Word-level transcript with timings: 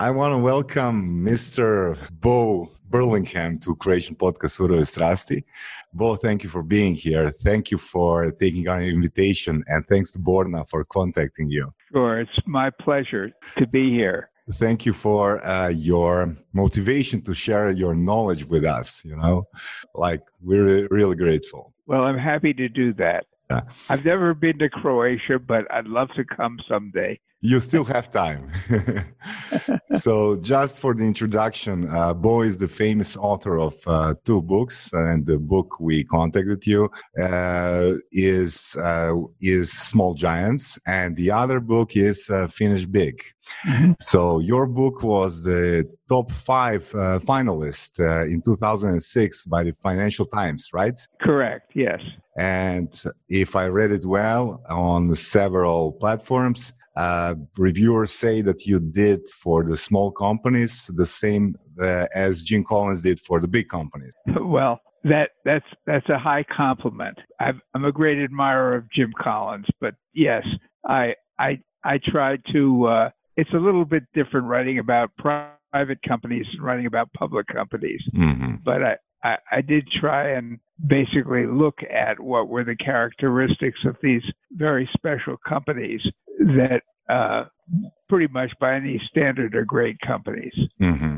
I 0.00 0.12
want 0.12 0.32
to 0.32 0.38
welcome 0.38 1.24
Mr. 1.24 1.98
Bo 2.20 2.70
Burlingham 2.88 3.58
to 3.58 3.74
Croatian 3.74 4.14
podcast 4.14 4.52
Surove 4.52 4.84
Strasti. 4.84 5.42
Bo, 5.92 6.14
thank 6.14 6.44
you 6.44 6.48
for 6.48 6.62
being 6.62 6.94
here. 6.94 7.30
Thank 7.30 7.72
you 7.72 7.78
for 7.78 8.30
taking 8.30 8.68
our 8.68 8.80
invitation, 8.80 9.64
and 9.66 9.84
thanks 9.88 10.12
to 10.12 10.20
Borna 10.20 10.68
for 10.68 10.84
contacting 10.84 11.50
you. 11.50 11.74
Sure, 11.90 12.20
it's 12.20 12.30
my 12.46 12.70
pleasure 12.70 13.32
to 13.56 13.66
be 13.66 13.90
here. 13.90 14.30
Thank 14.52 14.86
you 14.86 14.92
for 14.92 15.44
uh, 15.44 15.70
your 15.70 16.36
motivation 16.52 17.20
to 17.22 17.34
share 17.34 17.72
your 17.72 17.96
knowledge 17.96 18.44
with 18.44 18.64
us. 18.64 19.04
You 19.04 19.16
know, 19.16 19.48
like 19.96 20.20
we're 20.40 20.86
really 20.92 21.16
grateful. 21.16 21.74
Well, 21.86 22.02
I'm 22.02 22.18
happy 22.18 22.54
to 22.54 22.68
do 22.68 22.94
that. 22.94 23.26
I've 23.88 24.04
never 24.04 24.32
been 24.32 24.58
to 24.60 24.68
Croatia, 24.68 25.40
but 25.40 25.64
I'd 25.72 25.86
love 25.86 26.10
to 26.14 26.24
come 26.24 26.60
someday 26.68 27.18
you 27.40 27.60
still 27.60 27.84
have 27.84 28.10
time. 28.10 28.50
so, 29.96 30.36
just 30.40 30.78
for 30.78 30.94
the 30.94 31.04
introduction, 31.04 31.88
uh, 31.88 32.12
Bo 32.12 32.42
is 32.42 32.58
the 32.58 32.66
famous 32.66 33.16
author 33.16 33.58
of 33.58 33.74
uh, 33.86 34.14
two 34.24 34.42
books, 34.42 34.90
and 34.92 35.24
the 35.24 35.38
book 35.38 35.78
we 35.78 36.04
contacted 36.04 36.66
you 36.66 36.90
uh, 37.20 37.92
is 38.10 38.76
uh, 38.76 39.14
is 39.40 39.72
Small 39.72 40.14
Giants, 40.14 40.78
and 40.86 41.16
the 41.16 41.30
other 41.30 41.60
book 41.60 41.96
is 41.96 42.28
uh, 42.28 42.48
Finish 42.48 42.86
Big. 42.86 43.22
Mm-hmm. 43.66 43.92
So, 44.00 44.40
your 44.40 44.66
book 44.66 45.02
was 45.04 45.44
the 45.44 45.88
top 46.08 46.32
five 46.32 46.82
uh, 46.94 47.20
finalist 47.20 48.00
in 48.26 48.42
2006 48.42 49.44
by 49.44 49.62
the 49.62 49.72
Financial 49.72 50.26
Times, 50.26 50.70
right? 50.72 50.98
Correct. 51.20 51.70
Yes. 51.74 52.00
And 52.36 53.02
if 53.28 53.56
I 53.56 53.66
read 53.66 53.90
it 53.90 54.04
well 54.04 54.62
on 54.68 55.14
several 55.14 55.92
platforms, 55.92 56.72
uh, 56.98 57.36
reviewers 57.56 58.10
say 58.10 58.42
that 58.42 58.66
you 58.66 58.80
did 58.80 59.20
for 59.28 59.62
the 59.62 59.76
small 59.76 60.10
companies 60.10 60.90
the 60.96 61.06
same 61.06 61.56
uh, 61.80 62.06
as 62.12 62.42
Jim 62.42 62.64
Collins 62.64 63.02
did 63.02 63.20
for 63.20 63.40
the 63.40 63.46
big 63.46 63.68
companies. 63.68 64.12
Well, 64.58 64.80
that 65.04 65.30
that's 65.44 65.70
that's 65.86 66.08
a 66.08 66.18
high 66.18 66.44
compliment. 66.44 67.16
i 67.38 67.50
am 67.74 67.84
a 67.84 67.92
great 67.92 68.18
admirer 68.18 68.74
of 68.74 68.90
Jim 68.90 69.12
Collins, 69.20 69.66
but 69.80 69.94
yes, 70.14 70.44
I 70.86 71.14
I 71.38 71.60
I 71.84 72.00
tried 72.04 72.40
to. 72.52 72.86
Uh, 72.86 73.10
it's 73.36 73.52
a 73.52 73.58
little 73.58 73.84
bit 73.84 74.04
different 74.14 74.46
writing 74.46 74.78
about 74.78 75.10
private 75.18 76.00
companies 76.06 76.46
and 76.52 76.64
writing 76.64 76.86
about 76.86 77.12
public 77.12 77.46
companies, 77.46 78.02
mm-hmm. 78.16 78.56
but 78.64 78.82
I, 78.82 78.96
I 79.22 79.36
I 79.52 79.60
did 79.60 79.86
try 80.00 80.30
and 80.30 80.58
basically 80.86 81.46
look 81.46 81.78
at 81.90 82.18
what 82.18 82.48
were 82.48 82.64
the 82.64 82.76
characteristics 82.76 83.80
of 83.84 83.96
these 84.02 84.22
very 84.52 84.88
special 84.96 85.36
companies 85.48 86.00
that 86.38 86.82
uh, 87.08 87.44
pretty 88.08 88.32
much 88.32 88.52
by 88.60 88.74
any 88.74 89.00
standard 89.10 89.54
are 89.54 89.64
great 89.64 89.98
companies. 90.06 90.54
Mm-hmm. 90.80 91.16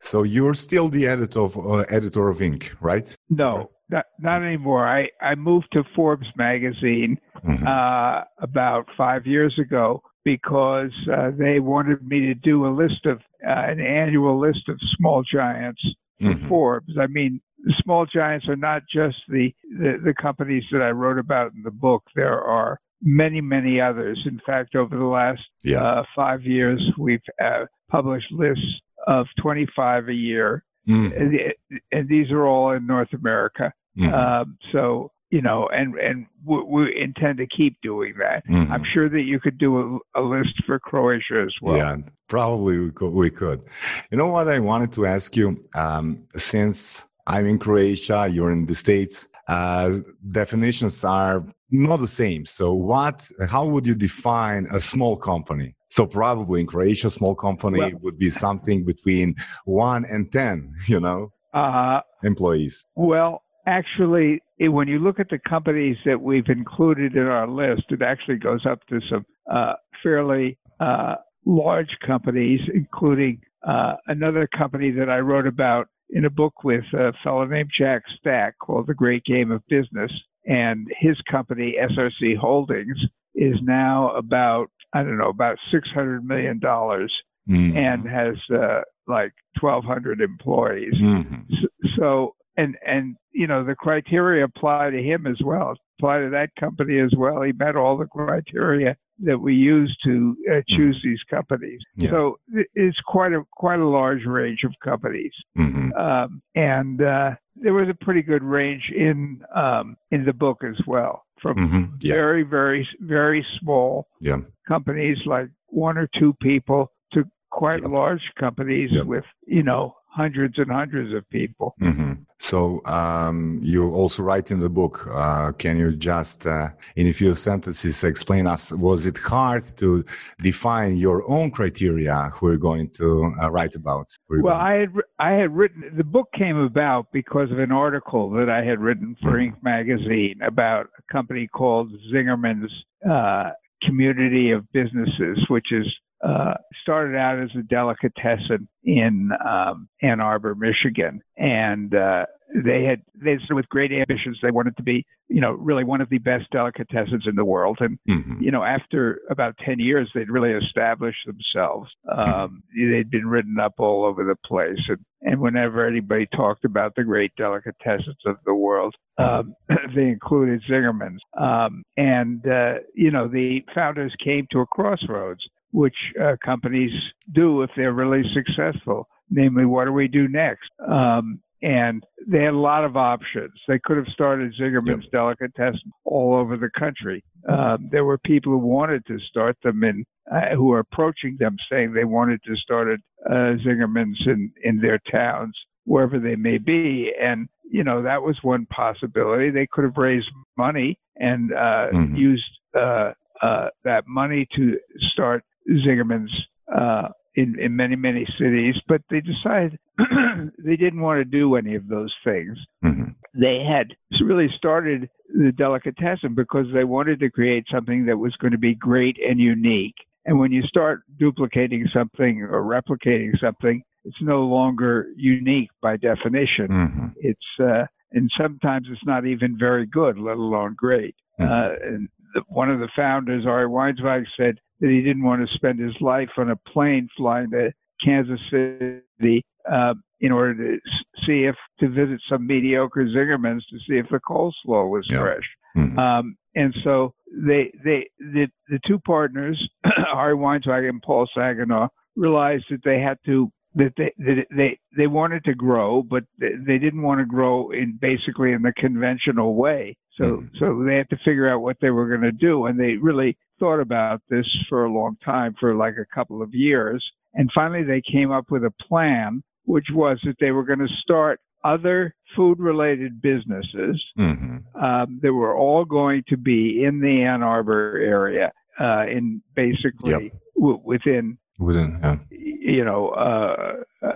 So 0.00 0.24
you're 0.24 0.54
still 0.54 0.88
the 0.88 1.06
editor 1.06 1.40
of 1.40 1.56
uh, 1.56 1.84
editor 1.88 2.28
of 2.28 2.38
Inc., 2.38 2.74
right? 2.80 3.16
No, 3.30 3.70
not, 3.88 4.06
not 4.18 4.42
anymore. 4.42 4.86
I, 4.86 5.08
I 5.20 5.34
moved 5.36 5.68
to 5.72 5.84
Forbes 5.94 6.26
magazine 6.36 7.18
mm-hmm. 7.44 7.66
uh, 7.66 8.24
about 8.42 8.88
five 8.96 9.26
years 9.26 9.56
ago 9.58 10.02
because 10.24 10.92
uh, 11.12 11.30
they 11.36 11.60
wanted 11.60 12.06
me 12.06 12.20
to 12.20 12.34
do 12.34 12.66
a 12.66 12.72
list 12.74 13.06
of 13.06 13.18
uh, 13.46 13.50
an 13.50 13.80
annual 13.80 14.40
list 14.40 14.68
of 14.68 14.78
small 14.96 15.22
giants 15.22 15.82
mm-hmm. 16.20 16.48
Forbes. 16.48 16.94
I 17.00 17.06
mean, 17.06 17.40
small 17.82 18.06
giants 18.06 18.48
are 18.48 18.56
not 18.56 18.82
just 18.92 19.16
the, 19.28 19.52
the, 19.78 20.00
the 20.04 20.14
companies 20.20 20.64
that 20.72 20.82
I 20.82 20.90
wrote 20.90 21.18
about 21.18 21.52
in 21.54 21.62
the 21.62 21.70
book. 21.70 22.04
There 22.14 22.40
are 22.40 22.80
many, 23.02 23.40
many 23.40 23.80
others. 23.80 24.20
In 24.26 24.40
fact, 24.46 24.74
over 24.74 24.96
the 24.96 25.04
last 25.04 25.42
yeah. 25.62 25.82
uh, 25.82 26.04
five 26.14 26.42
years, 26.42 26.82
we've 26.98 27.20
uh, 27.42 27.64
published 27.90 28.30
lists 28.32 28.64
of 29.06 29.26
25 29.40 30.08
a 30.08 30.14
year, 30.14 30.64
mm. 30.88 31.14
and, 31.20 31.80
and, 31.90 32.08
these 32.08 32.30
are 32.30 32.46
all 32.46 32.70
in 32.70 32.86
North 32.86 33.12
America. 33.12 33.72
Mm. 33.98 34.12
Um, 34.12 34.58
so 34.70 35.10
you 35.32 35.40
know, 35.40 35.66
and 35.72 35.94
and 35.96 36.26
we, 36.44 36.62
we, 36.62 37.02
intend 37.02 37.38
to 37.38 37.46
keep 37.46 37.80
doing 37.82 38.14
that. 38.18 38.46
Mm-hmm. 38.46 38.70
I'm 38.70 38.84
sure 38.92 39.08
that 39.08 39.22
you 39.22 39.40
could 39.40 39.56
do 39.56 40.00
a, 40.14 40.20
a, 40.20 40.22
list 40.22 40.62
for 40.66 40.78
Croatia 40.78 41.42
as 41.46 41.54
well. 41.62 41.78
Yeah, 41.78 41.96
probably 42.28 42.78
we 42.78 42.90
could. 42.90 43.12
We 43.12 43.30
could. 43.30 43.62
You 44.10 44.18
know 44.18 44.26
what 44.26 44.46
I 44.46 44.58
wanted 44.58 44.92
to 44.92 45.06
ask 45.06 45.34
you? 45.34 45.64
Um, 45.74 46.24
since 46.36 47.08
I'm 47.26 47.46
in 47.46 47.58
Croatia, 47.58 48.28
you're 48.30 48.52
in 48.52 48.66
the 48.66 48.74
States. 48.74 49.26
Uh, 49.48 50.00
definitions 50.30 51.02
are 51.02 51.44
not 51.72 51.98
the 51.98 52.06
same. 52.06 52.44
So, 52.44 52.72
what? 52.72 53.28
How 53.48 53.64
would 53.66 53.86
you 53.86 53.94
define 53.94 54.66
a 54.70 54.80
small 54.80 55.16
company? 55.16 55.74
So, 55.88 56.06
probably 56.06 56.60
in 56.60 56.66
Croatia, 56.66 57.10
small 57.10 57.34
company 57.34 57.78
well, 57.78 57.92
would 58.02 58.18
be 58.18 58.30
something 58.30 58.84
between 58.84 59.34
one 59.64 60.04
and 60.04 60.30
ten. 60.30 60.74
You 60.86 61.00
know, 61.00 61.32
uh, 61.54 62.00
employees. 62.22 62.86
Well, 62.94 63.42
actually, 63.66 64.40
when 64.58 64.88
you 64.88 64.98
look 64.98 65.18
at 65.18 65.30
the 65.30 65.38
companies 65.48 65.96
that 66.04 66.20
we've 66.20 66.48
included 66.48 67.16
in 67.16 67.26
our 67.26 67.48
list, 67.48 67.84
it 67.90 68.02
actually 68.02 68.36
goes 68.36 68.66
up 68.66 68.86
to 68.88 69.00
some 69.10 69.24
uh, 69.50 69.74
fairly 70.02 70.58
uh, 70.80 71.16
large 71.46 71.96
companies, 72.06 72.60
including 72.72 73.40
uh, 73.66 73.94
another 74.06 74.48
company 74.56 74.90
that 74.90 75.08
I 75.08 75.18
wrote 75.18 75.46
about 75.46 75.88
in 76.10 76.24
a 76.24 76.30
book 76.30 76.64
with 76.64 76.84
a 76.92 77.12
fellow 77.24 77.44
named 77.44 77.70
Jack 77.76 78.02
Stack 78.18 78.58
called 78.58 78.86
The 78.86 78.94
Great 78.94 79.24
Game 79.24 79.50
of 79.50 79.66
Business. 79.68 80.12
And 80.46 80.88
his 80.98 81.16
company, 81.30 81.76
SRC 81.80 82.36
Holdings, 82.36 82.98
is 83.34 83.56
now 83.62 84.10
about, 84.16 84.70
I 84.92 85.02
don't 85.02 85.18
know, 85.18 85.28
about 85.28 85.58
$600 85.72 86.22
million 86.22 86.60
mm-hmm. 86.60 87.76
and 87.76 88.08
has 88.08 88.36
uh, 88.52 88.82
like 89.06 89.32
1,200 89.60 90.20
employees. 90.20 90.94
Mm-hmm. 90.94 91.54
So, 91.60 91.68
so, 91.96 92.34
and, 92.56 92.76
and, 92.86 93.16
you 93.32 93.46
know, 93.46 93.64
the 93.64 93.74
criteria 93.74 94.44
apply 94.44 94.90
to 94.90 95.02
him 95.02 95.26
as 95.26 95.40
well, 95.44 95.74
apply 95.98 96.20
to 96.20 96.30
that 96.30 96.50
company 96.58 96.98
as 96.98 97.12
well. 97.16 97.42
He 97.42 97.52
met 97.52 97.76
all 97.76 97.96
the 97.96 98.06
criteria 98.06 98.96
that 99.22 99.38
we 99.38 99.54
use 99.54 99.96
to 100.04 100.36
uh, 100.48 100.52
mm-hmm. 100.52 100.76
choose 100.76 100.96
mm-hmm. 100.98 101.08
these 101.10 101.20
companies. 101.30 101.80
Yeah. 101.96 102.10
So 102.10 102.38
it's 102.74 102.98
quite 103.06 103.32
a 103.32 103.42
quite 103.52 103.78
a 103.78 103.88
large 103.88 104.24
range 104.26 104.64
of 104.64 104.72
companies, 104.82 105.32
mm-hmm. 105.56 105.92
um, 105.92 106.42
and 106.54 107.00
uh, 107.00 107.30
there 107.56 107.74
was 107.74 107.88
a 107.88 108.04
pretty 108.04 108.22
good 108.22 108.42
range 108.42 108.90
in 108.94 109.42
um, 109.54 109.96
in 110.10 110.24
the 110.24 110.32
book 110.32 110.62
as 110.64 110.80
well, 110.86 111.24
from 111.40 111.56
mm-hmm. 111.56 111.94
yeah. 112.00 112.14
very 112.14 112.42
very 112.42 112.86
very 113.00 113.46
small 113.60 114.08
yeah. 114.20 114.38
companies 114.66 115.18
like 115.24 115.48
one 115.68 115.96
or 115.96 116.08
two 116.18 116.34
people 116.42 116.90
to 117.12 117.24
quite 117.50 117.82
large 117.84 118.22
companies 118.38 118.90
with 119.04 119.24
you 119.46 119.62
know 119.62 119.94
hundreds 120.12 120.58
and 120.58 120.70
hundreds 120.70 121.14
of 121.14 121.28
people. 121.30 121.74
Mm-hmm. 121.80 122.12
So 122.38 122.82
um, 122.86 123.60
you 123.62 123.94
also 123.94 124.22
write 124.22 124.50
in 124.50 124.60
the 124.60 124.68
book. 124.68 125.08
Uh, 125.10 125.52
can 125.52 125.78
you 125.78 125.94
just, 125.96 126.46
uh, 126.46 126.70
in 126.96 127.06
a 127.06 127.12
few 127.12 127.34
sentences, 127.34 128.04
explain 128.04 128.46
us? 128.46 128.72
Was 128.72 129.06
it 129.06 129.16
hard 129.16 129.64
to 129.78 130.04
define 130.40 130.96
your 130.96 131.28
own 131.30 131.50
criteria? 131.50 132.30
Who 132.34 132.48
you're 132.48 132.58
going 132.58 132.90
to 133.00 133.32
uh, 133.40 133.50
write 133.50 133.74
about? 133.74 134.08
Well, 134.28 134.54
I 134.54 134.74
had 134.80 134.92
I 135.18 135.30
had 135.30 135.50
written 135.56 135.82
the 135.96 136.04
book 136.04 136.28
came 136.36 136.58
about 136.58 137.12
because 137.12 137.50
of 137.50 137.58
an 137.58 137.72
article 137.72 138.30
that 138.30 138.50
I 138.50 138.62
had 138.64 138.80
written 138.80 139.16
for 139.22 139.32
mm-hmm. 139.32 139.56
Inc. 139.56 139.62
magazine 139.62 140.40
about 140.42 140.86
a 140.98 141.12
company 141.12 141.46
called 141.46 141.90
Zingerman's 142.12 142.72
uh, 143.08 143.50
Community 143.82 144.50
of 144.50 144.70
Businesses, 144.72 145.38
which 145.48 145.72
is 145.72 145.86
uh, 146.22 146.54
started 146.82 147.16
out 147.16 147.42
as 147.42 147.50
a 147.58 147.62
delicatessen 147.62 148.68
in 148.84 149.30
um, 149.46 149.88
Ann 150.02 150.20
Arbor, 150.20 150.54
Michigan, 150.54 151.20
and 151.36 151.94
uh, 151.94 152.26
they 152.54 152.84
had 152.84 153.02
they 153.14 153.36
started 153.36 153.54
with 153.54 153.68
great 153.68 153.92
ambitions. 153.92 154.38
They 154.42 154.50
wanted 154.50 154.76
to 154.76 154.82
be, 154.82 155.06
you 155.28 155.40
know, 155.40 155.52
really 155.52 155.84
one 155.84 156.00
of 156.00 156.10
the 156.10 156.18
best 156.18 156.50
delicatessens 156.52 157.26
in 157.26 157.34
the 157.34 157.44
world. 157.44 157.78
And 157.80 157.98
mm-hmm. 158.08 158.42
you 158.42 158.50
know, 158.50 158.62
after 158.62 159.20
about 159.30 159.56
ten 159.64 159.78
years, 159.78 160.10
they'd 160.14 160.30
really 160.30 160.52
established 160.52 161.26
themselves. 161.26 161.90
Um, 162.10 162.62
mm-hmm. 162.76 162.92
They'd 162.92 163.10
been 163.10 163.26
written 163.26 163.58
up 163.58 163.74
all 163.78 164.04
over 164.04 164.24
the 164.24 164.36
place, 164.46 164.80
and 164.88 164.98
and 165.22 165.40
whenever 165.40 165.86
anybody 165.86 166.26
talked 166.34 166.64
about 166.64 166.94
the 166.94 167.04
great 167.04 167.32
delicatessens 167.38 168.26
of 168.26 168.36
the 168.44 168.54
world, 168.54 168.94
um, 169.18 169.54
they 169.94 170.08
included 170.08 170.62
Zingerman's. 170.68 171.22
Um, 171.36 171.84
and 171.96 172.46
uh, 172.46 172.74
you 172.94 173.10
know, 173.10 173.28
the 173.28 173.64
founders 173.74 174.14
came 174.22 174.46
to 174.52 174.60
a 174.60 174.66
crossroads 174.66 175.42
which 175.72 175.96
uh, 176.22 176.36
companies 176.44 176.92
do 177.32 177.62
if 177.62 177.70
they're 177.76 177.92
really 177.92 178.22
successful. 178.32 179.08
Namely, 179.30 179.64
what 179.64 179.86
do 179.86 179.92
we 179.92 180.08
do 180.08 180.28
next? 180.28 180.70
Um, 180.86 181.40
and 181.62 182.04
they 182.26 182.42
had 182.42 182.54
a 182.54 182.58
lot 182.58 182.84
of 182.84 182.96
options. 182.96 183.52
They 183.68 183.78
could 183.78 183.96
have 183.96 184.08
started 184.08 184.52
Zingerman's 184.60 185.04
yep. 185.04 185.12
Delicatessen 185.12 185.92
all 186.04 186.34
over 186.34 186.56
the 186.56 186.70
country. 186.76 187.24
Um, 187.48 187.88
there 187.90 188.04
were 188.04 188.18
people 188.18 188.52
who 188.52 188.58
wanted 188.58 189.06
to 189.06 189.18
start 189.20 189.56
them 189.62 189.84
in, 189.84 190.04
uh, 190.30 190.54
who 190.56 190.72
are 190.72 190.80
approaching 190.80 191.36
them 191.38 191.56
saying 191.70 191.92
they 191.92 192.04
wanted 192.04 192.42
to 192.44 192.56
start 192.56 192.88
a, 192.88 192.94
uh, 193.32 193.56
Zingerman's 193.64 194.22
in, 194.26 194.52
in 194.64 194.80
their 194.80 194.98
towns, 195.10 195.56
wherever 195.84 196.18
they 196.18 196.36
may 196.36 196.58
be. 196.58 197.12
And, 197.20 197.48
you 197.70 197.84
know, 197.84 198.02
that 198.02 198.22
was 198.22 198.36
one 198.42 198.66
possibility. 198.66 199.50
They 199.50 199.68
could 199.70 199.84
have 199.84 199.96
raised 199.96 200.30
money 200.58 200.98
and 201.16 201.52
uh, 201.52 201.88
mm-hmm. 201.92 202.16
used 202.16 202.58
uh, 202.76 203.12
uh, 203.40 203.68
that 203.84 204.04
money 204.08 204.48
to 204.56 204.78
start 204.98 205.44
Zingerman's 205.68 206.32
uh, 206.74 207.08
in, 207.34 207.58
in 207.58 207.74
many, 207.76 207.96
many 207.96 208.26
cities, 208.38 208.74
but 208.88 209.02
they 209.10 209.20
decided 209.20 209.78
they 210.58 210.76
didn't 210.76 211.00
want 211.00 211.18
to 211.20 211.24
do 211.24 211.56
any 211.56 211.74
of 211.74 211.88
those 211.88 212.12
things. 212.24 212.58
Mm-hmm. 212.84 213.12
They 213.34 213.64
had 213.64 213.94
really 214.20 214.48
started 214.56 215.08
the 215.28 215.52
delicatessen 215.52 216.34
because 216.34 216.66
they 216.74 216.84
wanted 216.84 217.20
to 217.20 217.30
create 217.30 217.64
something 217.72 218.06
that 218.06 218.18
was 218.18 218.36
going 218.36 218.52
to 218.52 218.58
be 218.58 218.74
great 218.74 219.16
and 219.26 219.40
unique. 219.40 219.94
And 220.26 220.38
when 220.38 220.52
you 220.52 220.62
start 220.64 221.02
duplicating 221.18 221.88
something 221.92 222.42
or 222.42 222.62
replicating 222.62 223.38
something, 223.40 223.82
it's 224.04 224.20
no 224.20 224.42
longer 224.42 225.06
unique 225.16 225.70
by 225.80 225.96
definition. 225.96 226.68
Mm-hmm. 226.68 227.06
It's 227.16 227.40
uh, 227.60 227.86
and 228.12 228.30
sometimes 228.36 228.88
it's 228.90 229.04
not 229.04 229.26
even 229.26 229.56
very 229.58 229.86
good, 229.86 230.18
let 230.18 230.36
alone 230.36 230.74
great. 230.76 231.14
Uh, 231.40 231.70
and 231.82 232.08
the, 232.34 232.42
one 232.48 232.70
of 232.70 232.78
the 232.78 232.88
founders, 232.94 233.46
Ari 233.46 233.66
Weinzweig, 233.66 234.24
said 234.36 234.58
that 234.80 234.90
he 234.90 235.02
didn't 235.02 235.24
want 235.24 235.46
to 235.46 235.54
spend 235.54 235.80
his 235.80 235.94
life 236.00 236.30
on 236.36 236.50
a 236.50 236.56
plane 236.56 237.08
flying 237.16 237.50
to 237.50 237.72
Kansas 238.04 238.40
City 238.50 239.44
uh, 239.70 239.94
in 240.20 240.32
order 240.32 240.54
to 240.54 240.78
see 241.26 241.44
if 241.44 241.56
to 241.80 241.88
visit 241.88 242.20
some 242.28 242.46
mediocre 242.46 243.04
Zingerman's 243.04 243.66
to 243.66 243.78
see 243.88 243.98
if 243.98 244.08
the 244.10 244.20
coleslaw 244.28 244.88
was 244.88 245.06
yeah. 245.08 245.20
fresh. 245.20 245.50
Mm-hmm. 245.76 245.98
Um, 245.98 246.36
and 246.54 246.74
so 246.84 247.14
they 247.32 247.72
they 247.84 248.08
the 248.18 248.46
the 248.68 248.78
two 248.86 248.98
partners, 249.00 249.68
Ari 250.14 250.34
Weinzweig 250.34 250.88
and 250.88 251.02
Paul 251.02 251.28
Saginaw, 251.34 251.88
realized 252.16 252.66
that 252.70 252.84
they 252.84 253.00
had 253.00 253.18
to 253.26 253.50
that 253.74 253.92
they 253.96 254.12
that 254.18 254.46
they 254.50 254.78
they 254.96 255.06
wanted 255.06 255.44
to 255.44 255.54
grow, 255.54 256.02
but 256.02 256.24
they 256.38 256.78
didn't 256.78 257.02
want 257.02 257.20
to 257.20 257.26
grow 257.26 257.70
in 257.70 257.98
basically 258.00 258.52
in 258.52 258.62
the 258.62 258.72
conventional 258.76 259.54
way. 259.54 259.96
So 260.20 260.24
mm-hmm. 260.24 260.56
so 260.58 260.84
they 260.84 260.96
had 260.96 261.10
to 261.10 261.16
figure 261.24 261.48
out 261.48 261.62
what 261.62 261.78
they 261.80 261.90
were 261.90 262.08
going 262.08 262.22
to 262.22 262.32
do, 262.32 262.66
and 262.66 262.78
they 262.78 262.96
really 262.96 263.36
thought 263.58 263.80
about 263.80 264.20
this 264.28 264.46
for 264.68 264.84
a 264.84 264.92
long 264.92 265.16
time, 265.24 265.54
for 265.58 265.74
like 265.74 265.94
a 265.96 266.14
couple 266.14 266.42
of 266.42 266.52
years, 266.52 267.04
and 267.34 267.50
finally 267.54 267.84
they 267.84 268.02
came 268.02 268.30
up 268.30 268.50
with 268.50 268.64
a 268.64 268.72
plan, 268.88 269.42
which 269.64 269.86
was 269.92 270.18
that 270.24 270.36
they 270.40 270.50
were 270.50 270.64
going 270.64 270.80
to 270.80 270.94
start 271.00 271.40
other 271.64 272.14
food-related 272.34 273.22
businesses 273.22 274.04
mm-hmm. 274.18 274.56
um, 274.84 275.20
that 275.22 275.32
were 275.32 275.56
all 275.56 275.84
going 275.84 276.24
to 276.28 276.36
be 276.36 276.82
in 276.84 277.00
the 277.00 277.22
Ann 277.22 277.42
Arbor 277.42 277.98
area, 277.98 278.50
uh, 278.80 279.06
in 279.06 279.40
basically 279.54 280.10
yep. 280.10 280.32
w- 280.56 280.80
within 280.84 281.38
within 281.58 281.98
yeah. 282.02 282.16
you 282.30 282.84
know 282.84 283.08
uh, 283.10 283.74
uh, 284.06 284.12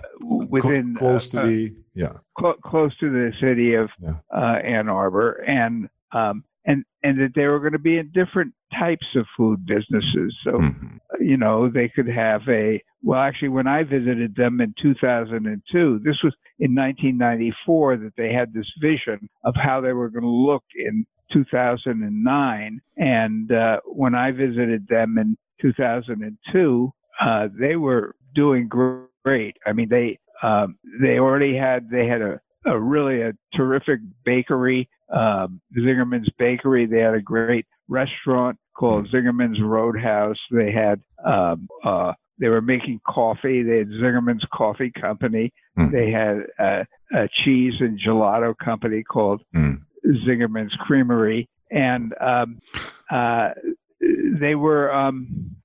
within 0.49 0.95
close 0.95 1.29
to 1.29 1.41
uh, 1.41 1.45
the 1.45 1.75
yeah 1.93 2.13
cl- 2.39 2.57
close 2.63 2.97
to 2.99 3.09
the 3.09 3.31
city 3.39 3.73
of 3.73 3.89
yeah. 4.01 4.15
Uh, 4.33 4.59
Ann 4.63 4.89
Arbor 4.89 5.43
and 5.47 5.89
um, 6.11 6.43
and 6.65 6.83
and 7.03 7.19
that 7.19 7.31
they 7.35 7.45
were 7.45 7.59
going 7.59 7.73
to 7.73 7.79
be 7.79 7.97
in 7.97 8.11
different 8.13 8.53
types 8.77 9.07
of 9.15 9.25
food 9.35 9.65
businesses 9.65 10.35
so 10.43 10.51
mm-hmm. 10.51 10.97
you 11.19 11.37
know 11.37 11.69
they 11.69 11.87
could 11.87 12.07
have 12.07 12.41
a 12.49 12.81
well 13.01 13.19
actually 13.19 13.49
when 13.49 13.67
I 13.67 13.83
visited 13.83 14.35
them 14.35 14.59
in 14.59 14.73
2002 14.81 16.01
this 16.03 16.17
was 16.23 16.33
in 16.59 16.75
1994 16.75 17.97
that 17.97 18.13
they 18.17 18.33
had 18.33 18.53
this 18.53 18.69
vision 18.81 19.29
of 19.43 19.55
how 19.55 19.79
they 19.79 19.93
were 19.93 20.09
going 20.09 20.23
to 20.23 20.29
look 20.29 20.63
in 20.75 21.05
2009 21.31 22.81
and 22.97 23.51
uh, 23.51 23.79
when 23.85 24.15
I 24.15 24.31
visited 24.31 24.87
them 24.87 25.17
in 25.17 25.37
2002 25.61 26.91
uh, 27.19 27.47
they 27.59 27.75
were 27.75 28.15
doing 28.35 28.67
great. 28.67 29.57
I 29.65 29.73
mean, 29.73 29.89
they 29.89 30.19
um, 30.41 30.77
they 31.01 31.19
already 31.19 31.55
had 31.55 31.89
they 31.89 32.07
had 32.07 32.21
a, 32.21 32.39
a 32.65 32.79
really 32.79 33.21
a 33.21 33.33
terrific 33.55 33.99
bakery, 34.23 34.89
um, 35.11 35.61
Zingerman's 35.77 36.29
Bakery. 36.37 36.85
They 36.85 36.99
had 36.99 37.13
a 37.13 37.21
great 37.21 37.65
restaurant 37.87 38.57
called 38.77 39.09
Zingerman's 39.09 39.61
Roadhouse. 39.61 40.37
They 40.51 40.71
had 40.71 41.01
um, 41.25 41.67
uh, 41.83 42.13
they 42.39 42.49
were 42.49 42.61
making 42.61 43.01
coffee. 43.07 43.63
They 43.63 43.79
had 43.79 43.89
Zingerman's 43.89 44.45
Coffee 44.53 44.91
Company. 44.91 45.51
Mm. 45.77 45.91
They 45.91 46.11
had 46.11 46.45
a, 46.59 46.85
a, 47.13 47.27
cheese 47.43 47.73
and 47.79 47.99
gelato 47.99 48.55
company 48.57 49.03
called 49.03 49.41
mm. 49.55 49.81
Zingerman's 50.05 50.75
Creamery, 50.81 51.49
and 51.71 52.13
um, 52.21 52.59
uh, 53.09 53.49
they 53.99 54.55
were 54.55 54.93
um, 54.93 55.56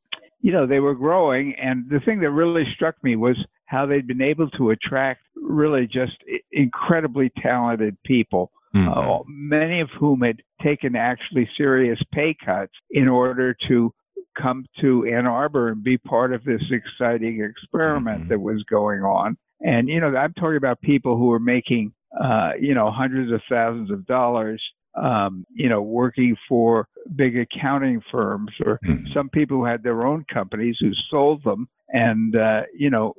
you 0.42 0.52
know, 0.52 0.66
they 0.66 0.80
were 0.80 0.94
growing. 0.94 1.54
And 1.54 1.88
the 1.88 2.00
thing 2.00 2.20
that 2.20 2.30
really 2.30 2.64
struck 2.74 3.02
me 3.02 3.16
was 3.16 3.36
how 3.66 3.86
they'd 3.86 4.06
been 4.06 4.20
able 4.20 4.50
to 4.50 4.70
attract 4.70 5.22
really 5.36 5.86
just 5.86 6.16
incredibly 6.50 7.32
talented 7.40 7.96
people, 8.04 8.50
mm-hmm. 8.74 8.88
uh, 8.88 9.20
many 9.26 9.80
of 9.80 9.88
whom 9.98 10.20
had 10.20 10.42
taken 10.62 10.94
actually 10.96 11.48
serious 11.56 11.98
pay 12.12 12.36
cuts 12.44 12.72
in 12.90 13.08
order 13.08 13.56
to 13.68 13.94
come 14.40 14.66
to 14.80 15.06
Ann 15.06 15.26
Arbor 15.26 15.68
and 15.68 15.82
be 15.82 15.96
part 15.96 16.34
of 16.34 16.44
this 16.44 16.62
exciting 16.70 17.42
experiment 17.42 18.20
mm-hmm. 18.20 18.28
that 18.28 18.40
was 18.40 18.62
going 18.68 19.00
on. 19.00 19.36
And, 19.60 19.88
you 19.88 20.00
know, 20.00 20.14
I'm 20.16 20.34
talking 20.34 20.56
about 20.56 20.80
people 20.80 21.16
who 21.16 21.26
were 21.26 21.38
making, 21.38 21.92
uh, 22.20 22.52
you 22.60 22.74
know, 22.74 22.90
hundreds 22.90 23.30
of 23.30 23.40
thousands 23.48 23.90
of 23.90 24.06
dollars 24.06 24.60
um, 24.94 25.46
you 25.54 25.68
know, 25.68 25.82
working 25.82 26.36
for 26.48 26.88
big 27.16 27.36
accounting 27.36 28.00
firms 28.10 28.50
or 28.64 28.78
mm-hmm. 28.84 29.06
some 29.14 29.28
people 29.28 29.58
who 29.58 29.64
had 29.64 29.82
their 29.82 30.06
own 30.06 30.24
companies 30.32 30.76
who 30.80 30.92
sold 31.10 31.42
them 31.44 31.68
and, 31.88 32.36
uh, 32.36 32.62
you 32.76 32.90
know, 32.90 33.14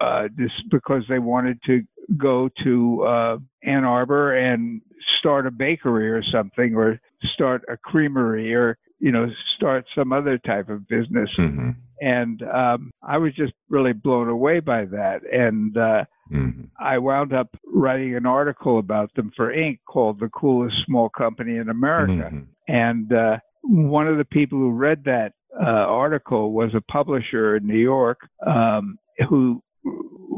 uh, 0.00 0.28
this 0.36 0.50
because 0.70 1.02
they 1.08 1.18
wanted 1.18 1.58
to 1.66 1.82
go 2.16 2.48
to 2.64 3.02
uh, 3.04 3.38
Ann 3.62 3.84
Arbor 3.84 4.34
and 4.34 4.82
start 5.18 5.46
a 5.46 5.50
bakery 5.50 6.10
or 6.10 6.22
something 6.22 6.74
or 6.74 7.00
start 7.34 7.62
a 7.68 7.76
creamery 7.76 8.54
or, 8.54 8.76
you 8.98 9.12
know, 9.12 9.28
start 9.56 9.86
some 9.94 10.12
other 10.12 10.38
type 10.38 10.68
of 10.68 10.86
business. 10.88 11.30
Mm-hmm. 11.38 11.70
And 12.02 12.42
um, 12.42 12.90
I 13.02 13.18
was 13.18 13.34
just 13.34 13.52
really 13.68 13.92
blown 13.92 14.28
away 14.28 14.60
by 14.60 14.86
that. 14.86 15.20
And, 15.30 15.76
uh, 15.76 16.04
Mm-hmm. 16.30 16.62
I 16.78 16.98
wound 16.98 17.32
up 17.32 17.48
writing 17.66 18.14
an 18.16 18.26
article 18.26 18.78
about 18.78 19.14
them 19.14 19.32
for 19.36 19.52
Inc. 19.52 19.78
called 19.86 20.20
The 20.20 20.28
Coolest 20.28 20.76
Small 20.86 21.08
Company 21.08 21.56
in 21.56 21.68
America. 21.68 22.30
Mm-hmm. 22.32 22.40
And 22.68 23.12
uh, 23.12 23.38
one 23.62 24.06
of 24.06 24.18
the 24.18 24.24
people 24.24 24.58
who 24.58 24.70
read 24.70 25.04
that 25.04 25.32
uh, 25.60 25.64
article 25.64 26.52
was 26.52 26.70
a 26.74 26.80
publisher 26.80 27.56
in 27.56 27.66
New 27.66 27.78
York 27.78 28.20
um, 28.46 28.96
who 29.28 29.62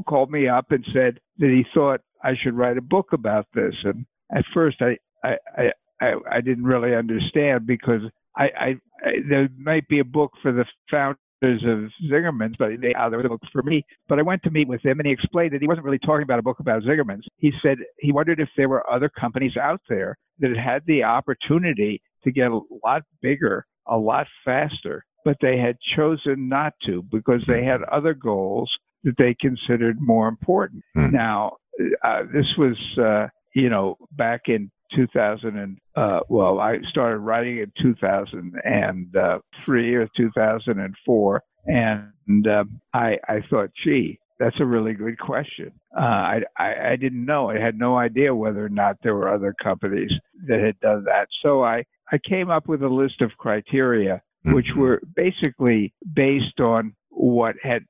called 0.09 0.31
me 0.31 0.49
up 0.49 0.71
and 0.71 0.85
said 0.93 1.21
that 1.39 1.51
he 1.51 1.65
thought 1.75 2.01
I 2.25 2.33
should 2.43 2.55
write 2.55 2.79
a 2.79 2.83
book 2.83 3.13
about 3.13 3.47
this. 3.55 3.75
And 3.85 4.07
at 4.35 4.45
first, 4.55 4.79
I, 4.81 4.97
I, 5.23 5.71
I, 6.01 6.13
I 6.31 6.41
didn't 6.41 6.65
really 6.65 6.95
understand 6.95 7.67
because 7.67 8.01
I, 8.37 8.45
I, 8.45 8.67
I, 9.05 9.13
there 9.29 9.49
might 9.59 9.87
be 9.89 9.99
a 9.99 10.05
book 10.05 10.33
for 10.43 10.53
the 10.53 10.65
founder 10.91 11.19
of 11.43 11.91
Zingerman's, 12.11 12.57
but 12.59 12.81
they, 12.81 12.95
uh, 12.95 13.09
there 13.09 13.19
was 13.19 13.27
a 13.27 13.29
book 13.29 13.43
for 13.53 13.63
me. 13.63 13.85
But 14.09 14.19
I 14.19 14.23
went 14.23 14.43
to 14.45 14.51
meet 14.51 14.69
with 14.69 14.85
him, 14.85 15.01
and 15.01 15.07
he 15.07 15.13
explained 15.13 15.53
that 15.53 15.61
he 15.61 15.67
wasn't 15.67 15.85
really 15.85 15.99
talking 15.99 16.23
about 16.23 16.39
a 16.39 16.43
book 16.43 16.61
about 16.61 16.83
Zingerman's. 16.83 17.27
He 17.39 17.53
said 17.63 17.79
he 17.99 18.13
wondered 18.13 18.41
if 18.41 18.49
there 18.57 18.69
were 18.69 18.89
other 18.91 19.09
companies 19.09 19.57
out 19.57 19.81
there 19.89 20.17
that 20.39 20.57
had 20.57 20.83
the 20.87 21.03
opportunity 21.03 22.01
to 22.25 22.31
get 22.31 22.51
a 22.51 22.61
lot 22.85 23.03
bigger, 23.21 23.67
a 23.87 23.97
lot 23.97 24.27
faster, 24.45 25.05
but 25.25 25.37
they 25.41 25.59
had 25.59 25.77
chosen 25.97 26.49
not 26.49 26.75
to 26.87 27.03
because 27.11 27.43
they 27.47 27.65
had 27.65 27.83
other 27.85 28.15
goals 28.15 28.71
that 29.05 29.17
they 29.19 29.35
considered 29.41 30.01
more 30.01 30.29
important. 30.29 30.83
Hmm. 30.95 31.11
Now, 31.11 31.57
uh, 32.05 32.23
this 32.33 32.47
was, 32.57 32.77
uh, 32.99 33.27
you 33.55 33.69
know, 33.69 33.99
back 34.13 34.49
in 34.49 34.71
2000 34.95 35.57
and 35.57 35.79
uh, 35.97 36.21
well, 36.29 36.61
I 36.61 36.79
started 36.91 37.19
writing 37.19 37.59
in 37.59 37.73
2003 37.83 39.95
or 39.95 40.09
2004, 40.17 41.43
and 41.67 42.47
um, 42.47 42.81
I 42.93 43.19
I 43.29 43.41
thought, 43.49 43.71
gee, 43.85 44.19
that's 44.39 44.61
a 44.61 44.67
really 44.67 44.95
good 44.95 45.19
question. 45.19 45.73
Uh, 45.97 46.01
I, 46.01 46.41
I 46.59 46.91
I 46.91 46.97
didn't 46.97 47.25
know. 47.25 47.51
I 47.51 47.59
had 47.59 47.79
no 47.79 47.97
idea 47.97 48.35
whether 48.35 48.65
or 48.65 48.71
not 48.71 48.97
there 49.03 49.15
were 49.15 49.33
other 49.33 49.55
companies 49.63 50.13
that 50.47 50.61
had 50.61 50.79
done 50.81 51.05
that. 51.05 51.29
So 51.43 51.65
I 51.65 51.85
I 52.11 52.19
came 52.19 52.51
up 52.51 52.69
with 52.69 52.83
a 52.83 52.89
list 52.89 53.23
of 53.23 53.31
criteria 53.39 54.23
which 54.45 54.67
mm-hmm. 54.67 54.81
were 54.81 55.03
basically 55.15 55.93
based 56.15 56.61
on 56.61 56.95
what 57.11 57.55
had 57.63 57.85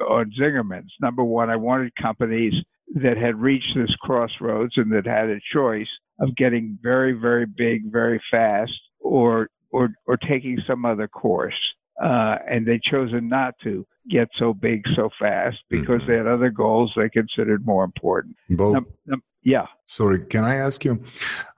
on 0.00 0.32
Zingerman's. 0.38 0.92
Number 1.00 1.24
one, 1.24 1.50
I 1.50 1.56
wanted 1.56 1.92
companies 2.00 2.54
that 2.94 3.16
had 3.16 3.40
reached 3.40 3.74
this 3.74 3.94
crossroads 4.00 4.74
and 4.76 4.92
that 4.92 5.06
had 5.06 5.28
a 5.28 5.40
choice 5.52 5.88
of 6.20 6.34
getting 6.36 6.78
very, 6.82 7.12
very 7.12 7.46
big 7.46 7.90
very 7.90 8.20
fast 8.30 8.72
or 9.00 9.48
or 9.70 9.90
or 10.06 10.16
taking 10.16 10.58
some 10.66 10.84
other 10.84 11.08
course. 11.08 11.58
Uh, 12.02 12.36
and 12.48 12.66
they 12.66 12.78
chosen 12.84 13.26
not 13.28 13.54
to 13.62 13.86
get 14.10 14.28
so 14.38 14.52
big 14.52 14.84
so 14.94 15.08
fast 15.18 15.56
because 15.70 16.00
mm-hmm. 16.02 16.10
they 16.10 16.16
had 16.18 16.26
other 16.26 16.50
goals 16.50 16.92
they 16.94 17.08
considered 17.08 17.64
more 17.64 17.84
important. 17.84 18.36
Bo, 18.50 18.76
um, 18.76 18.86
um, 19.10 19.22
yeah. 19.42 19.66
Sorry, 19.86 20.20
can 20.26 20.44
I 20.44 20.56
ask 20.56 20.84
you? 20.84 21.02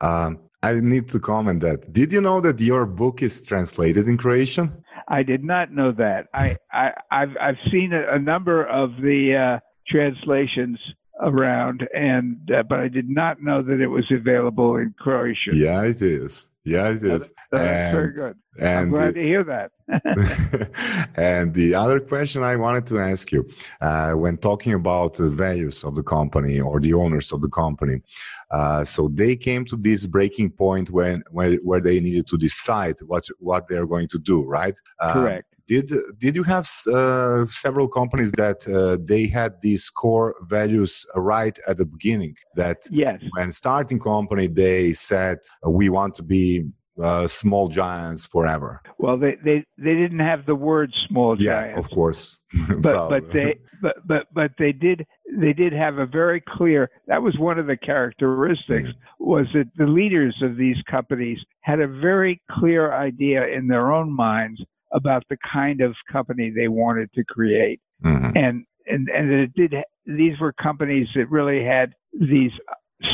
Um, 0.01 0.39
I 0.63 0.75
need 0.75 1.09
to 1.11 1.21
comment 1.21 1.61
that. 1.63 1.93
Did 1.93 2.13
you 2.13 2.21
know 2.21 2.41
that 2.41 2.61
your 2.61 2.87
book 2.87 3.23
is 3.23 3.43
translated 3.43 4.07
in 4.07 4.17
Croatian? 4.17 4.85
I 5.09 5.23
did 5.23 5.43
not 5.43 5.73
know 5.73 5.93
that. 5.93 6.27
I, 6.35 6.57
I 6.73 6.93
have 7.11 7.37
I've 7.41 7.71
seen 7.71 7.93
a, 7.93 8.15
a, 8.15 8.19
number 8.19 8.65
of 8.67 8.91
the 8.97 9.35
uh, 9.35 9.61
translations 9.87 10.79
around, 11.21 11.89
and 11.95 12.51
uh, 12.51 12.63
but 12.63 12.81
I 12.81 12.89
did 12.89 13.09
not 13.09 13.43
know 13.43 13.63
that 13.63 13.81
it 13.81 13.89
was 13.89 14.05
available 14.11 14.77
in 14.77 14.95
Croatia. 14.99 15.51
Yeah, 15.53 15.83
it 15.83 16.03
is. 16.03 16.49
Yeah, 16.65 16.91
it 16.91 17.03
is. 17.03 17.33
That, 17.51 17.59
that's 17.59 17.95
very 17.95 18.13
good. 18.13 18.37
And 18.59 18.79
I'm 18.79 18.91
glad 18.91 19.15
the, 19.15 19.21
to 19.21 19.23
hear 19.23 19.45
that. 19.45 19.71
and 21.17 21.55
the 21.55 21.75
other 21.75 21.99
question 22.01 22.43
I 22.43 22.57
wanted 22.57 22.87
to 22.89 22.99
ask 22.99 23.33
you, 23.33 23.49
uh, 23.81 24.13
when 24.13 24.37
talking 24.37 24.75
about 24.75 25.15
the 25.15 25.31
values 25.31 25.85
of 25.85 25.95
the 25.95 26.03
company 26.03 26.61
or 26.61 26.81
the 26.81 26.93
owners 26.95 27.33
of 27.33 27.41
the 27.41 27.49
company, 27.49 28.03
uh, 28.51 28.85
so 28.85 29.09
they 29.09 29.37
came 29.37 29.65
to 29.67 29.77
this 29.77 30.07
breaking 30.07 30.51
point 30.51 30.91
when, 30.91 31.23
when 31.31 31.55
where 31.63 31.81
they 31.81 32.01
needed 32.01 32.27
to 32.29 32.37
decide 32.37 32.97
what 33.07 33.27
what 33.39 33.69
they're 33.69 33.87
going 33.87 34.09
to 34.09 34.19
do, 34.19 34.43
right? 34.43 34.77
Uh, 35.01 35.13
Correct. 35.13 35.55
Did 35.69 35.93
did 36.19 36.35
you 36.35 36.45
have 36.45 36.67
uh, 36.87 37.45
several 37.47 37.89
companies 37.89 38.33
that 38.33 38.67
uh, 38.67 38.97
they 39.05 39.27
had 39.27 39.61
these 39.61 39.91
core 39.91 40.35
values 40.43 41.05
right 41.15 41.57
at 41.69 41.77
the 41.77 41.85
beginning? 41.85 42.35
That 42.55 42.79
yes, 42.91 43.21
when 43.37 43.53
starting 43.53 44.01
company 44.01 44.47
they 44.47 44.95
said 44.95 45.39
we 45.63 45.91
want 45.91 46.15
to 46.15 46.23
be 46.23 46.65
uh, 47.03 47.29
small 47.29 47.69
giants 47.69 48.27
forever. 48.27 48.81
Well, 48.99 49.17
they, 49.17 49.37
they 49.45 49.65
they 49.77 49.95
didn't 49.95 50.19
have 50.21 50.47
the 50.47 50.55
word 50.55 50.93
small 51.07 51.37
giants. 51.37 51.73
Yeah, 51.75 51.79
of 51.79 51.91
course. 51.91 52.39
but 52.79 53.09
but 53.09 53.31
they 53.31 53.59
but 53.83 53.97
but 54.07 54.27
but 54.33 54.53
they 54.59 54.73
did 54.73 55.07
they 55.37 55.53
did 55.53 55.73
have 55.73 55.99
a 55.99 56.07
very 56.07 56.41
clear. 56.41 56.91
That 57.07 57.23
was 57.23 57.39
one 57.39 57.59
of 57.59 57.67
the 57.67 57.77
characteristics 57.77 58.89
mm-hmm. 58.89 59.25
was 59.25 59.47
that 59.55 59.71
the 59.77 59.87
leaders 59.87 60.37
of 60.43 60.57
these 60.57 60.77
companies 60.91 61.39
had 61.61 61.81
a 61.81 61.87
very 61.87 62.41
clear 62.51 62.95
idea 62.95 63.47
in 63.47 63.69
their 63.69 63.93
own 63.93 64.11
minds 64.11 64.61
about 64.93 65.23
the 65.29 65.37
kind 65.51 65.81
of 65.81 65.95
company 66.11 66.51
they 66.51 66.69
wanted 66.69 67.13
to 67.15 67.25
create. 67.25 67.81
Mm-hmm. 68.05 68.37
And 68.37 68.65
and 68.87 69.09
and 69.09 69.33
it 69.33 69.55
did 69.55 69.75
these 70.07 70.39
were 70.41 70.53
companies 70.53 71.09
that 71.15 71.31
really 71.31 71.65
had 71.65 71.93
these 72.19 72.53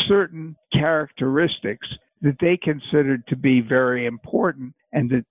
certain 0.06 0.56
characteristics 0.72 1.86
that 2.22 2.36
they 2.40 2.56
considered 2.56 3.26
to 3.28 3.36
be 3.36 3.60
very 3.60 4.06
important 4.06 4.72
and 4.92 5.10
that 5.10 5.24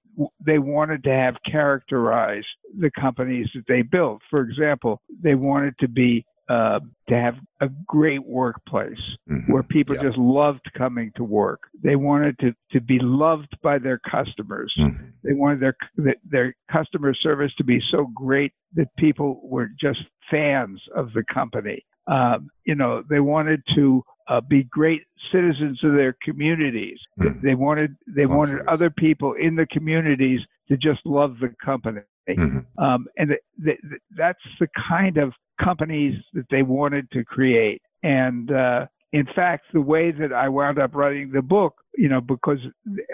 they 0.46 0.60
wanted 0.60 1.04
to 1.04 1.10
have 1.10 1.36
characterized 1.50 2.46
the 2.80 2.92
companies 3.00 3.48
that 3.56 3.64
they 3.68 3.82
built. 3.82 4.22
For 4.30 4.42
example, 4.42 5.02
they 5.22 5.36
wanted 5.36 5.74
to 5.80 5.88
be 5.88 6.26
uh, 6.50 6.80
to 7.08 7.16
have 7.16 7.36
a 7.62 7.70
great 7.88 8.26
workplace 8.26 9.00
mm-hmm. 9.30 9.52
where 9.52 9.64
people 9.64 9.96
yeah. 9.96 10.04
just 10.04 10.18
loved 10.18 10.70
coming 10.74 11.12
to 11.16 11.24
work. 11.24 11.62
They 11.82 11.96
wanted 11.96 12.38
to, 12.40 12.54
to 12.72 12.82
be 12.82 13.00
loved 13.00 13.56
by 13.62 13.78
their 13.78 14.00
customers. 14.00 14.74
Mm-hmm. 14.78 15.06
They 15.24 15.34
wanted 15.34 15.62
their 15.62 16.16
their 16.30 16.56
customer 16.72 17.14
service 17.14 17.54
to 17.58 17.64
be 17.64 17.82
so 17.92 18.08
great 18.14 18.52
that 18.74 18.94
people 18.98 19.40
were 19.44 19.70
just 19.80 20.02
fans 20.30 20.82
of 20.96 21.14
the 21.14 21.24
company. 21.34 21.86
Um, 22.08 22.50
you 22.66 22.76
know, 22.76 23.04
they 23.10 23.22
wanted 23.22 23.62
to 23.76 24.04
uh, 24.28 24.42
be 24.42 24.64
great 24.64 25.04
citizens 25.32 25.80
of 25.84 25.94
their 25.94 26.16
communities. 26.22 27.00
Mm-hmm. 27.20 27.46
They 27.46 27.56
wanted 27.56 27.96
they 28.08 28.26
wanted 28.26 28.68
other 28.68 28.90
people 28.90 29.34
in 29.34 29.56
the 29.56 29.68
communities 29.68 30.42
to 30.68 30.78
just 30.78 31.06
love 31.06 31.38
the 31.40 31.54
company. 31.64 32.02
Mm-hmm. 32.30 32.84
Um, 32.84 33.08
and 33.18 33.32
the, 33.32 33.38
the, 33.58 33.74
that's 34.16 34.40
the 34.60 34.68
kind 34.90 35.18
of 35.18 35.34
companies 35.64 36.16
that 36.34 36.46
they 36.50 36.64
wanted 36.64 37.10
to 37.12 37.24
create. 37.24 37.82
And 38.04 38.52
uh, 38.52 38.86
in 39.12 39.28
fact, 39.36 39.66
the 39.74 39.82
way 39.82 40.12
that 40.12 40.34
I 40.34 40.50
wound 40.50 40.80
up 40.80 40.96
writing 40.96 41.32
the 41.32 41.42
book, 41.42 41.76
you 41.96 42.10
know, 42.10 42.22
because 42.22 42.58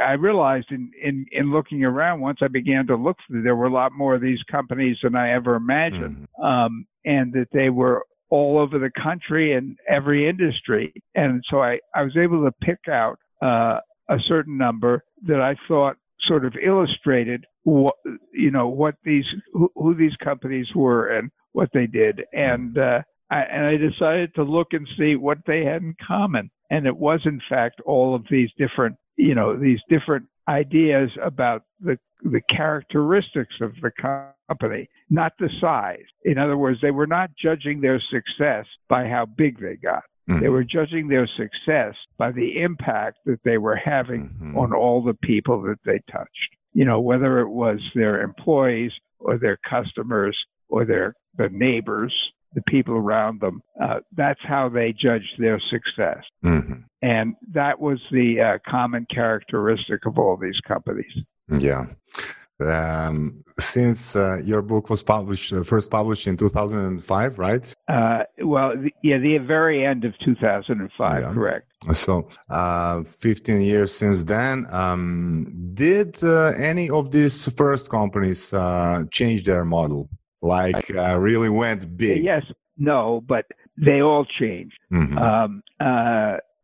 I 0.04 0.14
realized 0.14 0.68
in, 0.72 0.92
in, 1.04 1.26
in 1.32 1.52
looking 1.52 1.84
around, 1.84 2.22
once 2.22 2.40
I 2.42 2.48
began 2.48 2.88
to 2.88 2.96
look, 2.96 3.18
for, 3.28 3.42
there 3.42 3.56
were 3.56 3.68
a 3.68 3.74
lot 3.74 3.92
more 3.92 4.16
of 4.16 4.22
these 4.22 4.42
companies 4.50 4.98
than 5.04 5.16
I 5.16 5.34
ever 5.34 5.56
imagined, 5.56 6.28
mm-hmm. 6.40 6.46
um, 6.46 6.86
and 7.04 7.34
that 7.34 7.48
they 7.52 7.70
were 7.70 8.06
all 8.30 8.58
over 8.58 8.80
the 8.80 8.92
country 8.92 9.54
and 9.54 9.78
every 9.88 10.30
industry. 10.30 10.94
And 11.16 11.44
so 11.50 11.62
I, 11.62 11.80
I 11.94 12.04
was 12.04 12.16
able 12.16 12.46
to 12.46 12.52
pick 12.62 12.88
out 12.88 13.20
uh, 13.42 13.80
a 14.10 14.20
certain 14.28 14.58
number 14.58 15.04
that 15.24 15.42
I 15.42 15.56
thought 15.68 15.98
sort 16.22 16.46
of 16.46 16.56
illustrated 16.64 17.46
what, 17.64 17.96
you 18.34 18.52
know, 18.52 18.68
what 18.68 18.96
these, 19.04 19.26
who, 19.52 19.72
who 19.76 19.96
these 19.96 20.16
companies 20.24 20.68
were 20.76 21.08
and 21.08 21.32
what 21.54 21.70
they 21.74 21.88
did. 21.88 22.24
And, 22.34 22.78
uh, 22.78 23.02
I, 23.32 23.42
and 23.42 23.66
I 23.66 23.78
decided 23.78 24.34
to 24.36 24.44
look 24.44 24.74
and 24.74 24.88
see 24.98 25.16
what 25.16 25.40
they 25.46 25.64
had 25.64 25.82
in 25.82 25.96
common. 26.06 26.50
And 26.70 26.86
it 26.86 26.98
was, 26.98 27.22
in 27.26 27.42
fact, 27.50 27.82
all 27.86 28.16
of 28.16 28.26
these 28.30 28.50
different, 28.58 28.96
you 29.18 29.36
know, 29.36 29.56
these 29.58 29.80
different 29.90 30.26
ideas 30.48 31.12
about 31.22 31.64
the 31.80 31.98
the 32.22 32.42
characteristics 32.50 33.56
of 33.62 33.74
the 33.82 33.92
company, 34.50 34.90
not 35.10 35.32
the 35.40 35.50
size. 35.62 36.04
In 36.26 36.38
other 36.38 36.58
words, 36.58 36.80
they 36.82 36.92
were 36.92 37.08
not 37.08 37.30
judging 37.42 37.80
their 37.80 38.02
success 38.12 38.66
by 38.90 39.08
how 39.08 39.26
big 39.26 39.60
they 39.62 39.76
got. 39.76 40.04
Mm-hmm. 40.30 40.42
They 40.42 40.50
were 40.50 40.64
judging 40.64 41.08
their 41.08 41.28
success 41.28 41.96
by 42.18 42.32
the 42.32 42.62
impact 42.62 43.20
that 43.26 43.40
they 43.44 43.58
were 43.58 43.78
having 43.78 44.30
mm-hmm. 44.30 44.58
on 44.58 44.74
all 44.74 45.02
the 45.02 45.14
people 45.14 45.62
that 45.64 45.80
they 45.86 46.02
touched. 46.12 46.58
You 46.74 46.86
know, 46.86 47.00
whether 47.00 47.40
it 47.40 47.50
was 47.50 47.80
their 47.96 48.22
employees 48.22 48.92
or 49.20 49.38
their 49.38 49.58
customers 49.70 50.38
or 50.70 50.86
their 50.86 51.16
the 51.38 51.50
neighbors, 51.50 52.14
the 52.54 52.62
people 52.64 52.96
around 52.96 53.42
them. 53.42 53.62
Uh, 53.82 54.00
that's 54.16 54.40
how 54.44 54.70
they 54.70 54.94
judged 54.94 55.34
their 55.38 55.60
success. 55.70 56.24
Mm-hmm. 56.44 56.82
And 57.02 57.36
that 57.54 57.80
was 57.80 58.00
the 58.12 58.42
uh, 58.42 58.58
common 58.70 59.06
characteristic 59.14 60.06
of 60.06 60.18
all 60.18 60.38
these 60.38 60.60
companies. 60.68 61.12
Yeah. 61.58 61.86
Um, 62.62 63.42
since 63.58 64.18
uh, 64.18 64.42
your 64.44 64.62
book 64.62 64.90
was 64.90 65.02
published, 65.02 65.54
uh, 65.54 65.64
first 65.64 65.90
published 65.90 66.28
in 66.28 66.36
2005, 66.36 67.40
right? 67.40 67.74
Uh, 67.88 68.24
well, 68.40 68.76
the, 68.76 68.92
yeah, 69.02 69.18
the 69.18 69.38
very 69.38 69.86
end 69.86 70.04
of 70.04 70.14
2005, 70.26 71.22
yeah. 71.22 71.34
correct. 71.34 71.72
So, 71.94 72.28
uh, 72.50 73.04
15 73.04 73.62
years 73.62 73.94
since 73.94 74.26
then. 74.26 74.68
Um, 74.72 75.70
did 75.74 76.22
uh, 76.22 76.48
any 76.58 76.90
of 76.90 77.12
these 77.12 77.52
first 77.54 77.90
companies 77.90 78.52
uh, 78.52 79.06
change 79.10 79.46
their 79.46 79.64
model? 79.64 80.10
Like, 80.42 80.90
really 80.90 81.50
went 81.50 81.98
big? 81.98 82.24
Yes, 82.24 82.44
no, 82.78 83.22
but 83.28 83.46
they 83.78 84.02
all 84.02 84.26
changed. 84.40 84.78
Mm-hmm. 84.92 85.18
Um, 85.18 85.64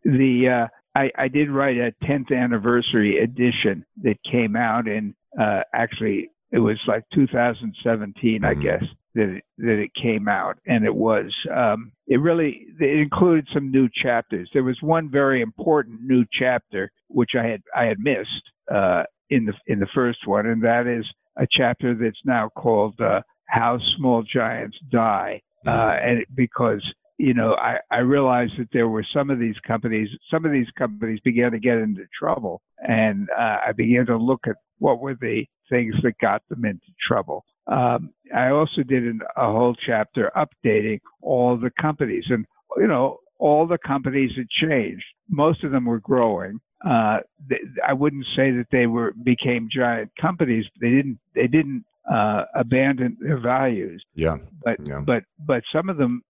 the 0.04 0.70
I, 0.96 1.12
I 1.18 1.28
did 1.28 1.52
write 1.52 1.78
a 1.78 1.94
10th 2.06 2.32
anniversary 2.36 3.20
edition 3.20 3.86
that 4.04 4.16
came 4.30 4.56
out 4.56 4.88
in 4.88 5.14
uh, 5.40 5.62
actually 5.74 6.30
it 6.52 6.60
was 6.60 6.80
like 6.88 7.04
2017, 7.14 8.42
mm-hmm. 8.42 8.46
I 8.46 8.54
guess 8.54 8.84
that 9.14 9.30
it, 9.30 9.44
that 9.58 9.80
it 9.80 9.92
came 10.02 10.28
out, 10.28 10.58
and 10.66 10.86
it 10.86 10.96
was 10.96 11.34
um, 11.54 11.92
it 12.08 12.18
really 12.18 12.68
it 12.80 13.00
included 13.00 13.48
some 13.54 13.72
new 13.72 13.90
chapters. 13.94 14.50
There 14.54 14.64
was 14.64 14.78
one 14.82 15.10
very 15.10 15.42
important 15.42 16.02
new 16.02 16.26
chapter 16.32 16.92
which 17.10 17.32
I 17.38 17.46
had 17.46 17.62
I 17.76 17.86
had 17.86 18.00
missed 18.00 18.52
uh, 18.74 19.04
in 19.30 19.46
the 19.46 19.54
in 19.68 19.80
the 19.80 19.88
first 19.94 20.26
one, 20.26 20.46
and 20.46 20.64
that 20.64 20.88
is 20.88 21.06
a 21.38 21.48
chapter 21.50 21.94
that's 21.94 22.22
now 22.24 22.50
called 22.56 23.00
uh, 23.02 23.22
"How 23.46 23.80
Small 23.98 24.24
Giants 24.24 24.78
Die," 24.92 25.42
mm-hmm. 25.66 25.70
uh, 25.70 25.94
and 25.94 26.26
because 26.36 26.84
you 27.18 27.34
know, 27.34 27.54
I, 27.56 27.78
I 27.92 28.00
realized 28.00 28.54
that 28.60 28.68
there 28.74 28.90
were 28.90 29.06
some 29.14 29.30
of 29.30 29.40
these 29.40 29.56
companies, 29.66 30.10
some 30.30 30.46
of 30.46 30.52
these 30.52 30.70
companies 30.78 31.20
began 31.24 31.52
to 31.52 31.60
get 31.60 31.78
into 31.78 32.04
trouble. 32.18 32.62
And 32.80 33.30
uh, 33.38 33.58
I 33.68 33.72
began 33.72 34.06
to 34.08 34.18
look 34.18 34.42
at 34.48 34.56
what 34.80 35.00
were 35.00 35.16
the 35.16 35.46
things 35.70 35.96
that 36.04 36.18
got 36.20 36.42
them 36.50 36.66
into 36.66 36.88
trouble. 37.08 37.46
Um, 37.68 38.12
I 38.36 38.50
also 38.50 38.84
did 38.84 39.04
an, 39.04 39.22
a 39.38 39.52
whole 39.52 39.76
chapter 39.86 40.32
updating 40.36 41.00
all 41.22 41.58
the 41.58 41.72
companies. 41.82 42.26
And, 42.30 42.46
you 42.78 42.88
know, 42.88 43.20
all 43.40 43.66
the 43.66 43.78
companies 43.78 44.32
had 44.36 44.50
changed. 44.50 45.06
Most 45.30 45.64
of 45.64 45.72
them 45.72 45.86
were 45.86 46.00
growing. 46.00 46.60
Uh, 46.86 47.20
they, 47.50 47.60
I 47.88 47.94
wouldn't 47.94 48.26
say 48.36 48.52
that 48.52 48.68
they 48.72 48.86
were 48.86 49.14
became 49.24 49.70
giant 49.72 50.12
companies. 50.22 50.66
They 50.80 50.90
didn't. 50.90 51.20
They 51.34 51.48
didn't 51.48 51.84
uh, 52.12 52.44
abandon 52.56 53.18
their 53.20 53.40
values. 53.40 54.04
Yeah. 54.16 54.38
But 54.64 54.78
yeah. 54.88 55.02
but 55.06 55.24
but 55.40 55.64
some 55.74 55.90
of 55.90 55.98
them 55.98 56.24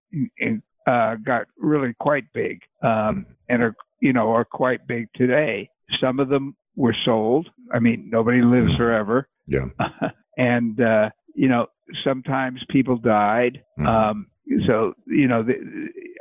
uh, 0.87 1.15
got 1.15 1.47
really 1.57 1.93
quite 1.99 2.25
big 2.33 2.61
um, 2.83 3.25
and 3.49 3.61
are 3.61 3.75
you 4.01 4.13
know 4.13 4.31
are 4.31 4.45
quite 4.45 4.87
big 4.87 5.07
today. 5.15 5.69
Some 5.99 6.19
of 6.19 6.29
them 6.29 6.55
were 6.75 6.95
sold. 7.05 7.49
I 7.73 7.79
mean, 7.79 8.09
nobody 8.11 8.41
lives 8.41 8.71
mm. 8.71 8.77
forever. 8.77 9.27
Yeah. 9.47 9.67
and 10.37 10.79
uh, 10.79 11.09
you 11.33 11.47
know, 11.47 11.67
sometimes 12.03 12.61
people 12.69 12.97
died. 12.97 13.61
Mm. 13.79 13.87
Um, 13.87 14.27
so 14.67 14.93
you 15.07 15.27
know, 15.27 15.43
the, 15.43 15.55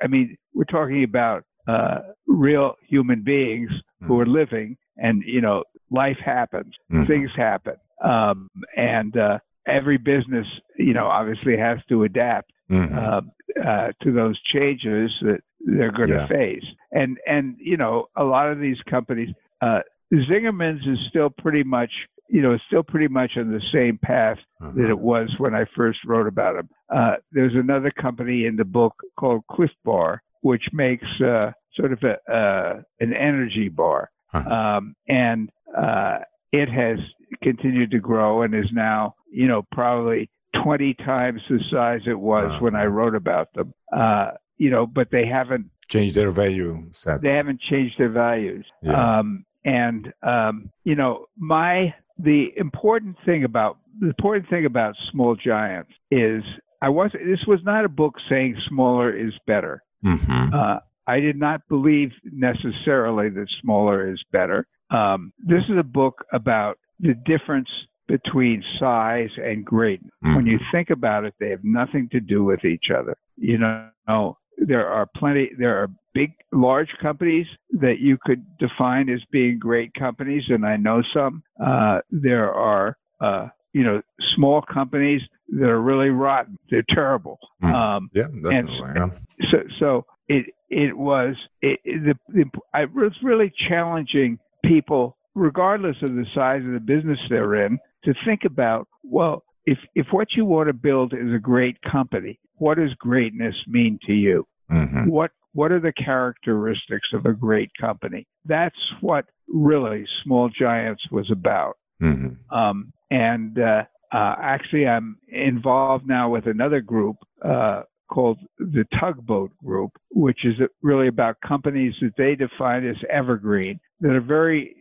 I 0.02 0.06
mean, 0.06 0.36
we're 0.54 0.64
talking 0.64 1.04
about 1.04 1.44
uh, 1.68 2.00
real 2.26 2.74
human 2.88 3.22
beings 3.22 3.70
mm. 4.02 4.06
who 4.06 4.20
are 4.20 4.26
living, 4.26 4.76
and 4.96 5.22
you 5.26 5.40
know, 5.40 5.64
life 5.90 6.18
happens, 6.24 6.74
things 7.06 7.30
happen, 7.36 7.74
um, 8.02 8.50
and 8.76 9.16
uh, 9.16 9.38
every 9.66 9.98
business, 9.98 10.46
you 10.76 10.94
know, 10.94 11.06
obviously 11.06 11.56
has 11.56 11.78
to 11.88 12.04
adapt 12.04 12.52
mm-hmm. 12.70 12.96
uh, 12.96 13.20
uh, 13.62 13.92
to 14.02 14.12
those 14.12 14.40
changes 14.42 15.10
that 15.22 15.40
they're 15.60 15.92
going 15.92 16.08
to 16.08 16.14
yeah. 16.14 16.26
face. 16.26 16.64
And 16.92 17.18
and 17.26 17.56
you 17.58 17.76
know, 17.76 18.06
a 18.16 18.24
lot 18.24 18.50
of 18.50 18.60
these 18.60 18.78
companies, 18.88 19.30
uh, 19.60 19.80
Zingerman's 20.12 20.86
is 20.86 20.98
still 21.08 21.30
pretty 21.30 21.62
much 21.62 21.90
you 22.28 22.42
know 22.42 22.56
still 22.66 22.82
pretty 22.82 23.08
much 23.08 23.32
on 23.36 23.50
the 23.50 23.62
same 23.72 23.98
path 24.02 24.38
mm-hmm. 24.60 24.80
that 24.80 24.90
it 24.90 24.98
was 24.98 25.30
when 25.38 25.54
I 25.54 25.64
first 25.76 25.98
wrote 26.06 26.26
about 26.26 26.56
them. 26.56 26.68
Uh, 26.94 27.14
there's 27.32 27.54
another 27.54 27.90
company 27.90 28.46
in 28.46 28.56
the 28.56 28.64
book 28.64 28.94
called 29.18 29.42
Clif 29.50 29.70
Bar, 29.84 30.22
which 30.42 30.64
makes 30.72 31.06
uh, 31.20 31.52
sort 31.74 31.92
of 31.92 32.02
a, 32.02 32.32
uh, 32.32 32.82
an 33.00 33.12
energy 33.14 33.68
bar. 33.68 34.10
Um, 34.34 34.96
and 35.06 35.48
uh, 35.76 36.18
it 36.50 36.68
has 36.68 36.98
continued 37.42 37.90
to 37.92 37.98
grow 37.98 38.42
and 38.42 38.54
is 38.54 38.70
now, 38.72 39.14
you 39.30 39.46
know, 39.48 39.62
probably 39.72 40.28
20 40.62 40.94
times 40.94 41.40
the 41.48 41.58
size 41.70 42.00
it 42.06 42.18
was 42.18 42.50
Wow. 42.50 42.60
when 42.60 42.74
I 42.76 42.84
wrote 42.86 43.14
about 43.14 43.52
them. 43.54 43.74
Uh, 43.92 44.32
you 44.56 44.70
know, 44.70 44.86
but 44.86 45.10
they 45.10 45.26
haven't 45.26 45.66
changed 45.88 46.14
their 46.14 46.30
value 46.30 46.86
set. 46.92 47.20
they 47.22 47.32
haven't 47.32 47.60
changed 47.60 47.96
their 47.98 48.08
values. 48.08 48.64
Yeah. 48.82 49.18
Um, 49.18 49.44
and 49.64 50.12
um, 50.22 50.70
you 50.84 50.94
know, 50.94 51.26
my 51.36 51.94
the 52.18 52.52
important 52.56 53.16
thing 53.26 53.44
about 53.44 53.78
the 54.00 54.06
important 54.08 54.48
thing 54.48 54.64
about 54.64 54.94
Small 55.10 55.34
Giants 55.36 55.90
is 56.10 56.42
I 56.80 56.88
was 56.90 57.10
this 57.12 57.44
was 57.46 57.60
not 57.64 57.84
a 57.84 57.88
book 57.88 58.14
saying 58.28 58.56
smaller 58.68 59.10
is 59.14 59.32
better. 59.46 59.82
Mhm. 60.04 60.52
Uh, 60.54 60.80
I 61.06 61.20
did 61.20 61.36
not 61.36 61.66
believe 61.68 62.12
necessarily 62.24 63.28
that 63.30 63.48
smaller 63.60 64.08
is 64.10 64.22
better. 64.32 64.66
Um, 64.90 65.32
this 65.38 65.64
is 65.68 65.76
a 65.78 65.82
book 65.82 66.24
about 66.32 66.78
the 67.00 67.14
difference 67.14 67.68
between 68.06 68.62
size 68.78 69.30
and 69.42 69.64
greatness. 69.64 70.12
When 70.20 70.46
you 70.46 70.60
think 70.70 70.90
about 70.90 71.24
it, 71.24 71.34
they 71.40 71.50
have 71.50 71.64
nothing 71.64 72.08
to 72.10 72.20
do 72.20 72.44
with 72.44 72.64
each 72.64 72.90
other. 72.90 73.16
You 73.36 73.58
know, 73.58 74.36
there 74.58 74.86
are 74.86 75.06
plenty, 75.16 75.50
there 75.58 75.78
are 75.78 75.88
big, 76.12 76.32
large 76.52 76.90
companies 77.00 77.46
that 77.72 77.98
you 78.00 78.18
could 78.24 78.44
define 78.58 79.08
as 79.08 79.20
being 79.30 79.58
great 79.58 79.94
companies, 79.94 80.44
and 80.48 80.66
I 80.66 80.76
know 80.76 81.02
some. 81.14 81.42
Uh, 81.62 82.00
there 82.10 82.52
are, 82.52 82.96
uh, 83.20 83.48
you 83.72 83.82
know, 83.82 84.02
small 84.34 84.62
companies 84.62 85.22
that 85.48 85.68
are 85.68 85.80
really 85.80 86.10
rotten. 86.10 86.58
They're 86.70 86.84
terrible. 86.88 87.38
Mm. 87.62 87.74
Um, 87.74 88.10
Yeah, 88.14 88.24
definitely. 88.24 88.92
yeah. 88.94 89.08
so 89.50 89.58
so 89.78 90.06
it 90.28 90.46
it 90.70 90.96
was 90.96 91.36
it, 91.60 91.80
it, 91.84 92.04
the, 92.04 92.42
the 92.42 92.44
I 92.72 92.84
was 92.86 93.12
really 93.22 93.52
challenging 93.68 94.38
people 94.64 95.16
regardless 95.34 95.96
of 96.02 96.14
the 96.14 96.26
size 96.34 96.62
of 96.64 96.72
the 96.72 96.80
business 96.80 97.18
they're 97.28 97.66
in 97.66 97.78
to 98.04 98.14
think 98.24 98.44
about 98.44 98.86
well 99.02 99.42
if 99.66 99.78
if 99.94 100.06
what 100.10 100.28
you 100.36 100.44
want 100.44 100.68
to 100.68 100.72
build 100.72 101.12
is 101.12 101.32
a 101.34 101.38
great 101.38 101.80
company 101.82 102.38
what 102.56 102.78
does 102.78 102.94
greatness 102.94 103.54
mean 103.66 103.98
to 104.06 104.12
you 104.12 104.46
Mhm. 104.70 105.08
what 105.08 105.30
what 105.52 105.70
are 105.70 105.80
the 105.80 105.92
characteristics 105.92 107.08
of 107.12 107.26
a 107.26 107.32
great 107.32 107.70
company 107.80 108.26
that's 108.44 108.92
what 109.00 109.26
really 109.48 110.06
small 110.22 110.48
giants 110.48 111.02
was 111.10 111.30
about 111.30 111.76
Mhm. 112.00 112.36
um, 112.50 112.92
and 113.10 113.58
uh, 113.58 113.84
uh, 114.14 114.36
actually, 114.40 114.86
I'm 114.86 115.18
involved 115.28 116.06
now 116.06 116.30
with 116.30 116.46
another 116.46 116.80
group 116.80 117.16
uh, 117.44 117.82
called 118.08 118.38
the 118.58 118.84
Tugboat 119.00 119.50
Group, 119.58 119.90
which 120.12 120.44
is 120.44 120.54
really 120.82 121.08
about 121.08 121.36
companies 121.44 121.94
that 122.00 122.12
they 122.16 122.36
define 122.36 122.86
as 122.86 122.96
evergreen 123.10 123.80
that 124.00 124.12
are 124.14 124.20
very 124.20 124.76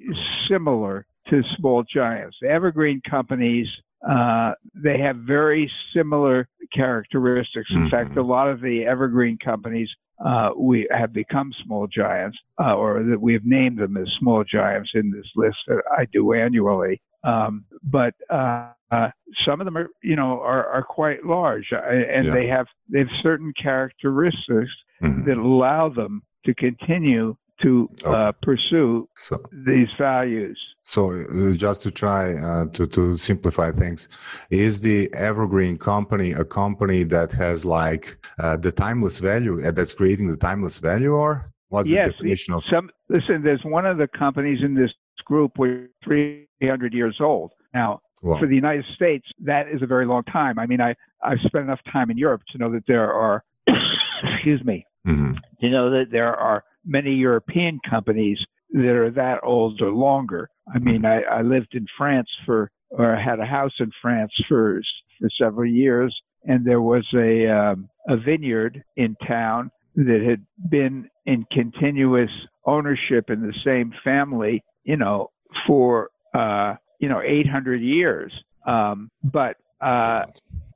similar 0.47 1.05
to 1.29 1.41
small 1.57 1.83
giants. 1.83 2.37
Evergreen 2.47 3.01
companies. 3.09 3.67
Uh, 4.07 4.51
they 4.75 4.97
have 4.99 5.15
very 5.17 5.71
similar 5.95 6.47
characteristics. 6.73 7.69
In 7.71 7.85
Mhm. 7.85 7.89
fact, 7.89 8.17
a 8.17 8.21
lot 8.21 8.49
of 8.49 8.59
the 8.59 8.85
evergreen 8.85 9.37
companies 9.37 9.89
uh, 10.23 10.51
we 10.55 10.87
have 10.91 11.11
become 11.11 11.51
small 11.63 11.87
giants, 11.87 12.37
uh, 12.63 12.75
or 12.75 13.01
that 13.03 13.19
we 13.19 13.33
have 13.33 13.45
named 13.45 13.77
them 13.79 13.97
as 13.97 14.07
small 14.19 14.43
giants 14.43 14.91
in 14.93 15.11
this 15.11 15.25
list 15.35 15.57
that 15.67 15.81
I 15.97 16.05
do 16.05 16.33
annually. 16.33 17.01
Um, 17.23 17.65
but 17.83 18.13
uh, 18.29 18.69
uh, 18.91 19.09
some 19.43 19.59
of 19.59 19.65
them 19.65 19.75
are, 19.75 19.89
you 20.01 20.15
know, 20.15 20.39
are, 20.41 20.67
are 20.67 20.83
quite 20.83 21.25
large, 21.25 21.73
uh, 21.73 21.77
and 21.77 22.27
Yeah. 22.27 22.31
they 22.31 22.47
have 22.47 22.67
they 22.89 22.99
have 22.99 23.09
certain 23.21 23.53
characteristics 23.53 24.71
Mhm. 25.01 25.25
that 25.25 25.37
allow 25.37 25.89
them 25.89 26.21
to 26.45 26.53
continue 26.53 27.35
to 27.63 27.89
uh, 28.05 28.31
pursue 28.41 29.07
So, 29.15 29.41
these 29.51 29.87
values. 29.97 30.59
so 30.83 31.01
uh, 31.11 31.55
just 31.55 31.79
to 31.83 31.91
try 31.91 32.23
uh, 32.35 32.65
to 32.75 32.83
to 32.87 33.17
simplify 33.17 33.71
things, 33.71 34.09
is 34.49 34.81
the 34.81 34.99
Evergreen 35.29 35.77
company 35.77 36.29
a 36.33 36.45
company 36.45 37.03
that 37.15 37.31
has 37.43 37.65
like 37.65 38.05
uh, 38.43 38.57
the 38.65 38.71
timeless 38.71 39.19
value 39.19 39.55
uh, 39.65 39.71
that's 39.71 39.93
creating 39.93 40.27
the 40.33 40.37
timeless 40.37 40.79
value, 40.79 41.13
or 41.13 41.29
what's 41.69 41.87
the 41.87 41.95
yes, 41.95 42.09
definition 42.11 42.53
of? 42.53 42.63
some 42.63 42.89
listen. 43.09 43.35
There's 43.43 43.63
one 43.63 43.85
of 43.85 43.97
the 43.97 44.07
companies 44.07 44.59
in 44.63 44.73
this 44.75 44.91
group 45.25 45.51
which 45.57 45.89
300 46.03 46.93
years 46.93 47.17
old 47.19 47.51
now. 47.73 48.01
For 48.39 48.47
the 48.47 48.55
United 48.55 48.85
States, 48.95 49.27
that 49.51 49.67
is 49.67 49.81
a 49.81 49.85
very 49.85 50.05
long 50.05 50.23
time. 50.23 50.57
I 50.57 50.65
mean, 50.65 50.79
I, 50.79 50.95
I've 51.21 51.41
spent 51.45 51.65
enough 51.65 51.81
time 51.91 52.09
in 52.09 52.17
Europe 52.17 52.41
to 52.51 52.57
know 52.57 52.71
that 52.71 52.85
there 52.87 53.11
are, 53.11 53.43
excuse 54.23 54.63
me, 54.63 54.85
mhm. 55.05 55.37
to 55.59 55.69
know 55.69 55.89
that 55.89 56.05
there 56.09 56.33
are 56.33 56.63
many 56.85 57.13
European 57.13 57.79
companies 57.89 58.39
that 58.71 58.95
are 58.95 59.11
that 59.11 59.39
old 59.43 59.81
or 59.81 59.91
longer. 59.91 60.49
I 60.73 60.79
mean, 60.79 61.05
I, 61.05 61.21
I 61.21 61.41
lived 61.41 61.75
in 61.75 61.85
France 61.97 62.29
for, 62.45 62.71
or 62.89 63.15
I 63.15 63.21
had 63.21 63.39
a 63.39 63.45
house 63.45 63.73
in 63.79 63.91
France 64.01 64.31
for, 64.47 64.81
for 65.19 65.29
several 65.37 65.69
years, 65.69 66.15
and 66.45 66.65
there 66.65 66.81
was 66.81 67.05
a, 67.13 67.47
um, 67.47 67.89
a 68.07 68.17
vineyard 68.17 68.83
in 68.95 69.15
town 69.27 69.71
that 69.95 70.25
had 70.27 70.45
been 70.69 71.07
in 71.25 71.45
continuous 71.51 72.31
ownership 72.65 73.29
in 73.29 73.41
the 73.41 73.53
same 73.63 73.93
family, 74.03 74.63
you 74.83 74.97
know, 74.97 75.29
for, 75.67 76.09
uh, 76.33 76.75
you 76.99 77.09
know, 77.09 77.21
800 77.21 77.81
years. 77.81 78.33
Um, 78.65 79.11
but, 79.23 79.57
uh, 79.81 80.25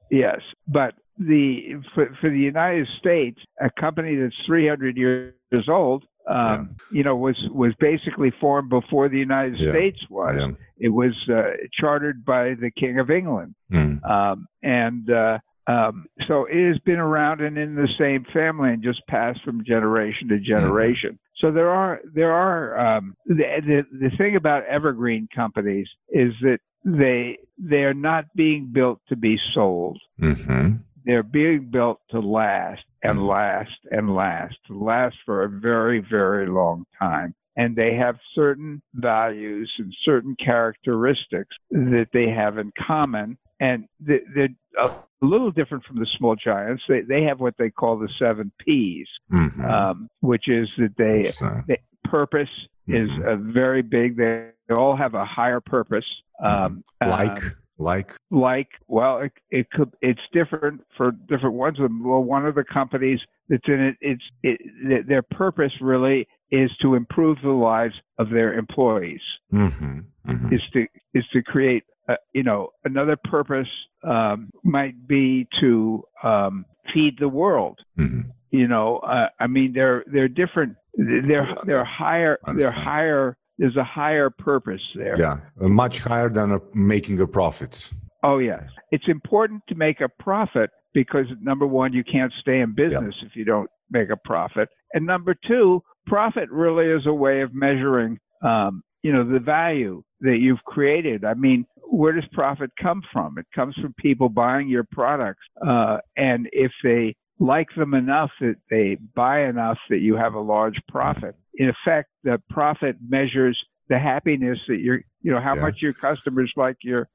Yes, 0.10 0.40
but 0.68 0.96
the 1.18 1.82
for, 1.94 2.16
for 2.22 2.30
the 2.30 2.40
United 2.40 2.88
States, 3.00 3.40
a 3.62 3.70
company 3.80 4.16
that's 4.16 4.36
300 4.46 4.98
years 4.98 5.34
old, 5.68 6.04
um, 6.30 6.76
you 6.92 7.04
know, 7.04 7.16
was 7.16 7.38
was 7.52 7.74
basically 7.80 8.32
formed 8.40 8.70
before 8.70 9.10
the 9.10 9.18
United 9.18 9.60
Yeah. 9.60 9.72
States 9.72 10.00
was. 10.10 10.36
yeah. 10.38 10.52
It 10.80 10.90
was 10.90 11.14
uh, 11.30 11.54
chartered 11.74 12.24
by 12.24 12.54
the 12.54 12.70
King 12.78 13.00
of 13.00 13.10
England, 13.10 13.56
Mm. 13.72 14.04
um, 14.10 14.48
and 14.62 15.10
uh, 15.10 15.40
um, 15.68 16.06
so 16.28 16.46
it 16.46 16.68
has 16.68 16.78
been 16.86 17.00
around 17.00 17.42
and 17.42 17.58
in 17.58 17.76
the 17.76 17.90
same 17.98 18.26
family 18.32 18.70
and 18.74 18.84
just 18.84 19.06
passed 19.08 19.42
from 19.44 19.64
generation 19.66 20.28
to 20.30 20.40
generation. 20.40 21.18
So 21.38 21.52
there 21.52 21.70
are 21.70 22.00
there 22.14 22.32
are 22.32 22.80
um, 22.98 23.16
the, 23.26 23.44
the 23.66 23.86
the 24.10 24.10
thing 24.18 24.36
about 24.36 24.66
evergreen 24.66 25.28
companies 25.36 25.88
is 26.10 26.34
that 26.42 26.60
they 26.86 27.38
they 27.58 27.84
are 27.84 27.94
not 27.94 28.26
being 28.36 28.70
built 28.72 29.00
to 29.10 29.16
be 29.16 29.38
sold. 29.54 30.00
Mhm. 30.22 30.80
They're 31.08 31.24
being 31.24 31.70
built 31.72 32.00
to 32.12 32.20
last 32.20 32.84
and 33.02 33.18
Mhm. 33.20 33.28
last 33.30 33.80
and 33.92 34.14
last, 34.14 34.56
to 34.68 34.78
last 34.78 35.16
for 35.26 35.44
a 35.44 35.50
very 35.50 36.00
very 36.00 36.48
long 36.48 36.86
time. 37.00 37.34
And 37.56 37.76
they 37.76 37.96
have 37.96 38.20
certain 38.36 38.82
values 38.94 39.72
and 39.80 39.92
certain 40.04 40.36
characteristics 40.36 41.56
that 41.72 42.10
they 42.14 42.30
have 42.30 42.58
in 42.60 42.72
common, 42.78 43.38
and 43.60 43.88
they- 44.00 44.26
they're 44.36 44.50
a 44.78 44.92
little 45.22 45.50
different 45.50 45.84
from 45.86 45.98
the 45.98 46.06
small 46.18 46.36
giants. 46.36 46.84
They 46.88 47.02
they 47.02 47.24
have 47.24 47.40
what 47.40 47.56
they 47.58 47.72
call 47.72 47.98
the 47.98 48.10
seven 48.20 48.52
P's, 48.60 49.08
Mhm. 49.32 49.64
um, 49.64 50.10
which 50.20 50.48
is 50.48 50.70
that 50.78 50.96
they 50.98 51.28
Interesting. 51.28 51.78
purpose 52.04 52.68
is 52.88 53.10
Mhm. 53.12 53.34
a 53.34 53.36
very 53.38 53.82
big. 53.82 54.18
They 54.18 54.52
all 54.76 54.96
have 54.96 55.14
a 55.16 55.26
higher 55.26 55.62
purpose. 55.62 56.06
Um, 56.40 56.84
like 57.02 57.32
uh, 57.32 57.50
like 57.78 58.12
like 58.32 58.70
well, 58.88 59.20
it, 59.20 59.32
it 59.50 59.70
could. 59.72 59.94
It's 60.02 60.22
different 60.34 60.82
for 60.96 61.12
different 61.12 61.56
ones. 61.56 61.78
Well, 61.80 62.24
one 62.24 62.46
of 62.46 62.56
the 62.56 62.64
companies 62.64 63.20
that's 63.50 63.68
in 63.68 63.80
it, 63.80 63.96
it's 64.02 64.24
it, 64.44 65.08
their 65.08 65.22
purpose 65.22 65.72
really 65.82 66.28
is 66.52 66.72
to 66.82 66.96
improve 66.96 67.38
the 67.44 67.50
lives 67.50 67.96
of 68.18 68.30
their 68.30 68.54
employees. 68.54 69.22
Mhm. 69.54 70.06
Mhm. 70.28 70.54
Is 70.54 70.62
to 70.74 70.88
is 71.14 71.26
to 71.34 71.42
create. 71.42 71.84
Uh, 72.10 72.16
you 72.32 72.42
know, 72.42 72.70
another 72.86 73.18
purpose 73.18 73.68
um, 74.04 74.50
might 74.64 75.08
be 75.08 75.46
to 75.60 76.02
um, 76.24 76.66
feed 76.94 77.18
the 77.20 77.28
world 77.28 77.80
Mhm. 77.98 78.32
you 78.52 78.68
know 78.68 78.98
uh, 79.00 79.28
i 79.40 79.48
mean 79.48 79.74
they're 79.74 80.04
they're 80.08 80.30
different 80.30 80.76
they're 80.96 81.48
they're 81.66 81.84
higher 81.84 82.40
they're 82.56 82.72
higher 82.72 83.38
there's 83.58 83.76
a 83.78 83.84
higher 83.84 84.30
purpose 84.30 84.82
there. 84.96 85.20
Yeah 85.20 85.38
much 85.78 86.00
higher 86.00 86.30
than 86.30 86.52
uh, 86.54 86.60
making 86.74 87.20
a 87.20 87.28
profit. 87.28 87.90
Oh 88.24 88.40
yes. 88.40 88.64
It's 88.92 89.08
important 89.08 89.62
to 89.70 89.76
make 89.76 90.02
a 90.02 90.10
profit 90.10 90.70
because 90.94 91.26
number 91.42 91.68
one 91.68 91.94
you 91.94 92.04
can't 92.04 92.34
stay 92.42 92.60
in 92.60 92.74
business 92.74 93.16
if 93.24 93.36
you 93.36 93.46
don't 93.46 93.70
make 93.92 94.10
a 94.10 94.18
profit. 94.18 94.70
And 94.94 95.06
number 95.06 95.36
two 95.48 95.84
profit 96.06 96.50
really 96.50 96.88
is 96.88 97.06
a 97.06 97.14
way 97.14 97.42
of 97.42 97.54
measuring 97.54 98.18
um, 98.44 98.84
you 99.04 99.12
know 99.14 99.24
the 99.30 99.40
value 99.40 100.04
that 100.22 100.38
you've 100.40 100.64
created. 100.66 101.24
I 101.24 101.34
mean 101.34 101.66
where 101.90 102.12
does 102.12 102.26
profit 102.34 102.70
come 102.82 103.02
from? 103.14 103.38
It 103.38 103.46
comes 103.56 103.74
from 103.76 103.94
people 103.98 104.28
buying 104.28 104.68
your 104.68 104.86
products 104.92 105.44
uh, 105.66 105.98
and 106.18 106.50
if 106.52 106.72
they 106.84 107.16
like 107.40 107.68
them 107.78 107.94
enough 107.94 108.32
that 108.42 108.56
they 108.70 108.98
buy 109.16 109.44
enough 109.46 109.78
that 109.90 110.00
you 110.00 110.16
have 110.16 110.34
a 110.34 110.40
large 110.40 110.80
profit 110.88 111.36
in 111.56 111.70
effect 111.70 112.10
the 112.24 112.42
profit 112.50 112.96
measures 113.08 113.58
the 113.90 113.98
happiness 113.98 114.60
that 114.68 114.80
you're, 114.80 115.00
you 115.22 115.32
know, 115.32 115.40
how 115.40 115.56
Yeah. 115.56 115.62
much 115.62 115.82
your 115.82 115.94
customers 115.94 116.52
like 116.58 116.78
your 116.84 117.08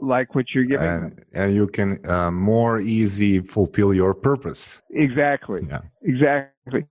like 0.00 0.34
what 0.34 0.46
you're 0.54 0.64
giving 0.64 0.86
them. 0.86 1.02
and, 1.04 1.24
and 1.32 1.54
you 1.54 1.66
can 1.66 1.98
uh, 2.08 2.30
more 2.30 2.80
easy 2.80 3.40
fulfill 3.40 3.92
your 3.94 4.14
purpose. 4.14 4.80
Exactly. 4.90 5.62
Yeah. 5.68 5.80
Exactly. 6.02 6.86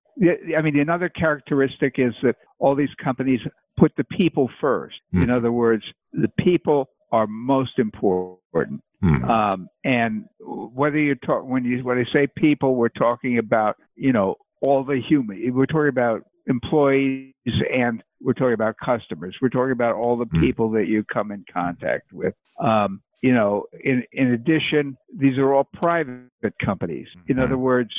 I 0.58 0.62
mean, 0.62 0.78
another 0.80 1.08
characteristic 1.10 1.95
is 1.97 2.13
that 2.23 2.36
all 2.60 2.75
these 2.75 2.93
companies 3.02 3.39
put 3.78 3.93
the 3.95 4.04
people 4.04 4.49
first. 4.60 4.95
In 5.13 5.28
Mhm. 5.28 5.30
other 5.38 5.52
words, 5.54 5.84
the 6.12 6.28
people 6.38 6.89
are 7.13 7.28
most 7.28 7.80
important. 7.80 8.82
Mhm. 9.04 9.30
Um, 9.30 9.70
and 9.84 10.26
whether 10.40 10.98
you 10.98 11.16
talk 11.16 11.46
when 11.46 11.64
you 11.64 11.84
when 11.84 11.98
I 11.98 12.06
say 12.12 12.28
people, 12.28 12.76
we're 12.76 12.90
talking 12.90 13.38
about 13.38 13.78
you 13.96 14.12
know 14.12 14.36
all 14.62 14.84
the 14.84 15.00
human. 15.02 15.54
We're 15.54 15.66
talking 15.66 15.88
about 15.90 16.24
employees 16.48 17.34
and 17.72 18.04
we're 18.22 18.34
talking 18.34 18.54
about 18.54 18.76
customers. 18.84 19.38
We're 19.42 19.50
talking 19.50 19.72
about 19.72 19.96
all 19.96 20.18
the 20.18 20.26
Mm. 20.26 20.40
people 20.42 20.70
that 20.72 20.88
you 20.88 21.04
come 21.06 21.32
in 21.32 21.46
contact 21.52 22.12
with. 22.12 22.34
Um, 22.60 23.02
you 23.22 23.34
know, 23.34 23.66
in 23.84 24.04
in 24.12 24.32
addition, 24.32 24.98
these 25.16 25.38
are 25.38 25.54
all 25.54 25.64
private 25.82 26.30
companies. 26.62 27.08
In 27.28 27.38
Mhm. 27.38 27.44
other 27.44 27.58
words, 27.58 27.92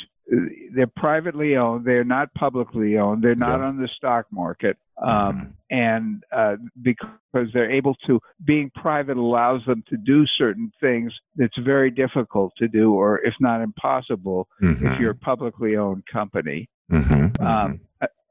they're 0.73 0.87
privately 0.95 1.55
owned. 1.57 1.85
They're 1.85 2.03
not 2.03 2.33
publicly 2.33 2.97
owned. 2.97 3.21
They're 3.23 3.35
not 3.35 3.59
Yeah. 3.59 3.65
on 3.67 3.77
the 3.81 3.87
stock 3.87 4.27
market. 4.31 4.77
Um, 4.97 5.07
Mhm. 5.09 5.53
And 5.71 6.23
uh, 6.31 6.57
because 6.81 7.51
they're 7.53 7.71
able 7.71 7.95
to, 8.05 8.19
being 8.45 8.69
private 8.75 9.15
allows 9.17 9.63
them 9.65 9.83
to 9.89 9.97
do 9.97 10.25
certain 10.27 10.71
things 10.81 11.17
that's 11.37 11.57
very 11.57 11.89
difficult 11.89 12.53
to 12.57 12.67
do, 12.67 12.93
or 12.93 13.19
if 13.25 13.33
not 13.39 13.61
impossible, 13.61 14.47
if 14.59 14.77
Mhm. 14.79 14.99
you're 14.99 15.11
a 15.11 15.15
publicly 15.15 15.75
owned 15.77 16.05
company. 16.07 16.67
Mhm. 16.91 17.41
Um, 17.41 17.79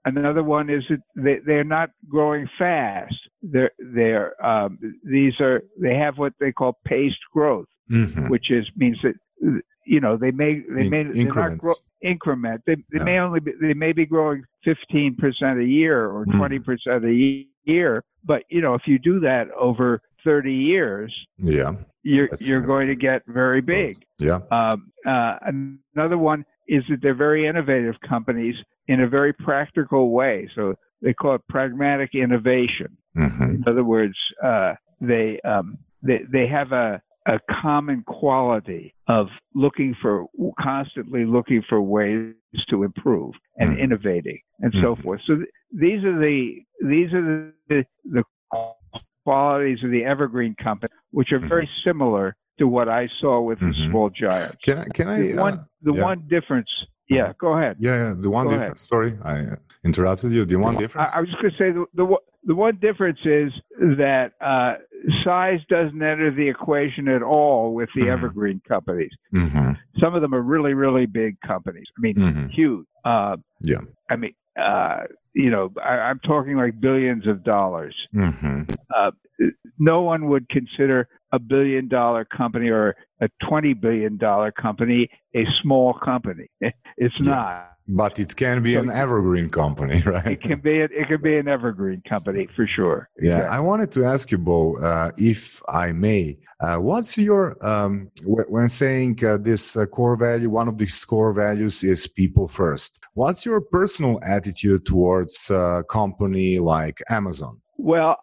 Another 0.06 0.42
one 0.42 0.70
is 0.70 0.82
that 0.88 1.02
they, 1.14 1.40
they're 1.40 1.62
not 1.62 1.90
growing 2.08 2.48
fast. 2.58 3.28
They're, 3.42 3.70
they're, 3.78 4.32
um, 4.44 4.78
these 5.04 5.38
are, 5.40 5.62
they 5.78 5.94
have 5.94 6.16
what 6.16 6.32
they 6.40 6.52
call 6.52 6.78
paced 6.86 7.20
growth 7.34 7.68
Mhm. 7.90 8.30
which 8.30 8.50
is 8.50 8.66
means 8.76 8.98
that 9.02 9.14
you 9.84 10.00
know 10.00 10.16
they 10.16 10.30
may 10.30 10.60
they 10.74 10.88
may 10.88 11.02
increments. 11.14 11.60
grow, 11.60 11.74
increment 12.02 12.62
they, 12.66 12.76
they 12.90 12.98
Yeah. 12.98 13.04
may 13.04 13.18
only 13.18 13.40
be, 13.40 13.52
they 13.60 13.74
may 13.74 13.92
be 13.92 14.06
growing 14.06 14.42
15% 14.66 15.60
a 15.60 15.64
year 15.64 16.06
or 16.06 16.24
Mm. 16.26 16.38
20% 16.40 17.04
a 17.04 17.46
year 17.70 18.02
but 18.24 18.42
you 18.48 18.60
know 18.60 18.74
if 18.74 18.82
you 18.86 18.98
do 18.98 19.20
that 19.20 19.48
over 19.58 20.00
30 20.24 20.52
years 20.52 21.14
yeah. 21.38 21.72
you're 22.02 22.28
That's 22.28 22.42
you're 22.42 22.60
going 22.62 22.88
to 22.88 22.94
get 22.94 23.22
very 23.26 23.60
big 23.60 24.02
Yeah. 24.18 24.40
um, 24.50 24.92
uh, 25.06 25.36
another 25.94 26.18
one 26.18 26.44
is 26.68 26.84
that 26.88 27.00
they're 27.02 27.14
very 27.14 27.46
innovative 27.46 27.96
companies 28.08 28.56
in 28.88 29.00
a 29.00 29.08
very 29.08 29.32
practical 29.32 30.10
way 30.10 30.48
so 30.54 30.74
they 31.02 31.12
call 31.14 31.34
it 31.36 31.42
pragmatic 31.48 32.14
innovation 32.14 32.96
Mhm. 33.16 33.40
in 33.56 33.64
other 33.66 33.82
words, 33.84 34.16
uh, 34.42 34.74
they, 35.00 35.40
um, 35.40 35.76
they 36.02 36.20
they 36.30 36.46
have 36.46 36.70
a 36.72 37.02
a 37.26 37.38
common 37.62 38.02
quality 38.06 38.94
of 39.08 39.28
looking 39.54 39.94
for 40.00 40.26
constantly 40.60 41.24
looking 41.24 41.62
for 41.68 41.80
ways 41.82 42.34
to 42.68 42.82
improve 42.82 43.34
and 43.58 43.76
Mhm. 43.76 43.80
innovating 43.80 44.38
and 44.60 44.72
so 44.74 44.96
Mhm. 44.96 45.02
forth. 45.02 45.20
So 45.26 45.36
th- 45.36 45.48
these 45.72 46.04
are 46.04 46.18
the 46.18 46.64
these 46.82 47.12
are 47.12 47.52
the, 47.68 47.84
the 48.04 48.24
qualities 49.24 49.84
of 49.84 49.90
the 49.90 50.04
evergreen 50.04 50.54
company, 50.62 50.92
which 51.10 51.32
are 51.32 51.38
very 51.38 51.68
similar 51.84 52.34
to 52.58 52.66
what 52.66 52.88
I 52.88 53.06
saw 53.20 53.40
with 53.40 53.60
the 53.60 53.66
Mhm. 53.66 53.90
small 53.90 54.10
giants. 54.10 54.58
Can 54.62 54.78
I? 54.78 54.84
Can 54.88 55.08
I? 55.08 55.18
The 55.20 55.34
uh, 55.34 55.40
one 55.42 55.66
the 55.82 55.92
yeah. 55.92 56.02
one 56.02 56.22
difference. 56.28 56.70
Yeah, 57.08 57.32
go 57.38 57.58
ahead. 57.58 57.76
Yeah, 57.80 57.96
yeah. 57.96 58.14
The 58.16 58.30
one 58.30 58.46
Go 58.46 58.50
ahead. 58.54 58.60
difference. 58.62 58.82
Sorry, 58.88 59.18
I 59.22 59.40
uh, 59.46 59.56
interrupted 59.84 60.32
you. 60.32 60.44
Do 60.44 60.52
you 60.52 60.58
want 60.60 60.74
the 60.76 60.76
one 60.76 60.82
difference. 60.84 61.10
I, 61.14 61.18
I 61.18 61.20
was 61.20 61.30
just 61.30 61.40
going 61.42 61.52
to 61.52 61.58
say 61.58 61.70
the, 61.72 61.84
the 61.94 62.04
one- 62.04 62.20
the 62.42 62.54
one 62.54 62.78
difference 62.80 63.18
is 63.26 63.52
that 63.98 64.32
uh, 64.40 64.76
size 65.24 65.60
doesn't 65.68 66.02
enter 66.02 66.30
the 66.34 66.48
equation 66.48 67.06
at 67.06 67.22
all 67.22 67.74
with 67.74 67.90
the 67.94 68.02
Mhm. 68.04 68.12
evergreen 68.12 68.62
companies. 68.66 69.10
Mhm. 69.34 69.76
Some 69.98 70.14
of 70.14 70.22
them 70.22 70.34
are 70.34 70.40
really 70.40 70.72
really 70.72 71.04
big 71.04 71.38
companies. 71.46 71.84
I 71.98 72.00
mean, 72.00 72.14
Mhm. 72.14 72.50
huge. 72.50 72.86
Uh, 73.04 73.36
Yeah. 73.60 73.80
I 74.08 74.16
mean, 74.16 74.32
uh, 74.58 75.00
you 75.34 75.50
know, 75.50 75.70
I, 75.84 75.98
I'm 76.08 76.18
talking 76.20 76.56
like 76.56 76.80
billions 76.80 77.26
of 77.26 77.44
dollars. 77.44 77.94
Mhm. 78.14 78.74
Uh, 78.96 79.10
no 79.78 80.00
one 80.00 80.26
would 80.28 80.48
consider 80.48 81.08
a 81.32 81.38
billion 81.38 81.88
dollar 81.88 82.24
company 82.24 82.70
or 82.70 82.96
a 83.20 83.28
twenty 83.46 83.74
billion 83.74 84.16
dollar 84.16 84.50
company 84.50 85.10
a 85.34 85.44
small 85.60 85.92
company. 85.92 86.46
It's 86.96 87.14
Yeah. 87.20 87.30
not. 87.34 87.66
But 87.92 88.18
it 88.20 88.36
can 88.36 88.62
be 88.62 88.74
So- 88.74 88.80
an 88.82 88.90
evergreen 88.90 89.48
company, 89.50 90.00
right? 90.06 90.26
It 90.26 90.40
can 90.42 90.60
be. 90.60 90.78
It 90.80 91.06
can 91.08 91.20
be 91.20 91.36
an 91.36 91.48
evergreen 91.48 92.02
company 92.08 92.48
for 92.54 92.66
sure. 92.76 93.08
Yeah, 93.20 93.32
Exactly. 93.38 93.56
I 93.56 93.60
wanted 93.60 93.90
to 93.92 94.04
ask 94.04 94.30
you, 94.30 94.38
Bo, 94.38 94.76
uh, 94.78 95.10
if 95.16 95.60
I 95.68 95.92
may, 95.92 96.38
uh, 96.60 96.76
what's 96.76 97.18
your 97.18 97.56
um, 97.66 98.10
wh- 98.22 98.48
when 98.54 98.68
saying 98.68 99.24
uh, 99.24 99.38
this 99.38 99.76
uh, 99.76 99.86
core 99.86 100.16
value? 100.16 100.50
One 100.50 100.68
of 100.68 100.76
these 100.78 101.04
core 101.04 101.32
values 101.32 101.82
is 101.82 102.06
people 102.06 102.46
first. 102.48 102.98
What's 103.14 103.44
your 103.44 103.60
personal 103.60 104.20
attitude 104.22 104.86
towards 104.86 105.50
a 105.50 105.82
company 105.88 106.58
like 106.58 106.98
Amazon? 107.10 107.60
Well, 107.76 108.16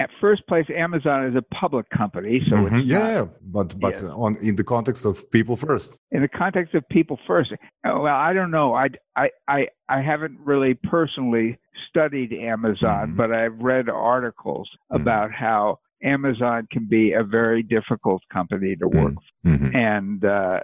at 0.00 0.10
first 0.20 0.46
place, 0.46 0.66
Amazon 0.74 1.26
is 1.26 1.34
a 1.34 1.42
public 1.42 1.88
company, 1.90 2.40
so 2.48 2.56
Mhm. 2.56 2.78
it's 2.78 2.86
yeah, 2.86 3.24
but 3.42 3.78
but 3.80 3.94
Yes. 3.94 4.04
on 4.04 4.36
in 4.36 4.54
the 4.56 4.64
context 4.64 5.04
of 5.04 5.28
people 5.30 5.56
first. 5.56 5.98
in 6.12 6.22
the 6.22 6.28
context 6.28 6.74
of 6.74 6.88
people 6.88 7.18
first. 7.26 7.52
uh, 7.52 7.56
Well, 7.84 8.06
I 8.28 8.32
don't 8.32 8.50
know. 8.50 8.74
I 8.74 8.86
I 9.16 9.30
I, 9.48 9.68
I 9.88 10.00
haven't 10.00 10.38
really 10.44 10.74
personally 10.74 11.58
studied 11.88 12.32
Amazon, 12.32 13.12
Mhm. 13.12 13.16
but 13.16 13.32
I've 13.32 13.58
read 13.60 13.88
articles 13.88 14.68
Mhm. 14.92 15.00
about 15.00 15.32
how 15.32 15.78
Amazon 16.02 16.68
can 16.70 16.86
be 16.86 17.12
a 17.12 17.24
very 17.24 17.62
difficult 17.62 18.22
company 18.32 18.76
to 18.76 18.86
work, 18.88 19.14
Mhm. 19.44 19.74
and 19.74 20.24
uh, 20.24 20.60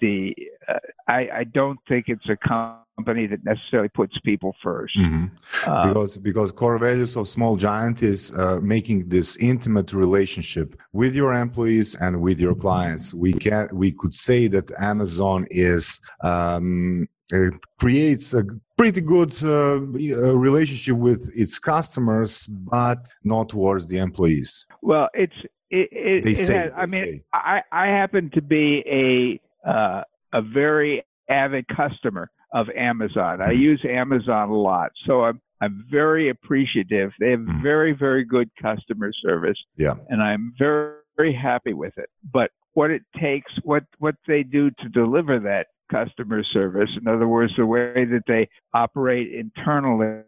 the 0.00 0.34
uh, 0.68 0.78
I 1.08 1.20
I 1.40 1.44
don't 1.44 1.78
think 1.88 2.08
it's 2.08 2.28
a 2.28 2.36
company 2.36 3.26
that 3.26 3.44
necessarily 3.44 3.88
puts 3.88 4.18
people 4.20 4.54
first. 4.62 4.96
Mhm. 4.96 5.30
Uh, 5.66 5.88
because 5.88 6.16
because 6.18 6.52
core 6.52 6.78
values 6.78 7.16
of 7.16 7.28
small 7.28 7.56
giant 7.56 8.02
is 8.02 8.20
uh, 8.36 8.58
making 8.62 9.08
this 9.08 9.36
intimate 9.36 9.92
relationship 9.92 10.68
with 10.92 11.14
your 11.14 11.32
employees 11.34 11.94
and 11.96 12.20
with 12.20 12.38
your 12.40 12.54
clients 12.54 13.12
we 13.14 13.32
can 13.32 13.68
we 13.72 13.90
could 14.00 14.14
say 14.14 14.40
that 14.48 14.66
amazon 14.78 15.46
is 15.50 16.00
um, 16.22 17.06
creates 17.78 18.34
a 18.34 18.42
pretty 18.76 19.00
good 19.00 19.32
uh, 19.42 19.76
uh, 19.76 20.36
relationship 20.48 20.96
with 20.96 21.30
its 21.34 21.58
customers 21.58 22.46
but 22.76 23.00
not 23.22 23.48
towards 23.48 23.88
the 23.88 23.98
employees 23.98 24.66
Well, 24.82 25.08
it's 25.14 25.38
it. 25.70 25.88
it, 25.92 26.24
They 26.24 26.32
it 26.32 26.46
say, 26.46 26.54
has- 26.56 26.72
I 26.76 26.86
mean, 26.86 27.04
say. 27.04 27.22
I 27.32 27.62
I 27.72 27.86
happen 28.00 28.30
to 28.36 28.42
be 28.56 28.66
a 29.02 29.40
uh, 29.74 30.02
a 30.32 30.42
very 30.60 30.94
avid 31.28 31.64
customer 31.80 32.24
of 32.52 32.64
Amazon. 32.92 33.34
I 33.40 33.52
Mhm. 33.54 33.58
use 33.70 33.82
Amazon 34.02 34.44
a 34.50 34.60
lot, 34.70 34.90
so 35.06 35.12
I'm 35.26 35.38
I'm 35.62 35.76
very 36.00 36.26
appreciative. 36.28 37.08
They 37.20 37.30
have 37.30 37.40
Mhm. 37.40 37.62
very 37.62 37.92
very 38.06 38.24
good 38.36 38.48
customer 38.68 39.10
service, 39.26 39.60
yeah 39.84 39.94
and 40.10 40.18
I'm 40.22 40.44
very 40.58 40.92
very 41.16 41.32
happy 41.48 41.74
with 41.84 41.96
it. 42.04 42.10
But 42.38 42.50
what 42.78 42.90
it 42.96 43.02
takes, 43.26 43.52
what 43.70 43.84
what 44.04 44.16
they 44.30 44.42
do 44.58 44.64
to 44.80 44.86
deliver 45.02 45.36
that 45.50 45.64
customer 45.90 46.42
service, 46.44 46.90
in 47.00 47.06
other 47.08 47.28
words, 47.28 47.52
the 47.56 47.66
way 47.66 48.04
that 48.04 48.22
they 48.26 48.48
operate 48.72 49.32
internally, 49.32 50.22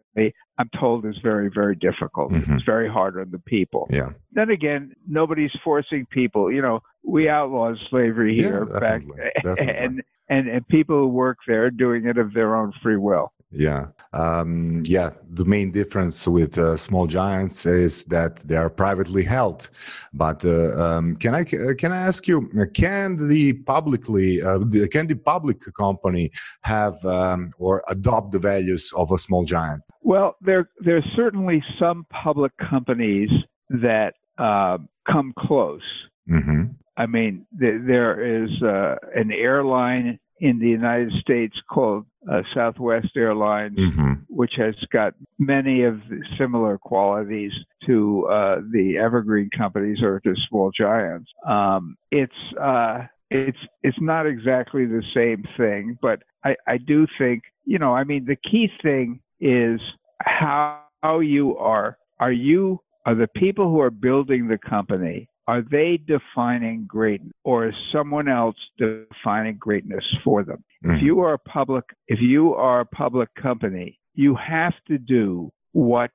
I'm 0.57 0.69
told 0.79 1.05
is 1.05 1.17
very 1.23 1.49
very 1.49 1.75
difficult. 1.75 2.31
Mhm. 2.31 2.55
It's 2.55 2.65
very 2.65 2.89
hard 2.89 3.19
on 3.19 3.31
the 3.31 3.39
people 3.39 3.87
yeah 3.91 4.09
then 4.37 4.51
again, 4.51 4.93
nobody's 5.07 5.51
forcing 5.63 6.05
people. 6.11 6.51
You 6.51 6.61
know, 6.61 6.81
we 7.03 7.27
outlawed 7.27 7.77
slavery 7.89 8.35
Yeah, 8.35 8.47
here 8.47 8.65
back, 8.65 9.01
definitely, 9.01 9.31
definitely. 9.43 9.73
and 9.83 10.03
and 10.29 10.47
and 10.47 10.67
people 10.67 10.95
who 10.99 11.07
work 11.07 11.39
there 11.47 11.65
are 11.65 11.71
doing 11.71 12.05
it 12.05 12.17
of 12.17 12.33
their 12.33 12.55
own 12.55 12.71
free 12.83 12.97
will. 12.97 13.31
Yeah, 13.49 13.87
um, 14.11 14.83
yeah. 14.85 15.11
The 15.29 15.45
main 15.45 15.71
difference 15.71 16.27
with 16.27 16.57
uh, 16.57 16.75
small 16.75 17.07
giants 17.07 17.65
is 17.65 18.03
that 18.05 18.37
they 18.47 18.57
are 18.57 18.69
privately 18.69 19.23
held. 19.23 19.69
But 20.13 20.43
uh, 20.43 20.75
um, 20.77 21.15
can 21.15 21.33
I 21.33 21.41
uh, 21.41 21.73
can 21.75 21.93
I 21.93 21.97
ask 21.97 22.27
you? 22.27 22.49
uh, 22.59 22.65
Can 22.73 23.15
the 23.27 23.53
publicly 23.53 24.41
uh, 24.41 24.59
can 24.91 25.07
the 25.07 25.15
public 25.15 25.59
company 25.77 26.29
have 26.63 27.03
um, 27.05 27.53
or 27.57 27.83
adopt 27.87 28.33
the 28.33 28.39
values 28.39 28.91
of 28.97 29.11
a 29.13 29.17
small 29.17 29.45
giant? 29.45 29.81
Well, 30.01 30.35
there 30.41 30.69
there's 30.83 31.07
certainly 31.15 31.63
some 31.79 32.05
public 32.11 32.51
companies 32.69 33.29
that 33.69 34.15
uh, 34.37 34.77
come 35.09 35.33
close. 35.39 35.83
hmm 36.27 36.63
I 36.99 37.05
mean, 37.05 37.45
th- 37.59 37.81
there 37.85 38.43
is 38.43 38.49
uh, 38.63 38.95
an 39.15 39.31
airline 39.31 40.19
in 40.39 40.59
the 40.59 40.67
United 40.67 41.11
States 41.21 41.55
called 41.69 42.05
uh, 42.31 42.41
Southwest 42.53 43.09
Airlines. 43.15 43.77
hmm 43.77 44.13
which 44.29 44.53
has 44.55 44.75
got 44.93 45.15
many 45.39 45.81
of 45.81 45.99
the 46.09 46.21
similar 46.37 46.77
qualities 46.77 47.51
to 47.87 48.27
uh, 48.27 48.57
the 48.71 48.95
evergreen 48.95 49.49
companies 49.57 49.97
or 50.03 50.19
to 50.19 50.35
small 50.47 50.69
giants. 50.79 51.27
Um, 51.43 51.97
it's 52.11 52.31
uh, 52.61 53.07
it's 53.31 53.57
it's 53.81 53.97
not 53.99 54.27
exactly 54.27 54.85
the 54.85 55.01
same 55.15 55.43
thing, 55.57 55.97
but 56.03 56.21
I, 56.45 56.55
I 56.67 56.77
do 56.77 57.07
think 57.17 57.43
you 57.65 57.79
know 57.79 57.95
I 57.95 58.03
mean 58.03 58.25
the 58.25 58.35
key 58.35 58.69
thing 58.83 59.21
is 59.39 59.81
how 60.19 60.83
how 61.03 61.19
you 61.19 61.57
are 61.57 61.97
are 62.19 62.31
you 62.31 62.81
are 63.05 63.15
the 63.15 63.27
people 63.27 63.69
who 63.69 63.79
are 63.79 63.91
building 63.91 64.47
the 64.47 64.57
company 64.57 65.29
are 65.47 65.61
they 65.61 65.97
defining 65.97 66.85
greatness 66.85 67.31
or 67.43 67.67
is 67.69 67.75
someone 67.91 68.27
else 68.27 68.57
defining 68.77 69.57
greatness 69.57 70.05
for 70.23 70.43
them 70.43 70.63
mm-hmm. 70.83 70.95
if 70.95 71.01
you 71.01 71.19
are 71.19 71.33
a 71.33 71.39
public 71.39 71.85
if 72.07 72.19
you 72.21 72.53
are 72.53 72.81
a 72.81 72.85
public 72.85 73.33
company 73.35 73.99
you 74.13 74.35
have 74.35 74.73
to 74.87 74.97
do 74.97 75.51
what 75.73 76.11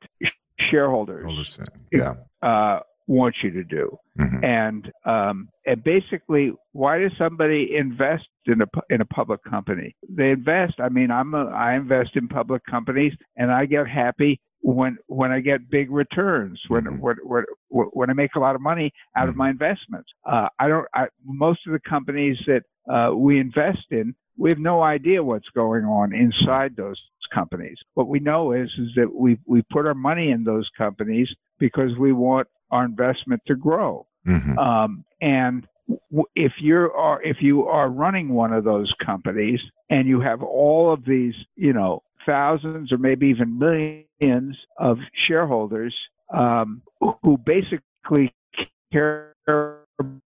shareholders 0.58 1.58
yeah. 1.92 2.14
uh, 2.42 2.80
want 3.06 3.36
you 3.42 3.50
to 3.50 3.64
do. 3.64 3.98
Mm-hmm. 4.18 4.44
And 4.44 4.92
um, 5.04 5.48
and 5.66 5.82
basically, 5.82 6.52
why 6.72 6.98
does 6.98 7.12
somebody 7.18 7.74
invest 7.76 8.26
in 8.46 8.62
a 8.62 8.66
in 8.90 9.00
a 9.00 9.04
public 9.04 9.42
company? 9.44 9.94
They 10.08 10.30
invest. 10.30 10.74
I 10.78 10.88
mean, 10.88 11.10
I'm 11.10 11.34
a, 11.34 11.46
I 11.46 11.74
invest 11.74 12.10
in 12.16 12.28
public 12.28 12.62
companies, 12.68 13.12
and 13.36 13.50
I 13.50 13.66
get 13.66 13.88
happy 13.88 14.40
when 14.62 14.96
when 15.08 15.32
I 15.32 15.40
get 15.40 15.68
big 15.68 15.90
returns, 15.90 16.60
when 16.68 16.84
mm-hmm. 16.84 17.00
when, 17.00 17.16
when, 17.24 17.44
when 17.92 18.10
I 18.10 18.12
make 18.12 18.34
a 18.36 18.40
lot 18.40 18.54
of 18.54 18.60
money 18.60 18.92
out 19.16 19.22
mm-hmm. 19.22 19.30
of 19.30 19.36
my 19.36 19.50
investments. 19.50 20.08
Uh, 20.24 20.48
I 20.58 20.68
don't. 20.68 20.86
I, 20.94 21.06
most 21.24 21.60
of 21.66 21.72
the 21.72 21.80
companies 21.80 22.38
that 22.46 22.62
uh, 22.92 23.14
we 23.14 23.38
invest 23.38 23.86
in, 23.90 24.14
we 24.36 24.50
have 24.50 24.58
no 24.58 24.82
idea 24.82 25.22
what's 25.22 25.48
going 25.50 25.84
on 25.84 26.14
inside 26.14 26.76
those 26.76 27.00
companies. 27.34 27.76
What 27.94 28.08
we 28.08 28.20
know 28.20 28.52
is 28.52 28.70
is 28.78 28.90
that 28.96 29.12
we 29.12 29.38
we 29.46 29.62
put 29.70 29.86
our 29.86 29.94
money 29.94 30.30
in 30.30 30.44
those 30.44 30.68
companies 30.78 31.28
because 31.58 31.96
we 31.98 32.12
want 32.12 32.48
our 32.70 32.84
investment 32.84 33.42
to 33.46 33.56
grow. 33.56 34.06
Mm-hmm. 34.26 34.58
Um, 34.58 35.04
and 35.20 35.66
if 36.34 36.52
you 36.60 36.90
are 36.96 37.22
if 37.22 37.38
you 37.40 37.66
are 37.66 37.90
running 37.90 38.28
one 38.30 38.52
of 38.52 38.64
those 38.64 38.92
companies 39.04 39.60
and 39.90 40.08
you 40.08 40.20
have 40.20 40.42
all 40.42 40.92
of 40.92 41.04
these, 41.04 41.34
you 41.56 41.72
know, 41.72 42.02
thousands 42.26 42.92
or 42.92 42.98
maybe 42.98 43.28
even 43.28 43.58
millions 43.58 44.56
of 44.78 44.98
shareholders 45.26 45.94
um, 46.32 46.82
who 47.22 47.38
basically 47.38 48.32
care 48.92 49.34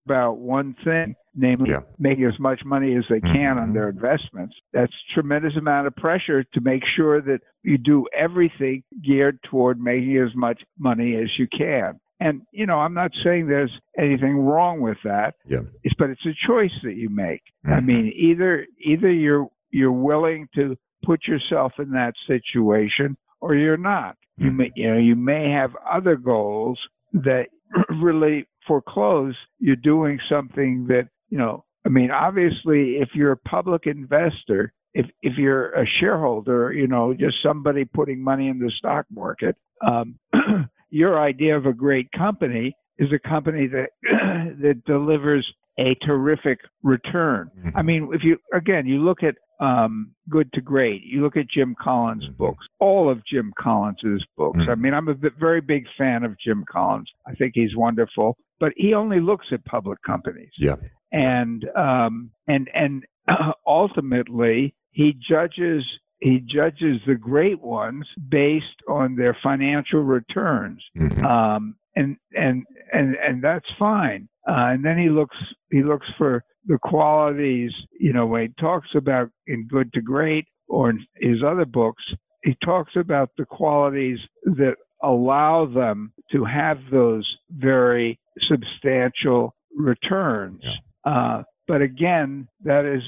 about 0.04 0.38
one 0.38 0.74
thing, 0.85 1.14
namely 1.35 1.70
yeah. 1.70 1.80
making 1.98 2.24
as 2.24 2.38
much 2.38 2.64
money 2.64 2.96
as 2.96 3.04
they 3.11 3.20
can 3.20 3.32
mm-hmm. 3.32 3.59
on 3.59 3.72
their 3.74 3.88
investments. 3.88 4.54
That's 4.72 4.92
tremendous 5.12 5.56
amount 5.56 5.87
of 5.87 5.96
pressure 5.96 6.44
to 6.44 6.61
make 6.62 6.82
sure 6.96 7.20
that 7.22 7.40
you 7.62 7.78
do 7.78 8.06
everything 8.16 8.82
geared 9.04 9.42
toward 9.42 9.80
making 9.80 10.16
as 10.18 10.35
much 10.35 10.62
money 10.78 11.16
as 11.16 11.28
you 11.38 11.46
can. 11.46 12.00
And 12.18 12.42
you 12.50 12.64
know, 12.64 12.78
I'm 12.78 12.94
not 12.94 13.11
saying 13.22 13.48
there's 13.48 13.72
anything 13.98 14.38
wrong 14.38 14.80
with 14.80 14.96
that. 15.04 15.35
Yeah. 15.46 15.61
It's, 15.82 15.94
but 15.98 16.09
it's 16.09 16.24
a 16.24 16.46
choice 16.46 16.72
that 16.82 16.96
you 16.96 17.11
make. 17.11 17.42
Mm-hmm. 17.66 17.74
I 17.74 17.80
mean, 17.80 18.12
either 18.16 18.66
either 18.82 19.12
you're 19.12 19.48
you're 19.70 19.92
willing 19.92 20.48
to 20.54 20.78
put 21.07 21.27
yourself 21.27 21.73
in 21.79 21.90
that 21.92 22.14
situation 22.27 23.16
or 23.40 23.55
you're 23.55 23.77
not. 23.77 24.16
You 24.38 24.51
may 24.51 24.71
you 24.77 24.90
know, 24.90 24.99
you 24.99 25.16
may 25.16 25.51
have 25.51 25.71
other 25.90 26.16
goals 26.16 26.79
that 27.12 27.47
really 28.03 28.47
foreclose 28.66 29.35
you're 29.59 29.77
doing 29.77 30.19
something 30.29 30.87
that, 30.88 31.09
you 31.31 31.38
know, 31.38 31.64
I 31.87 31.88
mean, 31.88 32.11
obviously 32.11 32.97
if 32.97 33.11
you're 33.14 33.33
a 33.33 33.37
public 33.37 33.87
investor, 33.87 34.73
if 34.92 35.07
if 35.23 35.38
you're 35.38 35.71
a 35.73 35.87
shareholder, 36.01 36.73
you 36.73 36.87
know, 36.87 37.14
just 37.14 37.37
somebody 37.42 37.85
putting 37.85 38.23
money 38.23 38.49
in 38.49 38.59
the 38.59 38.71
stock 38.77 39.07
market, 39.11 39.57
um, 39.87 40.19
your 40.90 41.21
idea 41.21 41.57
of 41.57 41.66
a 41.66 41.73
great 41.73 42.11
company 42.12 42.77
is 42.99 43.09
a 43.12 43.29
company 43.29 43.69
that 43.69 43.90
that 44.61 44.83
delivers 44.87 45.47
a 45.79 45.95
terrific 46.07 46.59
return. 46.83 47.51
Mm-hmm. 47.59 47.77
I 47.77 47.83
mean, 47.83 48.11
if 48.12 48.25
you 48.25 48.38
again, 48.53 48.87
you 48.87 49.03
look 49.03 49.23
at 49.23 49.37
um, 49.61 50.12
Good 50.29 50.53
to 50.55 50.61
Great, 50.61 51.03
you 51.05 51.23
look 51.23 51.37
at 51.37 51.49
Jim 51.49 51.75
Collins' 51.81 52.25
mm-hmm. 52.25 52.33
books, 52.35 52.66
all 52.79 53.11
of 53.11 53.25
Jim 53.25 53.53
Collins' 53.59 54.25
books. 54.37 54.59
Mm-hmm. 54.59 54.71
I 54.71 54.75
mean, 54.75 54.95
I'm 54.95 55.09
a 55.09 55.14
very 55.38 55.61
big 55.61 55.87
fan 55.97 56.25
of 56.25 56.38
Jim 56.38 56.64
Collins. 56.71 57.11
I 57.27 57.35
think 57.35 57.53
he's 57.55 57.77
wonderful, 57.77 58.37
but 58.61 58.73
he 58.77 58.95
only 58.95 59.21
looks 59.21 59.47
at 59.53 59.64
public 59.64 60.03
companies. 60.03 60.53
Yeah, 60.59 60.77
and 61.12 61.69
um, 61.77 62.31
and 62.47 62.69
and 62.75 63.05
ultimately 63.66 64.75
he 64.90 65.14
judges 65.29 65.85
he 66.21 66.40
judges 66.40 67.01
the 67.07 67.14
great 67.14 67.61
ones 67.61 68.07
based 68.29 68.83
on 68.88 69.16
their 69.16 69.37
financial 69.42 70.01
returns, 70.01 70.83
mm-hmm. 70.97 71.25
um, 71.25 71.77
and 71.95 72.16
and 72.35 72.64
and 72.92 73.16
and 73.16 73.42
that's 73.42 73.66
fine. 73.79 74.29
Uh, 74.49 74.73
and 74.73 74.85
then 74.85 74.99
he 74.99 75.09
looks 75.09 75.37
he 75.71 75.83
looks 75.83 76.07
for 76.16 76.45
the 76.66 76.79
qualities. 76.79 77.72
You 77.98 78.12
know, 78.12 78.26
when 78.26 78.42
he 78.42 78.62
talks 78.62 78.88
about 78.94 79.31
in 79.46 79.66
Good 79.66 79.92
to 79.94 80.00
Great 80.00 80.46
or 80.68 80.90
in 80.90 81.07
his 81.16 81.42
other 81.46 81.64
books, 81.64 82.05
he 82.42 82.57
talks 82.64 82.92
about 82.96 83.31
the 83.37 83.44
qualities 83.44 84.18
that 84.44 84.76
allow 85.02 85.66
them 85.66 86.12
to 86.33 86.44
have 86.44 86.79
those 86.90 87.37
very 87.50 88.18
substantial 88.48 89.55
returns. 89.76 90.62
Yeah. 90.62 91.12
Uh, 91.12 91.42
but 91.68 91.83
again, 91.83 92.48
that 92.64 92.85
is 92.85 93.02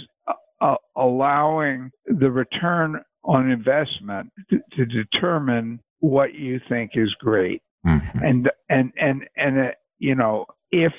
uh, 0.61 0.75
allowing 0.97 1.90
the 2.07 2.31
return 2.31 3.01
on 3.25 3.51
investment 3.51 4.31
to, 4.51 4.59
to, 4.73 4.85
determine 4.87 5.81
what 6.01 6.35
you 6.35 6.61
think 6.68 6.92
is 6.94 7.14
great. 7.21 7.62
Mm-hmm. 7.87 8.18
And 8.18 8.51
and 8.68 8.92
and 9.01 9.29
and 9.37 9.59
uh, 9.59 9.71
you 9.99 10.14
know, 10.14 10.47
if 10.71 10.92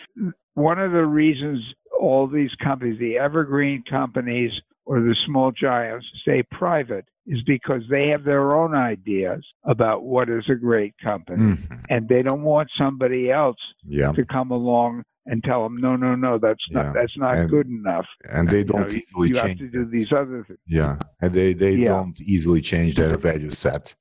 one 0.59 0.79
of 0.79 0.91
the 0.91 1.05
reasons 1.05 1.61
all 1.99 2.27
these 2.27 2.53
companies, 2.63 2.99
the 2.99 3.17
evergreen 3.17 3.83
companies 3.89 4.51
or 4.85 5.01
the 5.01 5.15
small 5.25 5.51
giants, 5.51 6.05
stay 6.21 6.43
private 6.51 7.05
is 7.27 7.41
because 7.45 7.83
they 7.89 8.07
have 8.07 8.23
their 8.23 8.55
own 8.55 8.73
ideas 8.73 9.45
about 9.65 10.03
what 10.03 10.29
is 10.29 10.43
a 10.49 10.55
great 10.55 10.95
company, 11.01 11.55
mm-hmm. 11.55 11.75
and 11.89 12.09
they 12.09 12.23
don't 12.23 12.41
want 12.41 12.69
somebody 12.77 13.29
else 13.29 13.57
yeah. 13.85 14.11
to 14.11 14.25
come 14.25 14.51
along 14.51 15.03
and 15.29 15.43
tell 15.43 15.63
them, 15.63 15.77
no, 15.77 15.95
no, 15.95 16.15
no, 16.15 16.37
that's 16.39 16.65
not 16.71 16.93
that's 16.93 17.15
not 17.15 17.37
and, 17.37 17.49
good 17.49 17.67
enough. 17.67 18.07
And 18.29 18.49
they 18.49 18.63
don't 18.63 18.91
you 18.91 18.97
know, 18.97 19.03
easily 19.03 19.27
you, 19.29 19.35
you 19.35 19.41
change. 19.41 19.61
have 19.61 19.71
to 19.71 19.77
do 19.77 19.85
these 19.85 20.11
other 20.11 20.43
things. 20.47 20.59
Yeah, 20.67 20.97
and 21.21 21.31
they 21.31 21.53
they 21.53 21.75
yeah. 21.75 21.89
don't 21.89 22.19
easily 22.19 22.61
change 22.61 22.95
their 22.95 23.15
value 23.29 23.51
set. 23.51 23.93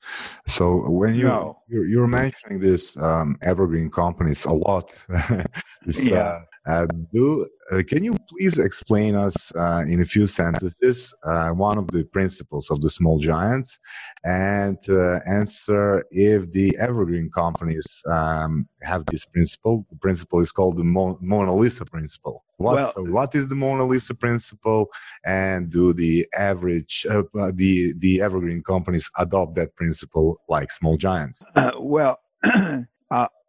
So 0.47 0.89
when 0.89 1.15
you 1.15 1.25
no. 1.25 1.59
you're, 1.69 1.87
you're, 1.87 2.07
mentioning 2.07 2.61
this 2.61 2.97
um, 2.97 3.37
evergreen 3.43 3.91
companies 3.91 4.45
a 4.47 4.55
lot, 4.55 4.89
this, 5.85 6.09
yeah. 6.09 6.17
Uh, 6.17 6.41
do 7.13 7.49
uh, 7.71 7.83
can 7.87 8.05
you 8.05 8.17
please 8.29 8.59
explain 8.59 9.15
us 9.15 9.55
uh, 9.57 9.85
in 9.87 10.01
a 10.01 10.05
few 10.05 10.27
sentences 10.27 11.15
uh, 11.25 11.49
one 11.51 11.79
of 11.79 11.87
the 11.89 12.05
principles 12.05 12.71
of 12.71 12.81
the 12.83 12.91
small 12.91 13.19
giants 13.19 13.79
and 14.25 14.79
uh, 14.89 15.21
answer 15.27 16.05
if 16.11 16.51
the 16.51 16.77
evergreen 16.79 17.31
companies 17.31 18.03
um, 18.07 18.69
have 18.83 19.05
this 19.07 19.25
principle? 19.25 19.87
The 19.91 19.97
principle 19.97 20.41
is 20.41 20.53
called 20.53 20.77
the 20.77 20.85
Mo- 20.85 21.19
Mona 21.21 21.55
Lisa 21.55 21.85
principle. 21.85 22.45
What, 22.57 22.75
well, 22.75 22.93
so 22.93 23.03
what 23.05 23.35
is 23.35 23.49
the 23.49 23.55
Mona 23.55 23.87
Lisa 23.87 24.15
principle, 24.15 24.91
and 25.25 25.71
do 25.71 25.93
the 25.93 26.27
average 26.37 27.07
uh, 27.09 27.23
the 27.55 27.95
the 27.99 28.21
evergreen 28.21 28.63
companies 28.63 29.11
adopt 29.19 29.55
that 29.55 29.75
principle 29.77 30.41
like 30.49 30.71
small 30.73 30.97
giants? 30.97 31.43
well. 31.79 32.19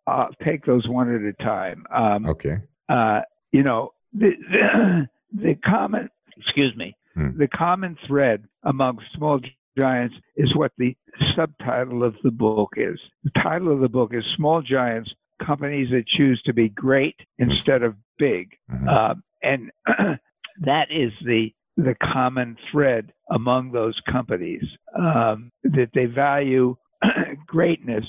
I'll 0.08 0.34
take 0.44 0.66
those 0.66 0.88
one 0.88 1.14
at 1.14 1.22
a 1.22 1.34
time. 1.34 1.86
Um, 1.94 2.26
okay 2.26 2.58
uh, 2.90 3.22
you 3.52 3.64
know, 3.64 3.94
the, 4.14 4.32
the, 4.52 5.08
the 5.34 5.56
common, 5.66 6.10
excuse 6.38 6.76
me, 6.76 6.96
hmm. 7.16 7.38
the 7.38 7.48
common 7.48 7.98
thread 8.08 8.46
among 8.64 9.00
small 9.16 9.40
giants 9.80 10.16
is 10.36 10.56
what 10.56 10.72
the 10.78 10.96
subtitle 11.36 12.04
of 12.04 12.16
the 12.24 12.32
book 12.32 12.74
is. 12.76 13.00
The 13.24 13.32
title 13.42 13.72
of 13.72 13.80
the 13.80 13.90
book 13.90 14.12
is 14.14 14.24
Small 14.36 14.62
Giants 14.62 15.12
Companies 15.46 15.90
That 15.92 16.08
Choose 16.08 16.42
to 16.46 16.54
Be 16.54 16.70
Great 16.70 17.16
Instead 17.38 17.84
of 17.84 17.96
Big. 18.18 18.58
Um, 18.90 19.24
and 19.42 19.72
that 20.62 20.92
is 20.92 21.12
the 21.26 21.54
the 21.78 21.96
common 22.04 22.58
thread 22.70 23.14
among 23.32 23.72
those 23.72 23.98
companies 24.12 24.64
um, 24.98 25.50
that 25.64 25.90
they 25.94 26.06
value 26.06 26.76
greatness 27.48 28.04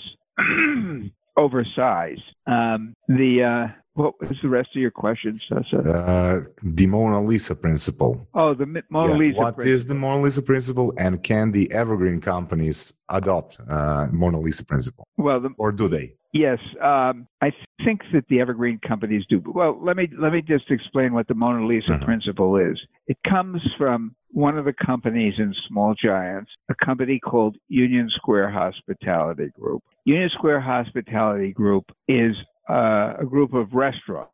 over 1.37 1.65
size. 1.77 2.19
Um, 2.47 2.95
the 3.07 3.45
uh, 3.45 3.80
what 3.95 4.21
was 4.21 4.39
the 4.43 4.49
rest 4.49 4.71
of 4.75 4.81
your 4.81 4.91
question, 4.91 5.41
Sasa? 5.49 5.79
Uh, 5.79 6.41
the 6.63 6.87
Mona 6.87 7.23
Lisa 7.23 7.55
principle. 7.55 8.27
Oh, 8.35 8.55
the 8.55 8.67
Mona 8.89 9.13
yeah. 9.13 9.19
Lisa. 9.19 9.39
What 9.39 9.57
principle. 9.57 9.75
is 9.75 9.87
the 9.87 9.95
Mona 9.95 10.23
Lisa 10.23 10.43
principle, 10.43 10.93
and 10.97 11.23
can 11.23 11.53
the 11.53 11.71
evergreen 11.73 12.21
companies 12.21 12.95
adopt 13.09 13.59
uh, 13.69 14.07
Mona 14.13 14.41
Lisa 14.41 14.65
principle? 14.65 15.07
Well, 15.17 15.41
the, 15.41 15.51
or 15.59 15.73
do 15.73 15.89
they? 15.89 16.15
Yes, 16.33 16.59
um, 16.81 17.27
I 17.43 17.51
think 17.85 18.03
that 18.13 18.25
the 18.29 18.41
evergreen 18.41 18.79
companies 18.87 19.25
do. 19.29 19.43
Well, 19.45 19.79
let 19.83 19.97
me 19.97 20.09
let 20.17 20.33
me 20.33 20.43
just 20.43 20.71
explain 20.71 21.13
what 21.13 21.27
the 21.27 21.35
Mona 21.35 21.67
Lisa 21.67 21.95
uh-huh. 21.95 22.05
principle 22.05 22.57
is. 22.57 22.79
It 23.09 23.19
comes 23.29 23.61
from 23.77 24.15
one 24.33 24.57
of 24.57 24.65
the 24.65 24.73
companies 24.73 25.35
in 25.39 25.53
Small 25.69 25.95
Giants, 26.01 26.51
a 26.69 26.75
company 26.85 27.19
called 27.19 27.57
Union 27.69 28.09
Square 28.15 28.51
Hospitality 28.51 29.51
Group. 29.59 29.83
Union 30.05 30.31
Square 30.33 30.61
Hospitality 30.61 31.53
Group 31.53 31.85
is 32.07 32.37
uh, 32.69 33.15
a 33.19 33.25
group 33.25 33.55
of 33.55 33.73
restaurants, 33.73 34.33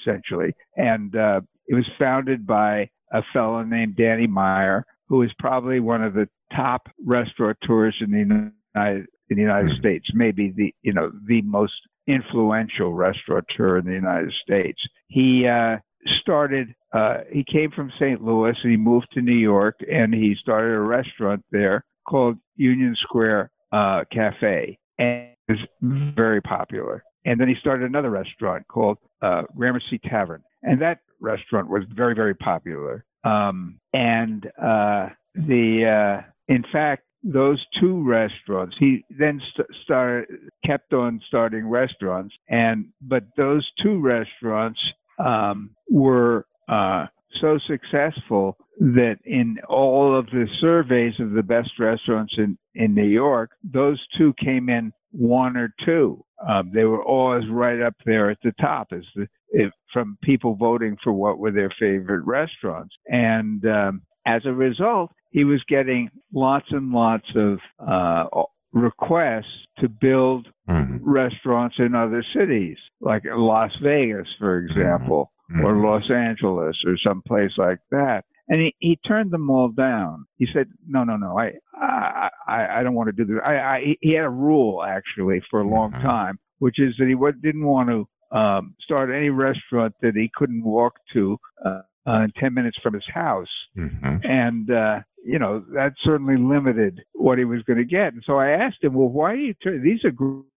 essentially. 0.00 0.54
And 0.76 1.14
uh, 1.16 1.40
it 1.66 1.74
was 1.74 1.88
founded 1.98 2.46
by 2.46 2.90
a 3.12 3.22
fellow 3.32 3.62
named 3.62 3.96
Danny 3.96 4.26
Meyer, 4.26 4.84
who 5.08 5.22
is 5.22 5.30
probably 5.38 5.80
one 5.80 6.02
of 6.02 6.14
the 6.14 6.28
top 6.54 6.88
restaurateurs 7.04 7.96
in 8.00 8.10
the 8.10 8.18
United 8.18 9.06
in 9.30 9.36
the 9.36 9.42
United 9.42 9.70
mm-hmm. 9.70 9.80
States, 9.80 10.10
maybe 10.14 10.52
the 10.54 10.74
you 10.82 10.92
know 10.92 11.10
the 11.26 11.42
most 11.42 11.74
influential 12.06 12.92
restaurateur 12.92 13.78
in 13.78 13.86
the 13.86 13.92
United 13.92 14.32
States. 14.42 14.80
He 15.08 15.46
uh, 15.46 15.78
started. 16.20 16.74
Uh, 16.92 17.20
he 17.32 17.44
came 17.44 17.70
from 17.70 17.90
St. 17.98 18.22
Louis 18.22 18.54
and 18.62 18.70
he 18.70 18.76
moved 18.76 19.08
to 19.12 19.20
New 19.20 19.32
York 19.32 19.76
and 19.90 20.14
he 20.14 20.36
started 20.40 20.74
a 20.74 20.80
restaurant 20.80 21.44
there 21.50 21.84
called 22.06 22.36
Union 22.56 22.94
Square 23.00 23.50
uh, 23.72 24.04
Cafe 24.12 24.78
and 24.98 25.30
it 25.48 25.58
was 25.82 26.12
very 26.14 26.40
popular. 26.40 27.02
And 27.24 27.40
then 27.40 27.48
he 27.48 27.54
started 27.60 27.88
another 27.88 28.10
restaurant 28.10 28.66
called 28.68 28.98
uh, 29.22 29.42
Gramercy 29.56 29.98
Tavern, 29.98 30.42
and 30.62 30.80
that 30.82 31.00
restaurant 31.20 31.68
was 31.68 31.82
very 31.94 32.14
very 32.14 32.34
popular. 32.34 33.04
Um, 33.24 33.80
and 33.92 34.46
uh, 34.62 35.08
the 35.34 36.22
uh, 36.22 36.30
in 36.48 36.64
fact 36.72 37.04
those 37.24 37.64
two 37.80 38.06
restaurants. 38.06 38.76
He 38.78 39.04
then 39.08 39.40
st- 39.54 39.66
started, 39.82 40.28
kept 40.64 40.92
on 40.92 41.20
starting 41.26 41.66
restaurants, 41.66 42.34
and 42.48 42.86
but 43.00 43.24
those 43.36 43.68
two 43.82 43.98
restaurants 43.98 44.78
um, 45.18 45.70
were 45.90 46.46
uh, 46.68 47.06
so 47.40 47.58
successful 47.66 48.58
that 48.78 49.16
in 49.24 49.58
all 49.68 50.16
of 50.16 50.26
the 50.26 50.46
surveys 50.60 51.14
of 51.18 51.30
the 51.32 51.42
best 51.42 51.70
restaurants 51.78 52.34
in 52.36 52.58
in 52.74 52.94
New 52.94 53.08
York, 53.08 53.52
those 53.62 54.04
two 54.18 54.34
came 54.34 54.68
in 54.68 54.92
one 55.14 55.56
or 55.56 55.72
two. 55.84 56.24
Um, 56.46 56.70
they 56.74 56.84
were 56.84 57.02
always 57.02 57.44
right 57.48 57.80
up 57.80 57.94
there 58.04 58.30
at 58.30 58.38
the 58.42 58.52
top 58.60 58.88
as 58.92 59.04
the 59.14 59.26
if, 59.50 59.72
from 59.92 60.18
people 60.22 60.56
voting 60.56 60.96
for 61.02 61.12
what 61.12 61.38
were 61.38 61.52
their 61.52 61.70
favorite 61.78 62.24
restaurants, 62.26 62.94
and 63.06 63.64
um, 63.66 64.02
as 64.26 64.42
a 64.44 64.52
result, 64.52 65.12
he 65.30 65.44
was 65.44 65.62
getting 65.68 66.10
lots 66.32 66.66
and 66.70 66.90
lots 66.90 67.26
of 67.40 67.58
uh, 67.78 68.24
requests 68.72 69.66
to 69.78 69.88
build 69.88 70.48
mm-hmm. 70.68 70.96
restaurants 71.08 71.76
in 71.78 71.94
other 71.94 72.24
cities, 72.36 72.76
like 73.00 73.22
Las 73.24 73.70
Vegas, 73.82 74.28
for 74.38 74.60
mm-hmm. 74.60 74.78
example, 74.78 75.32
mm-hmm. 75.52 75.64
or 75.64 75.76
Los 75.76 76.10
Angeles, 76.10 76.76
or 76.84 76.96
some 76.98 77.22
place 77.26 77.52
like 77.56 77.78
that. 77.90 78.24
And 78.48 78.60
he, 78.60 78.74
he 78.78 78.98
turned 79.06 79.30
them 79.30 79.48
all 79.48 79.68
down. 79.68 80.26
He 80.36 80.46
said, 80.52 80.66
"No, 80.86 81.04
no, 81.04 81.16
no. 81.16 81.38
I 81.38 81.52
I 81.74 82.28
I, 82.46 82.66
I 82.80 82.82
don't 82.82 82.94
want 82.94 83.08
to 83.08 83.12
do 83.12 83.24
this." 83.24 83.42
I, 83.46 83.54
I 83.54 83.96
he 84.00 84.12
had 84.12 84.24
a 84.24 84.30
rule 84.30 84.82
actually 84.82 85.40
for 85.50 85.60
a 85.60 85.68
long 85.68 85.92
mm-hmm. 85.92 86.06
time, 86.06 86.38
which 86.58 86.78
is 86.78 86.94
that 86.98 87.08
he 87.08 87.14
didn't 87.40 87.64
want 87.64 87.88
to 87.88 88.06
um, 88.34 88.74
start 88.82 89.10
any 89.14 89.30
restaurant 89.30 89.94
that 90.02 90.14
he 90.14 90.30
couldn't 90.34 90.64
walk 90.64 90.94
to 91.12 91.38
uh, 91.64 91.80
uh, 92.06 92.26
10 92.38 92.52
minutes 92.52 92.76
from 92.82 92.94
his 92.94 93.04
house. 93.12 93.48
Mm-hmm. 93.78 94.16
And, 94.24 94.70
uh, 94.70 95.00
you 95.24 95.38
know, 95.38 95.64
that 95.72 95.94
certainly 96.04 96.36
limited 96.36 97.00
what 97.14 97.38
he 97.38 97.44
was 97.44 97.62
going 97.62 97.78
to 97.78 97.84
get. 97.84 98.12
And 98.12 98.22
so 98.26 98.36
I 98.36 98.50
asked 98.50 98.82
him, 98.82 98.94
well, 98.94 99.08
why 99.08 99.32
are 99.32 99.36
you, 99.36 99.54
turn- 99.54 99.82
these 99.82 100.04
are 100.04 100.12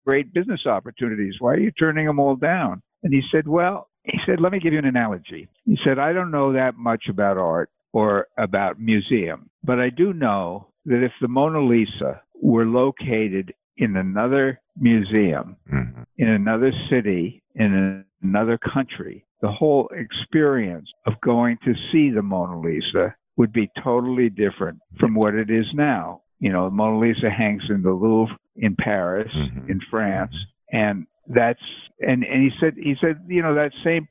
great 0.06 0.34
business 0.34 0.66
opportunities. 0.66 1.36
Why 1.40 1.54
are 1.54 1.60
you 1.60 1.72
turning 1.72 2.06
them 2.06 2.20
all 2.20 2.36
down? 2.36 2.82
And 3.04 3.14
he 3.14 3.22
said, 3.32 3.48
well, 3.48 3.90
he 4.04 4.18
said, 4.26 4.42
let 4.42 4.52
me 4.52 4.60
give 4.60 4.74
you 4.74 4.80
an 4.80 4.86
analogy. 4.86 5.48
He 5.66 5.78
said, 5.86 6.00
I 6.00 6.14
don't 6.14 6.32
know 6.32 6.54
that 6.54 6.76
much 6.78 7.06
about 7.10 7.38
art 7.38 7.70
or 7.98 8.28
about 8.38 8.80
museum, 8.80 9.50
but 9.64 9.80
I 9.80 9.90
do 9.90 10.14
know 10.14 10.68
that 10.86 11.04
if 11.04 11.12
the 11.20 11.28
Mona 11.28 11.66
Lisa 11.66 12.22
were 12.40 12.68
located 12.68 13.56
in 13.76 13.98
another 13.98 14.62
museum, 14.80 15.58
mm-hmm. 15.68 16.04
in 16.20 16.28
another 16.28 16.72
city, 16.92 17.42
in 17.56 18.06
another 18.22 18.60
country, 18.60 19.26
the 19.42 19.52
whole 19.52 19.90
experience 19.96 20.88
of 21.08 21.20
going 21.22 21.58
to 21.66 21.74
see 21.92 22.12
the 22.12 22.22
Mona 22.22 22.60
Lisa 22.60 23.16
would 23.36 23.52
be 23.52 23.68
totally 23.84 24.30
different 24.30 24.78
from 25.00 25.16
what 25.16 25.34
it 25.34 25.50
is 25.50 25.66
now. 25.74 26.22
You 26.40 26.52
know, 26.52 26.66
the 26.66 26.76
Mona 26.76 27.00
Lisa 27.00 27.32
hangs 27.32 27.64
in 27.68 27.82
the 27.82 27.94
Louvre 27.94 28.38
in 28.58 28.76
Paris, 28.76 29.34
mm-hmm. 29.36 29.72
in 29.72 29.82
France, 29.90 30.36
and 30.72 31.08
that's 31.26 31.64
and 32.00 32.24
and 32.24 32.44
he 32.44 32.52
said 32.60 32.76
he 32.78 32.96
said 33.02 33.26
you 33.28 33.42
know 33.42 33.56
that 33.56 33.72
same 33.84 34.08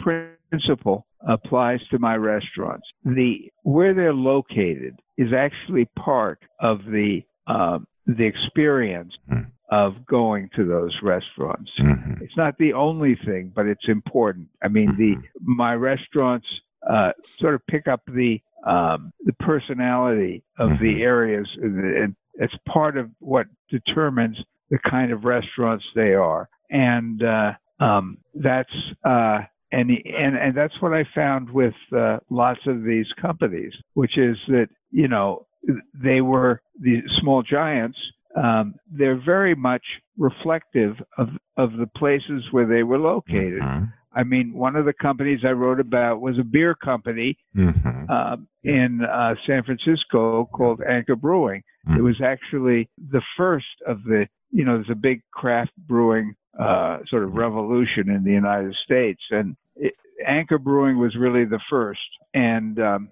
principle 0.50 1.06
applies 1.26 1.80
to 1.90 1.98
my 1.98 2.16
restaurants. 2.16 2.86
The 3.04 3.50
where 3.62 3.94
they're 3.94 4.14
located 4.14 5.00
is 5.18 5.32
actually 5.32 5.88
part 5.98 6.40
of 6.60 6.84
the 6.84 7.22
um, 7.46 7.86
the 8.06 8.24
experience 8.24 9.12
mm 9.30 9.46
of 9.70 10.06
going 10.06 10.48
to 10.54 10.64
those 10.64 10.96
restaurants. 11.02 11.70
Mm-hmm. 11.80 12.22
It's 12.22 12.36
not 12.36 12.56
the 12.58 12.72
only 12.72 13.18
thing, 13.24 13.52
but 13.54 13.66
it's 13.66 13.88
important. 13.88 14.48
I 14.62 14.68
mean, 14.68 14.90
mm-hmm. 14.92 15.20
the 15.20 15.28
my 15.40 15.74
restaurants 15.74 16.46
uh, 16.88 17.12
sort 17.40 17.54
of 17.54 17.66
pick 17.66 17.88
up 17.88 18.00
the 18.06 18.40
um, 18.64 19.12
the 19.24 19.32
personality 19.34 20.44
of 20.58 20.70
mm-hmm. 20.70 20.84
the 20.84 21.02
areas, 21.02 21.48
and 21.60 22.14
it's 22.34 22.54
part 22.68 22.96
of 22.96 23.10
what 23.18 23.46
determines 23.70 24.36
the 24.70 24.78
kind 24.88 25.12
of 25.12 25.24
restaurants 25.24 25.84
they 25.94 26.14
are, 26.14 26.48
and 26.70 27.22
uh, 27.22 27.52
um, 27.80 28.18
that's. 28.34 28.72
Uh, 29.04 29.38
and, 29.72 29.90
and 29.90 30.36
and 30.36 30.56
that's 30.56 30.80
what 30.80 30.92
I 30.92 31.04
found 31.14 31.50
with 31.50 31.74
uh, 31.96 32.18
lots 32.30 32.60
of 32.66 32.84
these 32.84 33.06
companies, 33.20 33.72
which 33.94 34.16
is 34.16 34.36
that 34.48 34.68
you 34.90 35.08
know 35.08 35.46
they 35.94 36.20
were 36.20 36.60
the 36.80 37.02
small 37.18 37.42
giants 37.42 37.98
um, 38.36 38.74
they're 38.90 39.20
very 39.20 39.54
much 39.54 39.82
reflective 40.18 40.96
of, 41.16 41.28
of 41.56 41.72
the 41.78 41.86
places 41.96 42.44
where 42.50 42.66
they 42.66 42.82
were 42.82 42.98
located. 42.98 43.62
Mm-hmm. 43.62 43.84
I 44.14 44.24
mean, 44.24 44.52
one 44.54 44.76
of 44.76 44.84
the 44.84 44.92
companies 44.92 45.40
I 45.44 45.50
wrote 45.50 45.80
about 45.80 46.20
was 46.20 46.38
a 46.38 46.44
beer 46.44 46.74
company 46.74 47.36
mm-hmm. 47.56 48.10
uh, 48.10 48.36
in 48.62 49.04
uh, 49.04 49.34
San 49.46 49.62
Francisco 49.62 50.48
called 50.52 50.80
Anchor 50.88 51.16
Brewing. 51.16 51.62
Mm-hmm. 51.88 51.98
It 51.98 52.02
was 52.02 52.20
actually 52.22 52.88
the 53.10 53.22
first 53.36 53.66
of 53.86 54.04
the, 54.04 54.26
you 54.50 54.64
know, 54.64 54.76
there's 54.76 54.90
a 54.90 54.94
big 54.94 55.22
craft 55.32 55.72
brewing 55.86 56.34
uh, 56.58 56.98
sort 57.08 57.24
of 57.24 57.34
revolution 57.34 58.10
in 58.10 58.24
the 58.24 58.32
United 58.32 58.74
States, 58.84 59.20
and 59.30 59.56
it, 59.76 59.94
Anchor 60.26 60.58
Brewing 60.58 60.98
was 60.98 61.14
really 61.16 61.44
the 61.44 61.60
first. 61.70 62.00
And 62.34 62.78
um, 62.78 63.08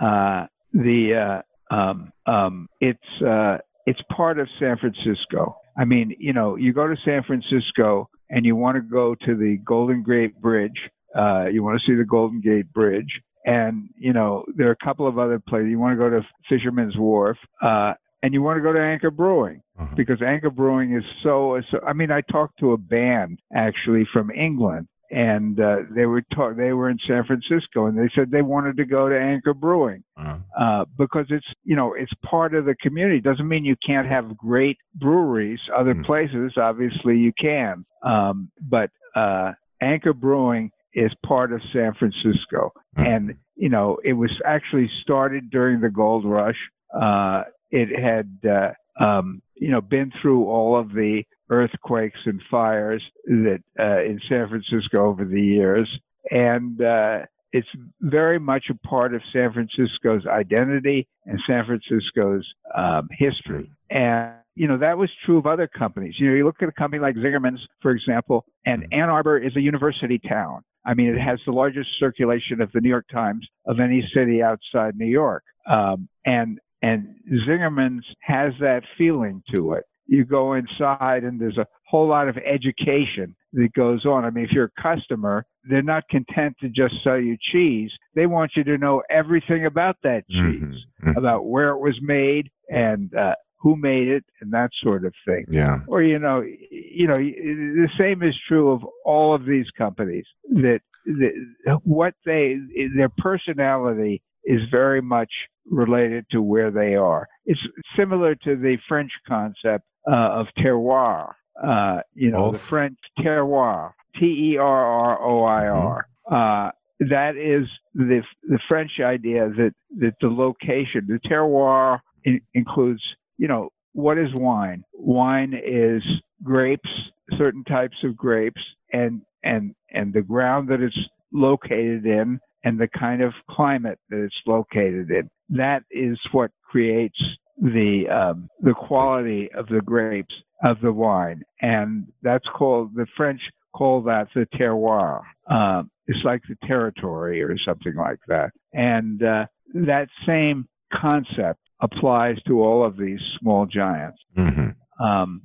uh, 0.00 0.46
the 0.72 1.42
uh, 1.70 1.74
um, 1.74 2.12
um, 2.26 2.68
it's 2.80 3.22
uh, 3.26 3.58
it's 3.86 4.00
part 4.14 4.38
of 4.38 4.48
San 4.58 4.76
Francisco. 4.78 5.56
I 5.76 5.84
mean, 5.84 6.14
you 6.18 6.32
know, 6.32 6.56
you 6.56 6.72
go 6.72 6.88
to 6.88 6.96
San 7.04 7.22
Francisco 7.22 8.10
and 8.30 8.44
you 8.44 8.56
want 8.56 8.76
to 8.76 8.82
go 8.82 9.14
to 9.14 9.36
the 9.36 9.58
Golden 9.64 10.02
Gate 10.02 10.40
Bridge. 10.40 10.78
Uh, 11.16 11.46
you 11.46 11.62
want 11.62 11.80
to 11.80 11.90
see 11.90 11.96
the 11.96 12.04
Golden 12.04 12.40
Gate 12.40 12.72
Bridge. 12.72 13.20
And, 13.44 13.88
you 13.96 14.12
know, 14.12 14.44
there 14.56 14.68
are 14.68 14.72
a 14.72 14.84
couple 14.84 15.06
of 15.06 15.18
other 15.18 15.38
places. 15.38 15.68
You 15.70 15.78
want 15.78 15.98
to 15.98 16.04
go 16.04 16.10
to 16.10 16.20
Fisherman's 16.48 16.96
Wharf. 16.96 17.38
Uh, 17.62 17.94
and 18.22 18.34
you 18.34 18.42
want 18.42 18.58
to 18.58 18.62
go 18.62 18.72
to 18.72 18.80
Anchor 18.80 19.10
Brewing 19.10 19.62
uh-huh. 19.78 19.94
because 19.96 20.20
Anchor 20.22 20.50
Brewing 20.50 20.94
is 20.94 21.04
so, 21.22 21.60
so. 21.70 21.78
I 21.86 21.92
mean, 21.92 22.10
I 22.10 22.20
talked 22.20 22.58
to 22.60 22.72
a 22.72 22.78
band 22.78 23.40
actually 23.54 24.06
from 24.12 24.30
England 24.30 24.88
and 25.10 25.58
uh, 25.58 25.76
they 25.90 26.06
were 26.06 26.22
ta- 26.34 26.52
they 26.52 26.72
were 26.72 26.90
in 26.90 26.98
San 27.06 27.24
Francisco, 27.24 27.86
and 27.86 27.98
they 27.98 28.10
said 28.14 28.30
they 28.30 28.42
wanted 28.42 28.76
to 28.76 28.84
go 28.84 29.08
to 29.08 29.18
Anchor 29.18 29.54
Brewing 29.54 30.04
uh-huh. 30.16 30.38
uh, 30.58 30.84
because 30.98 31.26
it's 31.30 31.46
you 31.64 31.76
know 31.76 31.94
it's 31.94 32.12
part 32.24 32.54
of 32.54 32.66
the 32.66 32.74
community. 32.74 33.20
Doesn't 33.20 33.48
mean 33.48 33.64
you 33.64 33.76
can't 33.84 34.06
have 34.06 34.36
great 34.36 34.76
breweries 34.94 35.60
other 35.76 35.94
mm-hmm. 35.94 36.04
places. 36.04 36.52
Obviously, 36.56 37.16
you 37.16 37.32
can, 37.40 37.84
um, 38.02 38.50
but 38.60 38.90
uh, 39.14 39.52
Anchor 39.80 40.12
Brewing 40.12 40.70
is 40.92 41.10
part 41.24 41.52
of 41.52 41.62
San 41.72 41.94
Francisco, 41.94 42.72
mm-hmm. 42.96 43.06
and 43.06 43.34
you 43.56 43.70
know 43.70 43.98
it 44.04 44.12
was 44.12 44.30
actually 44.44 44.90
started 45.02 45.50
during 45.50 45.80
the 45.80 45.90
gold 45.90 46.24
rush. 46.26 46.58
Uh, 46.94 47.44
it 47.70 47.88
had 47.98 48.38
uh, 48.48 49.02
um, 49.02 49.42
you 49.54 49.70
know 49.70 49.80
been 49.80 50.12
through 50.20 50.44
all 50.44 50.78
of 50.78 50.90
the 50.90 51.22
earthquakes 51.50 52.18
and 52.26 52.40
fires 52.50 53.02
that 53.24 53.62
uh, 53.78 54.02
in 54.02 54.20
San 54.28 54.48
Francisco 54.48 55.06
over 55.06 55.24
the 55.24 55.40
years, 55.40 55.88
and 56.30 56.80
uh, 56.82 57.20
it's 57.52 57.68
very 58.00 58.38
much 58.38 58.64
a 58.70 58.86
part 58.86 59.14
of 59.14 59.22
San 59.32 59.52
Francisco's 59.52 60.26
identity 60.26 61.08
and 61.24 61.40
San 61.46 61.64
Francisco's 61.64 62.46
um, 62.76 63.08
history. 63.12 63.70
And 63.90 64.34
you 64.54 64.66
know 64.66 64.78
that 64.78 64.98
was 64.98 65.10
true 65.24 65.38
of 65.38 65.46
other 65.46 65.68
companies. 65.68 66.14
You 66.18 66.30
know, 66.30 66.36
you 66.36 66.44
look 66.44 66.62
at 66.62 66.68
a 66.68 66.72
company 66.72 67.00
like 67.00 67.14
Zingerman's, 67.16 67.66
for 67.80 67.92
example, 67.92 68.44
and 68.66 68.86
Ann 68.92 69.08
Arbor 69.08 69.38
is 69.38 69.56
a 69.56 69.60
university 69.60 70.18
town. 70.18 70.62
I 70.84 70.94
mean, 70.94 71.14
it 71.14 71.20
has 71.20 71.38
the 71.44 71.52
largest 71.52 71.90
circulation 71.98 72.60
of 72.60 72.72
the 72.72 72.80
New 72.80 72.88
York 72.88 73.06
Times 73.12 73.46
of 73.66 73.78
any 73.78 74.08
city 74.14 74.42
outside 74.42 74.96
New 74.96 75.06
York, 75.06 75.44
um, 75.70 76.08
and 76.24 76.58
and 76.82 77.14
Zingerman's 77.46 78.06
has 78.20 78.52
that 78.60 78.82
feeling 78.96 79.42
to 79.54 79.72
it 79.72 79.84
you 80.08 80.24
go 80.24 80.54
inside 80.54 81.22
and 81.22 81.40
there's 81.40 81.58
a 81.58 81.66
whole 81.86 82.08
lot 82.08 82.28
of 82.28 82.36
education 82.38 83.36
that 83.52 83.72
goes 83.74 84.04
on. 84.04 84.24
I 84.24 84.30
mean, 84.30 84.44
if 84.44 84.50
you're 84.50 84.72
a 84.76 84.82
customer, 84.82 85.44
they're 85.64 85.82
not 85.82 86.08
content 86.08 86.56
to 86.60 86.68
just 86.68 86.94
sell 87.04 87.20
you 87.20 87.36
cheese. 87.52 87.90
They 88.14 88.26
want 88.26 88.52
you 88.56 88.64
to 88.64 88.78
know 88.78 89.02
everything 89.10 89.66
about 89.66 89.96
that 90.02 90.24
mm-hmm. 90.30 90.50
cheese, 90.50 90.84
mm-hmm. 91.02 91.16
about 91.16 91.46
where 91.46 91.68
it 91.68 91.78
was 91.78 91.96
made 92.00 92.50
and 92.70 93.14
uh, 93.14 93.34
who 93.60 93.76
made 93.76 94.08
it 94.08 94.24
and 94.40 94.52
that 94.52 94.70
sort 94.82 95.04
of 95.04 95.12
thing. 95.26 95.44
Yeah. 95.50 95.80
Or 95.86 96.02
you 96.02 96.18
know, 96.18 96.42
you 96.70 97.06
know, 97.06 97.14
the 97.14 97.88
same 97.98 98.22
is 98.22 98.34
true 98.48 98.70
of 98.72 98.82
all 99.04 99.34
of 99.34 99.44
these 99.44 99.66
companies 99.76 100.24
that, 100.50 100.80
that 101.04 101.80
what 101.84 102.14
they 102.24 102.56
their 102.96 103.10
personality 103.10 104.22
is 104.44 104.60
very 104.70 105.00
much 105.00 105.30
related 105.70 106.24
to 106.30 106.40
where 106.42 106.70
they 106.70 106.94
are. 106.94 107.28
it's 107.44 107.60
similar 107.96 108.34
to 108.34 108.56
the 108.56 108.78
French 108.88 109.10
concept 109.26 109.84
uh, 110.10 110.40
of 110.40 110.46
terroir. 110.58 111.32
Uh, 111.62 112.00
you 112.14 112.30
know, 112.30 112.46
Of? 112.46 112.52
the 112.52 112.58
French 112.58 112.96
terroir, 113.18 113.92
T 114.18 114.52
E 114.52 114.56
R 114.56 114.84
R 114.84 115.22
O 115.22 115.44
I 115.44 115.66
R. 115.66 116.08
Uh, 116.30 116.70
that 117.00 117.36
is 117.36 117.68
the 117.94 118.22
the 118.48 118.58
French 118.68 118.92
idea 119.00 119.48
that 119.48 119.74
that 119.98 120.14
the 120.20 120.28
location, 120.28 121.06
the 121.08 121.20
terroir, 121.28 122.00
in, 122.24 122.40
includes. 122.54 123.02
You 123.38 123.48
know, 123.48 123.70
what 123.92 124.18
is 124.18 124.28
wine? 124.34 124.84
Wine 124.94 125.52
is 125.54 126.02
grapes, 126.42 126.90
certain 127.36 127.64
types 127.64 127.96
of 128.04 128.16
grapes, 128.16 128.62
and 128.92 129.22
and 129.42 129.74
and 129.90 130.12
the 130.12 130.22
ground 130.22 130.68
that 130.68 130.80
it's 130.80 130.98
located 131.32 132.06
in, 132.06 132.40
and 132.64 132.78
the 132.78 132.88
kind 132.88 133.22
of 133.22 133.32
climate 133.50 133.98
that 134.10 134.22
it's 134.24 134.34
located 134.46 135.10
in. 135.10 135.30
That 135.50 135.82
is 135.90 136.18
what 136.32 136.50
creates 136.62 137.18
the 137.60 138.08
um, 138.08 138.48
the 138.60 138.74
quality 138.74 139.50
of 139.52 139.66
the 139.68 139.80
grapes 139.80 140.34
of 140.62 140.80
the 140.80 140.92
wine, 140.92 141.42
and 141.60 142.06
that's 142.22 142.46
called 142.54 142.94
the 142.94 143.06
French 143.16 143.40
call 143.72 144.02
that 144.02 144.28
the 144.34 144.46
terroir. 144.54 145.22
Um, 145.48 145.90
it's 146.06 146.24
like 146.24 146.42
the 146.48 146.56
territory 146.66 147.42
or 147.42 147.56
something 147.58 147.94
like 147.96 148.18
that, 148.28 148.50
and 148.72 149.22
uh, 149.22 149.46
that 149.74 150.08
same 150.26 150.68
concept 150.92 151.60
applies 151.80 152.36
to 152.46 152.62
all 152.62 152.84
of 152.84 152.96
these 152.96 153.20
small 153.38 153.66
giants. 153.66 154.18
Mhm. 154.36 154.74
Um, 155.00 155.42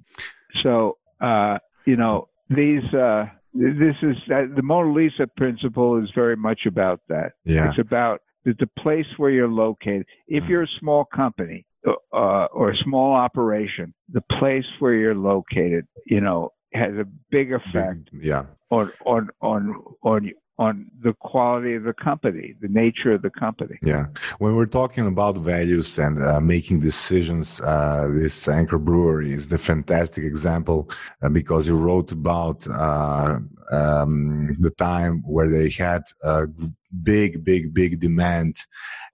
so 0.61 0.97
uh, 1.21 1.59
you 1.85 1.95
know 1.95 2.27
these. 2.49 2.83
Uh, 2.93 3.27
this 3.53 3.95
is 4.01 4.15
uh, 4.31 4.43
the 4.55 4.61
Mona 4.63 4.91
Lisa 4.93 5.27
principle 5.37 6.01
is 6.01 6.09
very 6.15 6.35
much 6.35 6.61
about 6.65 7.01
that. 7.09 7.33
Yeah. 7.45 7.69
It's 7.69 7.79
about 7.79 8.21
the, 8.45 8.53
the 8.59 8.67
place 8.81 9.05
where 9.17 9.29
you're 9.31 9.47
located. 9.47 10.05
If 10.27 10.43
Mm. 10.45 10.49
you're 10.49 10.63
a 10.63 10.67
small 10.79 11.05
company 11.05 11.65
uh, 11.87 12.45
or 12.51 12.71
a 12.71 12.77
small 12.77 13.13
operation, 13.13 13.93
the 14.11 14.23
place 14.39 14.65
where 14.79 14.93
you're 14.93 15.15
located, 15.15 15.85
you 16.05 16.21
know, 16.21 16.49
has 16.73 16.93
a 16.95 17.05
big 17.29 17.53
effect 17.53 18.09
Yeah. 18.13 18.45
on 18.71 18.91
on 19.05 19.29
on 19.41 19.83
on 20.03 20.31
on 20.63 20.73
the 21.07 21.13
quality 21.29 21.73
of 21.79 21.83
the 21.89 21.97
company, 22.09 22.47
the 22.65 22.71
nature 22.83 23.11
of 23.17 23.21
the 23.27 23.33
company. 23.45 23.77
Yeah. 23.93 24.05
When 24.43 24.51
we're 24.57 24.73
talking 24.81 25.05
about 25.13 25.35
values 25.55 25.89
and 26.05 26.15
uh, 26.23 26.39
making 26.55 26.77
decisions, 26.91 27.47
uh, 27.61 28.09
this 28.21 28.35
Anchor 28.59 28.81
Brewery 28.89 29.31
is 29.39 29.45
the 29.53 29.61
fantastic 29.71 30.23
example 30.31 30.79
uh, 31.21 31.29
because 31.39 31.63
you 31.69 31.77
wrote 31.87 32.09
about 32.21 32.59
uh, 32.67 33.39
um, 33.79 34.55
the 34.65 34.73
time 34.89 35.13
where 35.35 35.49
they 35.55 35.69
had 35.85 36.03
a 36.35 36.47
big, 37.11 37.43
big, 37.43 37.63
big 37.73 37.91
demand, 38.07 38.53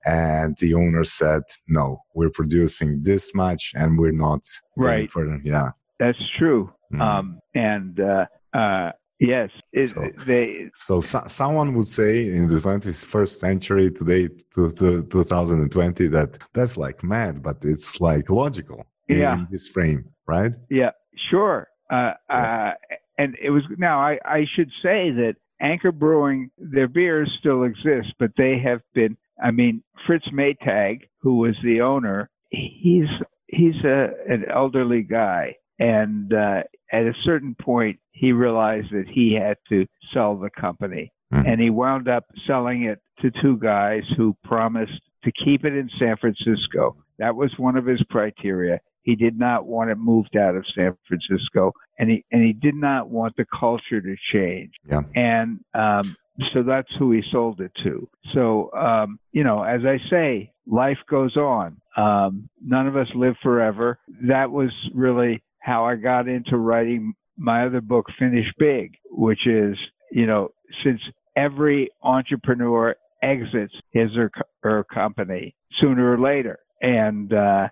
and 0.06 0.50
the 0.64 0.72
owner 0.84 1.04
said, 1.22 1.43
"No, 1.80 1.86
we're 2.16 2.36
producing 2.41 2.89
this 3.10 3.26
much, 3.43 3.64
and 3.80 3.89
we're 4.00 4.20
not 4.28 4.41
Right. 4.76 5.10
further." 5.16 5.38
Yeah. 5.54 5.70
That's 6.02 6.24
true. 6.39 6.64
Mhm. 6.93 7.02
Um, 7.08 7.26
and 7.74 7.93
uh, 8.00 8.26
uh, 8.62 8.91
yes, 9.20 9.49
it, 9.74 9.88
So- 9.88 10.09
they 10.26 10.70
So, 10.74 11.01
so 11.01 11.24
someone 11.28 11.76
would 11.76 11.88
say 11.88 12.28
in 12.28 12.47
the 12.47 12.59
21st 12.59 13.39
century 13.39 13.91
today, 13.91 14.30
to, 14.55 14.72
to 14.72 15.03
2020, 15.03 16.07
that 16.07 16.38
that's 16.53 16.78
like 16.78 17.03
mad, 17.03 17.41
but 17.43 17.57
it's 17.63 17.99
like 18.01 18.30
logical 18.30 18.86
in 19.07 19.20
Yeah. 19.20 19.45
this 19.51 19.67
frame, 19.67 20.05
right? 20.28 20.53
Yeah, 20.70 20.91
sure. 21.30 21.67
Uh, 21.89 22.13
uh, 22.30 22.72
and 23.17 23.36
it 23.41 23.49
was 23.49 23.63
now. 23.78 23.99
I, 23.99 24.20
I 24.24 24.45
should 24.55 24.70
say 24.84 25.11
that 25.11 25.36
Anchor 25.59 25.91
Brewing, 25.91 26.51
their 26.57 26.88
beers 26.88 27.30
still 27.39 27.63
exist, 27.63 28.13
but 28.20 28.32
they 28.38 28.59
have 28.59 28.82
been. 28.93 29.17
I 29.43 29.51
mean, 29.51 29.82
Fritz 30.05 30.28
Maytag, 30.30 31.07
who 31.22 31.38
was 31.38 31.55
the 31.63 31.82
owner, 31.82 32.30
he's 32.49 33.09
he's 33.47 33.84
a 33.84 34.11
an 34.30 34.45
elderly 34.53 35.01
guy, 35.01 35.55
and 35.80 36.32
uh, 36.34 36.63
at 36.91 37.03
a 37.03 37.13
certain 37.23 37.55
point, 37.55 37.99
he 38.11 38.31
realized 38.31 38.91
that 38.91 39.07
he 39.07 39.33
had 39.33 39.57
to 39.69 39.85
sell 40.13 40.35
the 40.37 40.49
company, 40.49 41.11
Mhm. 41.33 41.45
and 41.47 41.61
he 41.61 41.69
wound 41.69 42.07
up 42.07 42.25
selling 42.47 42.83
it 42.83 42.99
to 43.21 43.31
two 43.31 43.57
guys 43.57 44.03
who 44.17 44.35
promised 44.43 44.99
to 45.23 45.31
keep 45.31 45.65
it 45.65 45.73
in 45.75 45.89
San 45.99 46.15
Francisco. 46.17 46.95
That 47.17 47.35
was 47.35 47.57
one 47.59 47.75
of 47.77 47.85
his 47.85 48.01
criteria. 48.09 48.79
He 49.03 49.15
did 49.15 49.37
not 49.37 49.65
want 49.65 49.89
it 49.89 49.97
moved 49.97 50.35
out 50.37 50.55
of 50.55 50.65
San 50.67 50.95
Francisco, 51.07 51.73
and 51.97 52.09
he 52.09 52.23
and 52.31 52.43
he 52.43 52.53
did 52.53 52.75
not 52.75 53.09
want 53.09 53.35
the 53.35 53.45
culture 53.45 54.01
to 54.01 54.15
change. 54.31 54.73
Yeah. 54.89 55.01
And 55.15 55.59
um, 55.73 56.15
so 56.53 56.63
that's 56.63 56.93
who 56.97 57.11
he 57.11 57.21
sold 57.31 57.59
it 57.59 57.71
to. 57.83 58.07
So 58.33 58.71
um, 58.73 59.19
you 59.31 59.43
know, 59.43 59.63
as 59.63 59.81
I 59.85 59.99
say, 60.09 60.51
life 60.67 60.99
goes 61.09 61.35
on. 61.37 61.77
Um, 61.97 62.49
none 62.63 62.87
of 62.87 62.95
us 62.95 63.07
live 63.15 63.35
forever. 63.43 63.99
That 64.27 64.51
was 64.51 64.71
really 64.93 65.41
how 65.60 65.86
I 65.86 65.95
got 65.95 66.28
into 66.28 66.57
writing 66.57 67.14
my 67.38 67.66
other 67.66 67.82
book, 67.82 68.07
Finish 68.18 68.47
Big, 68.57 68.95
which 69.12 69.47
is 69.47 69.78
you 70.12 70.26
know, 70.26 70.49
since 70.84 70.99
every 71.36 71.89
entrepreneur 72.03 72.95
exits 73.22 73.74
his 73.91 74.16
or 74.18 74.32
her 74.64 74.84
company 74.84 75.55
sooner 75.80 76.14
or 76.14 76.20
later, 76.20 76.60
and 76.82 77.34
uh, 77.34 77.68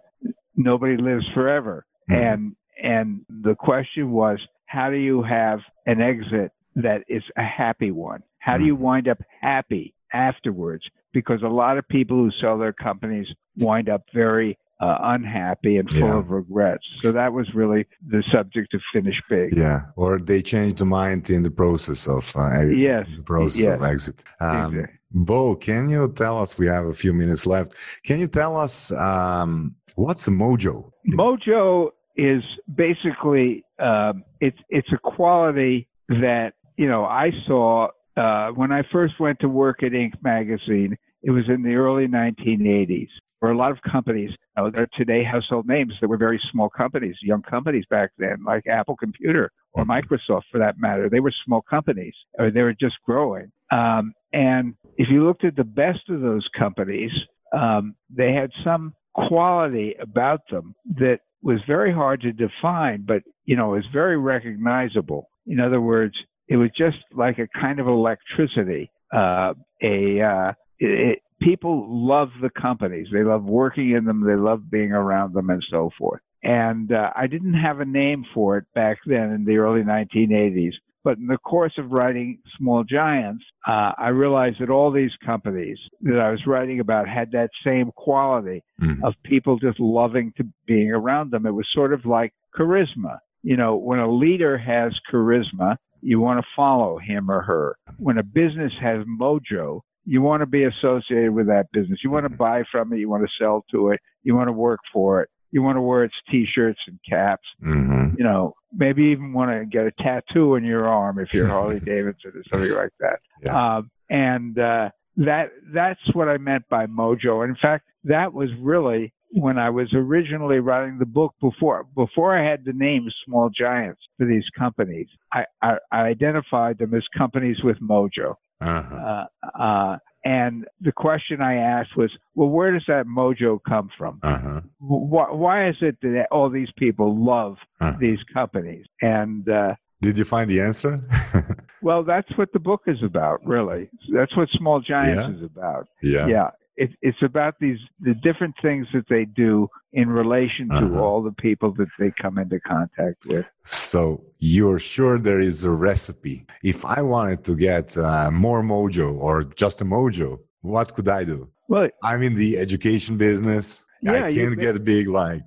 nobody 0.55 0.97
lives 0.97 1.25
forever. 1.33 1.85
Mhm. 2.09 2.15
And 2.15 2.55
and 2.81 3.25
the 3.29 3.55
question 3.55 4.11
was, 4.11 4.39
how 4.65 4.89
do 4.89 4.97
you 4.97 5.23
have 5.23 5.59
an 5.85 6.01
exit 6.01 6.51
that 6.75 7.03
is 7.07 7.23
a 7.35 7.43
happy 7.43 7.91
one? 7.91 8.21
How 8.39 8.57
do 8.57 8.65
you 8.65 8.75
wind 8.75 9.07
up 9.07 9.17
happy 9.41 9.93
afterwards? 10.13 10.83
Because 11.11 11.41
a 11.41 11.47
lot 11.47 11.77
of 11.77 11.87
people 11.87 12.17
who 12.17 12.31
sell 12.39 12.57
their 12.57 12.73
companies 12.73 13.27
wind 13.57 13.89
up 13.89 14.03
very 14.13 14.57
uh, 14.79 14.97
unhappy 15.15 15.77
and 15.77 15.89
full 15.91 16.01
Yeah. 16.01 16.17
of 16.19 16.29
regrets. 16.29 16.85
So 17.01 17.11
that 17.11 17.33
was 17.33 17.47
really 17.53 17.85
the 18.07 18.23
subject 18.31 18.73
of 18.73 18.81
Finish 18.93 19.19
Big. 19.29 19.55
Yeah. 19.57 19.81
Or 19.95 20.19
they 20.19 20.41
change 20.41 20.75
the 20.79 20.85
mind 20.85 21.29
in 21.29 21.43
the 21.43 21.51
process 21.51 22.07
of 22.07 22.35
uh, 22.35 22.61
Yes, 22.65 23.07
the 23.15 23.23
process 23.23 23.61
yes. 23.61 23.75
of 23.75 23.83
exit. 23.83 24.23
Um, 24.39 24.73
Exactly. 24.73 24.93
Bo, 25.11 25.55
can 25.55 25.89
you 25.89 26.11
tell 26.13 26.37
us? 26.37 26.59
We 26.59 26.67
have 26.67 26.85
a 26.85 26.93
few 26.93 27.13
minutes 27.13 27.45
left. 27.47 27.75
Can 28.03 28.19
you 28.19 28.27
tell 28.27 28.57
us 28.57 28.91
um, 28.91 29.73
what's 29.95 30.25
the 30.25 30.31
mojo? 30.31 30.91
Mojo 31.07 31.91
is 32.17 32.43
basically 32.75 33.63
um, 33.79 34.23
it's 34.41 34.57
it's 34.69 34.91
a 34.91 34.97
quality 34.97 35.87
that 36.09 36.53
you 36.75 36.87
know 36.87 37.05
I 37.05 37.31
saw 37.47 37.87
uh, 38.17 38.49
when 38.49 38.71
I 38.73 38.83
first 38.91 39.17
went 39.19 39.39
to 39.39 39.47
work 39.49 39.81
at 39.81 39.93
Inc. 39.93 40.13
magazine. 40.21 40.97
It 41.23 41.31
was 41.31 41.45
in 41.49 41.63
the 41.63 41.75
early 41.75 42.07
1980s. 42.07 43.07
Were 43.41 43.51
a 43.51 43.57
lot 43.57 43.71
of 43.71 43.77
companies. 43.81 44.31
You 44.57 44.63
know, 44.63 44.71
they're 44.71 44.89
today 44.97 45.23
household 45.23 45.67
names 45.67 45.93
that 46.01 46.07
were 46.07 46.17
very 46.17 46.41
small 46.51 46.69
companies, 46.69 47.15
young 47.21 47.43
companies 47.43 47.85
back 47.89 48.11
then, 48.17 48.37
like 48.45 48.65
Apple 48.67 48.95
Computer 48.95 49.51
or 49.73 49.85
Microsoft, 49.85 50.43
for 50.51 50.57
that 50.59 50.79
matter. 50.79 51.09
They 51.09 51.19
were 51.19 51.33
small 51.45 51.61
companies, 51.61 52.15
or 52.39 52.49
they 52.49 52.61
were 52.61 52.73
just 52.73 52.95
growing. 53.05 53.51
Um, 53.71 54.13
and 54.33 54.73
if 54.97 55.07
you 55.09 55.25
looked 55.25 55.45
at 55.45 55.55
the 55.55 55.63
best 55.63 56.09
of 56.09 56.21
those 56.21 56.47
companies, 56.57 57.11
um, 57.53 57.95
they 58.09 58.33
had 58.33 58.49
some 58.63 58.93
quality 59.13 59.95
about 59.99 60.41
them 60.49 60.75
that 60.97 61.19
was 61.41 61.59
very 61.67 61.93
hard 61.93 62.21
to 62.21 62.31
define, 62.31 63.03
but 63.07 63.21
you 63.45 63.55
know, 63.55 63.69
was 63.69 63.85
very 63.93 64.17
recognizable. 64.17 65.29
In 65.45 65.59
other 65.59 65.79
words, 65.79 66.15
it 66.47 66.57
was 66.57 66.69
just 66.77 66.97
like 67.13 67.39
a 67.39 67.47
kind 67.59 67.79
of 67.79 67.87
electricity. 67.87 68.91
Uh, 69.13 69.53
a 69.81 70.21
uh, 70.21 70.51
it, 70.79 71.19
people 71.41 71.85
love 71.89 72.29
the 72.41 72.49
companies. 72.49 73.07
They 73.11 73.23
love 73.23 73.43
working 73.43 73.91
in 73.91 74.05
them. 74.05 74.25
They 74.25 74.35
love 74.35 74.69
being 74.69 74.91
around 74.91 75.33
them, 75.33 75.49
and 75.49 75.63
so 75.69 75.89
forth. 75.97 76.21
And 76.43 76.91
uh, 76.91 77.11
I 77.15 77.27
didn't 77.27 77.55
have 77.55 77.79
a 77.79 77.85
name 77.85 78.25
for 78.33 78.57
it 78.57 78.65
back 78.75 78.97
then 79.05 79.31
in 79.31 79.45
the 79.45 79.57
early 79.57 79.81
1980s. 79.81 80.73
But 81.03 81.17
in 81.17 81.27
the 81.27 81.37
course 81.37 81.73
of 81.77 81.91
writing 81.91 82.39
Small 82.57 82.83
Giants, 82.83 83.43
uh, 83.65 83.93
I 83.97 84.09
realized 84.09 84.57
that 84.59 84.69
all 84.69 84.91
these 84.91 85.11
companies 85.25 85.77
that 86.01 86.19
I 86.19 86.31
was 86.31 86.45
writing 86.45 86.79
about 86.81 87.07
had 87.07 87.31
that 87.31 87.49
same 87.63 87.91
quality 87.95 88.61
Mhm. 88.81 89.03
of 89.03 89.13
people 89.23 89.57
just 89.57 89.79
loving 89.79 90.33
to 90.37 90.45
being 90.65 90.91
around 90.91 91.31
them. 91.31 91.45
It 91.45 91.51
was 91.53 91.67
sort 91.71 91.93
of 91.93 92.05
like 92.05 92.33
charisma. 92.55 93.19
You 93.41 93.55
know, 93.55 93.77
when 93.77 93.99
a 93.99 94.09
leader 94.11 94.57
has 94.57 94.99
charisma, 95.09 95.77
you 96.01 96.19
want 96.19 96.41
to 96.41 96.47
follow 96.55 96.97
him 96.97 97.31
or 97.31 97.41
her. 97.41 97.77
When 97.97 98.17
a 98.17 98.23
business 98.23 98.73
has 98.81 99.05
mojo, 99.05 99.81
you 100.07 100.21
want 100.21 100.41
to 100.41 100.45
be 100.45 100.63
associated 100.63 101.31
with 101.33 101.47
that 101.47 101.69
business. 101.73 101.99
You 102.01 102.09
want 102.09 102.23
to 102.25 102.29
buy 102.29 102.63
from 102.71 102.93
it. 102.93 102.99
You 102.99 103.09
want 103.09 103.23
to 103.23 103.29
sell 103.37 103.65
to 103.71 103.89
it. 103.89 103.99
You 104.23 104.35
want 104.35 104.47
to 104.47 104.53
work 104.53 104.79
for 104.93 105.21
it. 105.21 105.29
You 105.51 105.61
want 105.61 105.75
to 105.75 105.81
wear 105.81 106.05
its 106.05 106.15
t-shirts 106.31 106.79
and 106.87 106.97
caps. 107.07 107.47
hmm 107.61 108.09
You 108.17 108.23
know, 108.23 108.53
maybe 108.73 109.03
even 109.03 109.33
want 109.33 109.51
to 109.51 109.65
get 109.65 109.85
a 109.85 109.91
tattoo 110.01 110.55
on 110.55 110.63
your 110.63 110.87
arm 110.87 111.19
if 111.19 111.33
you're 111.33 111.47
Harley 111.47 111.79
Davidson 111.85 112.31
or 112.35 112.43
something 112.49 112.75
like 112.75 112.93
that. 113.01 113.19
Yeah. 113.43 113.77
Um, 113.77 113.91
and 114.09 114.57
uh, 114.57 114.89
that 115.17 115.51
that's 115.73 115.99
what 116.13 116.29
I 116.29 116.37
meant 116.37 116.63
by 116.69 116.85
mojo. 116.85 117.45
In 117.45 117.57
fact, 117.61 117.85
that 118.05 118.33
was 118.33 118.49
really 118.61 119.13
when 119.31 119.57
I 119.57 119.69
was 119.69 119.89
originally 119.93 120.59
writing 120.59 120.99
the 120.99 121.05
book 121.05 121.33
before 121.41 121.85
before 121.95 122.37
I 122.37 122.49
had 122.49 122.63
the 122.63 122.73
name 122.73 123.07
Small 123.25 123.49
Giants 123.49 124.01
for 124.17 124.25
these 124.25 124.45
companies. 124.57 125.07
I, 125.33 125.43
I, 125.61 125.77
I 125.91 125.99
identified 126.03 126.77
them 126.77 126.93
as 126.93 127.03
companies 127.17 127.57
with 127.61 127.77
mojo. 127.81 128.35
Uh-huh. 128.61 128.95
Uh, 128.95 129.61
uh, 129.61 129.97
and 130.25 130.65
the 130.81 130.91
question 130.91 131.41
I 131.41 131.55
asked 131.55 131.95
was, 131.95 132.11
well, 132.35 132.49
where 132.49 132.71
does 132.73 132.83
that 132.87 133.05
mojo 133.05 133.59
come 133.67 133.89
from? 133.97 134.19
Uh-huh. 134.23 134.61
Why, 134.79 135.31
why 135.31 135.69
is 135.69 135.75
it 135.81 135.97
that 136.01 136.25
all 136.31 136.49
these 136.49 136.71
people 136.77 137.15
love 137.23 137.57
Uh-huh. 137.79 137.97
these 137.99 138.19
companies? 138.33 138.85
And 139.01 139.47
uh, 139.47 139.75
Did 140.01 140.17
you 140.17 140.25
find 140.25 140.49
the 140.49 140.59
answer? 140.61 140.97
well, 141.81 142.03
that's 142.03 142.29
what 142.37 142.51
the 142.51 142.59
book 142.59 142.81
is 142.87 143.01
about, 143.03 143.45
really. 143.45 143.89
That's 144.13 144.35
what 144.35 144.49
Small 144.49 144.81
Giants 144.81 145.23
Yeah. 145.29 145.35
is 145.37 145.43
about. 145.43 145.87
yeah. 146.03 146.27
Yeah, 146.27 146.49
it, 146.83 146.91
it's 147.01 147.21
about 147.31 147.53
these 147.59 147.79
the 148.07 148.13
different 148.27 148.55
things 148.61 148.85
that 148.93 149.07
they 149.09 149.25
do 149.25 149.67
in 150.01 150.07
relation 150.21 150.65
to 150.69 150.75
Uh-huh. 150.85 151.01
all 151.03 151.19
the 151.29 151.35
people 151.47 151.69
that 151.79 151.89
they 151.99 152.11
come 152.23 152.35
into 152.43 152.59
contact 152.75 153.19
with. 153.31 153.45
So 153.63 153.99
you're 154.39 154.79
sure 154.95 155.13
there 155.29 155.39
is 155.51 155.57
a 155.71 155.71
recipe. 155.91 156.37
If 156.73 156.79
I 156.97 156.99
wanted 157.01 157.39
to 157.49 157.53
get 157.69 157.85
uh, 157.97 158.29
more 158.31 158.61
mojo 158.73 159.07
or 159.27 159.35
just 159.63 159.81
a 159.81 159.85
mojo, 159.85 160.29
what 160.61 160.87
could 160.95 161.09
I 161.19 161.23
do? 161.33 161.39
Well, 161.67 161.89
I'm 162.09 162.21
in 162.29 162.35
the 162.43 162.57
education 162.65 163.17
business. 163.17 163.65
Yeah, 164.01 164.25
I 164.25 164.27
you- 164.29 164.37
can't 164.49 164.59
get 164.65 164.83
big 164.83 165.07
like 165.23 165.41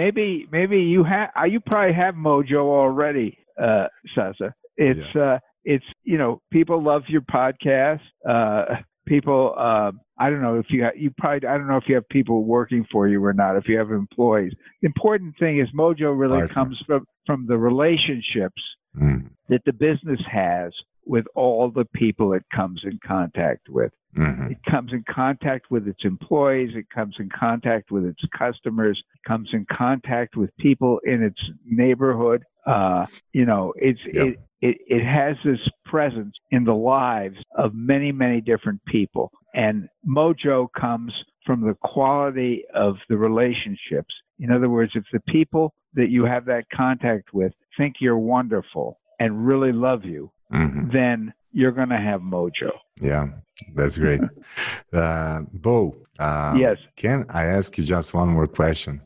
maybe 0.00 0.46
maybe 0.58 0.78
you 0.94 1.02
have 1.04 1.30
you 1.52 1.58
probably 1.70 1.94
have 2.04 2.14
mojo 2.28 2.62
already 2.82 3.30
uh 3.66 3.86
sasa 4.14 4.48
it's 4.76 5.08
uh 5.16 5.38
it's 5.72 5.88
you 6.10 6.18
know 6.20 6.32
people 6.56 6.78
love 6.82 7.02
your 7.14 7.22
podcast 7.22 8.04
uh 8.28 8.64
people 9.06 9.54
uh 9.56 9.92
i 10.18 10.30
don't 10.30 10.42
know 10.42 10.58
if 10.58 10.66
you 10.70 10.86
you 10.96 11.12
probably 11.18 11.46
i 11.48 11.56
don't 11.56 11.66
know 11.68 11.76
if 11.76 11.88
you 11.88 11.94
have 11.94 12.08
people 12.08 12.44
working 12.44 12.86
for 12.90 13.08
you 13.08 13.24
or 13.24 13.32
not 13.32 13.56
if 13.56 13.68
you 13.68 13.78
have 13.78 13.90
employees. 13.90 14.52
The 14.82 14.86
important 14.86 15.34
thing 15.38 15.58
is 15.58 15.68
mojo 15.76 16.18
really 16.18 16.48
comes 16.48 16.82
from 16.86 17.06
from 17.26 17.46
the 17.46 17.58
relationships 17.58 18.62
Mm, 19.00 19.30
that 19.48 19.64
the 19.64 19.72
business 19.72 20.20
has 20.30 20.72
with 21.04 21.26
all 21.34 21.68
the 21.68 21.84
people 21.84 22.32
it 22.32 22.44
comes 22.54 22.82
in 22.84 22.98
contact 23.04 23.68
with 23.68 23.92
mhm. 24.16 24.50
it 24.52 24.58
comes 24.70 24.92
in 24.92 25.04
contact 25.08 25.70
with 25.70 25.86
its 25.88 26.04
employees. 26.04 26.70
It 26.74 26.86
comes 26.94 27.16
in 27.18 27.28
contact 27.28 27.90
with 27.90 28.04
its 28.04 28.22
customers. 28.36 29.02
It 29.14 29.28
comes 29.28 29.48
in 29.52 29.66
contact 29.72 30.36
with 30.36 30.50
people 30.58 31.00
in 31.04 31.22
its 31.22 31.40
neighborhood. 31.66 32.44
Uh, 32.66 33.06
you 33.32 33.44
know, 33.44 33.72
it's 33.76 34.00
Yep. 34.12 34.26
it, 34.26 34.38
it 34.60 34.76
it 34.86 35.04
has 35.04 35.36
this 35.44 35.60
presence 35.84 36.34
in 36.50 36.64
the 36.64 36.74
lives 36.74 37.36
of 37.56 37.74
many 37.74 38.12
many 38.12 38.40
different 38.40 38.80
people. 38.86 39.30
And 39.54 39.88
mojo 40.06 40.68
comes 40.78 41.12
from 41.46 41.60
the 41.60 41.74
quality 41.82 42.64
of 42.74 42.96
the 43.08 43.16
relationships. 43.18 44.14
In 44.38 44.50
other 44.50 44.68
words, 44.70 44.92
if 44.94 45.04
the 45.12 45.20
people 45.30 45.74
that 45.94 46.08
you 46.10 46.24
have 46.24 46.46
that 46.46 46.64
contact 46.74 47.32
with 47.34 47.52
think 47.76 47.96
you're 48.00 48.18
wonderful 48.18 48.98
and 49.20 49.46
really 49.46 49.72
love 49.72 50.04
you, 50.04 50.30
Mhm. 50.52 50.90
then 50.92 51.32
you're 51.54 51.72
going 51.72 51.88
to 51.88 51.98
have 51.98 52.20
mojo. 52.20 52.70
Yeah, 53.00 53.28
that's 53.74 53.96
great. 53.96 54.20
uh, 54.92 55.40
Bo, 55.52 55.96
uh, 56.18 56.54
yes, 56.58 56.76
can 56.96 57.24
I 57.30 57.44
ask 57.46 57.78
you 57.78 57.84
just 57.84 58.12
one 58.12 58.28
more 58.28 58.46
question? 58.46 59.00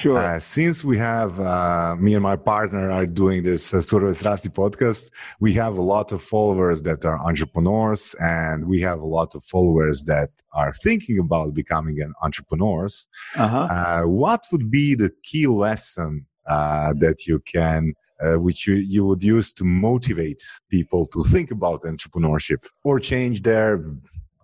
sure. 0.00 0.16
Uh, 0.16 0.38
since 0.38 0.84
we 0.84 0.96
have 0.96 1.38
uh, 1.40 1.94
me 1.96 2.14
and 2.14 2.22
my 2.22 2.36
partner 2.36 2.90
are 2.90 3.06
doing 3.06 3.42
this 3.42 3.74
uh, 3.74 3.80
Survey 3.80 4.12
Strasti 4.12 4.48
podcast, 4.48 5.10
we 5.40 5.52
have 5.54 5.76
a 5.76 5.82
lot 5.82 6.12
of 6.12 6.22
followers 6.22 6.82
that 6.82 7.04
are 7.04 7.18
entrepreneurs, 7.18 8.14
and 8.20 8.66
we 8.66 8.80
have 8.80 9.00
a 9.00 9.06
lot 9.06 9.34
of 9.34 9.44
followers 9.44 10.04
that 10.04 10.30
are 10.52 10.72
thinking 10.72 11.18
about 11.18 11.54
becoming 11.54 12.00
an 12.00 12.12
entrepreneurs. 12.22 13.06
Uh-huh. 13.36 13.66
Uh, 13.70 14.02
what 14.04 14.44
would 14.52 14.70
be 14.70 14.94
the 14.94 15.10
key 15.22 15.46
lesson 15.46 16.26
uh, 16.46 16.94
that 16.98 17.26
you 17.26 17.40
can, 17.40 17.92
uh, 18.20 18.34
which 18.40 18.66
you, 18.66 18.74
you 18.74 19.04
would 19.04 19.22
use 19.22 19.52
to 19.54 19.64
motivate 19.64 20.42
people 20.70 21.06
to 21.06 21.22
think 21.24 21.50
about 21.50 21.82
entrepreneurship 21.82 22.64
or 22.84 22.98
change 22.98 23.42
their, 23.42 23.84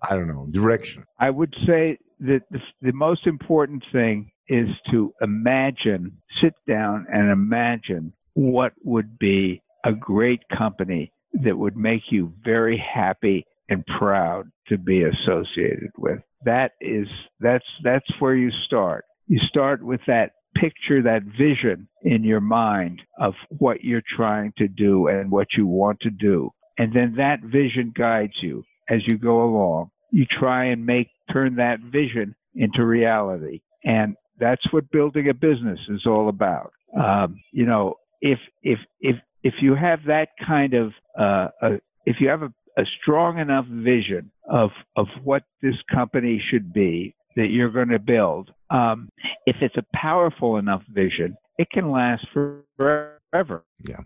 I 0.03 0.15
don't 0.15 0.29
know, 0.29 0.47
direction? 0.51 1.05
I 1.19 1.31
would 1.31 1.55
say 1.67 1.99
that 2.21 2.43
the, 2.51 2.61
the 2.83 2.93
most 2.93 3.27
important 3.27 3.83
thing 3.93 4.31
is 4.49 4.69
to 4.91 5.13
imagine, 5.23 6.13
sit 6.41 6.55
down 6.69 7.07
and 7.13 7.31
imagine 7.31 8.13
what 8.35 8.73
would 8.83 9.19
be 9.19 9.63
a 9.85 9.93
great 9.93 10.43
company 10.57 11.13
that 11.43 11.57
would 11.57 11.77
make 11.77 12.03
you 12.11 12.33
very 12.45 12.77
happy 12.79 13.47
and 13.69 13.85
proud 13.99 14.51
to 14.69 14.79
be 14.79 15.03
associated 15.03 15.91
with. 15.97 16.21
That 16.45 16.73
is 16.81 17.09
that's 17.41 17.65
that's 17.83 18.09
where 18.19 18.35
you 18.35 18.51
start. 18.67 19.05
You 19.27 19.39
start 19.41 19.83
with 19.83 20.01
that 20.07 20.33
picture, 20.55 21.03
that 21.03 21.23
vision 21.39 21.89
in 22.03 22.25
your 22.25 22.41
mind 22.41 23.03
of 23.19 23.35
what 23.59 23.83
you're 23.83 24.03
trying 24.17 24.53
to 24.59 24.69
do 24.69 25.09
and 25.09 25.31
what 25.31 25.49
you 25.57 25.67
want 25.67 26.01
to 26.01 26.11
do. 26.11 26.51
And 26.79 26.93
then 26.95 27.15
that 27.17 27.41
vision 27.43 27.93
guides 27.97 28.35
you 28.43 28.65
as 28.89 29.01
you 29.09 29.19
go 29.19 29.45
along. 29.45 29.91
You 30.11 30.27
try 30.27 30.67
and 30.67 30.85
make 30.85 31.09
turn 31.33 31.57
that 31.57 31.81
vision 31.81 32.35
into 32.55 32.85
reality. 32.85 33.61
And 33.85 34.17
that's 34.39 34.63
what 34.73 34.91
building 34.91 35.29
a 35.29 35.35
business 35.35 35.79
is 35.89 36.07
all 36.07 36.29
about. 36.29 36.73
Um, 36.97 37.41
you 37.53 37.67
know, 37.67 37.95
if 38.21 38.39
if 38.63 38.79
if 39.01 39.17
if 39.43 39.55
you 39.61 39.75
have 39.75 40.01
that 40.07 40.29
kind 40.47 40.75
of 40.75 40.93
uh, 41.19 41.49
a, 41.63 41.71
if 42.07 42.17
you 42.21 42.29
have 42.29 42.43
a, 42.43 42.53
a 42.79 42.85
strong 43.01 43.39
enough 43.39 43.67
vision 43.67 44.31
of 44.49 44.71
of 44.97 45.07
what 45.23 45.43
this 45.63 45.77
company 45.93 46.43
should 46.51 46.73
be 46.73 47.15
that 47.37 47.49
you're 47.51 47.71
going 47.71 47.89
to 47.89 47.99
build, 47.99 48.53
um, 48.75 49.09
if 49.47 49.57
it's 49.61 49.77
a 49.77 49.85
powerful 49.95 50.57
enough 50.57 50.83
vision, 50.89 51.37
it 51.59 51.69
can 51.71 51.91
last 51.91 52.27
forever. 52.33 53.65
Yeah. 53.83 54.01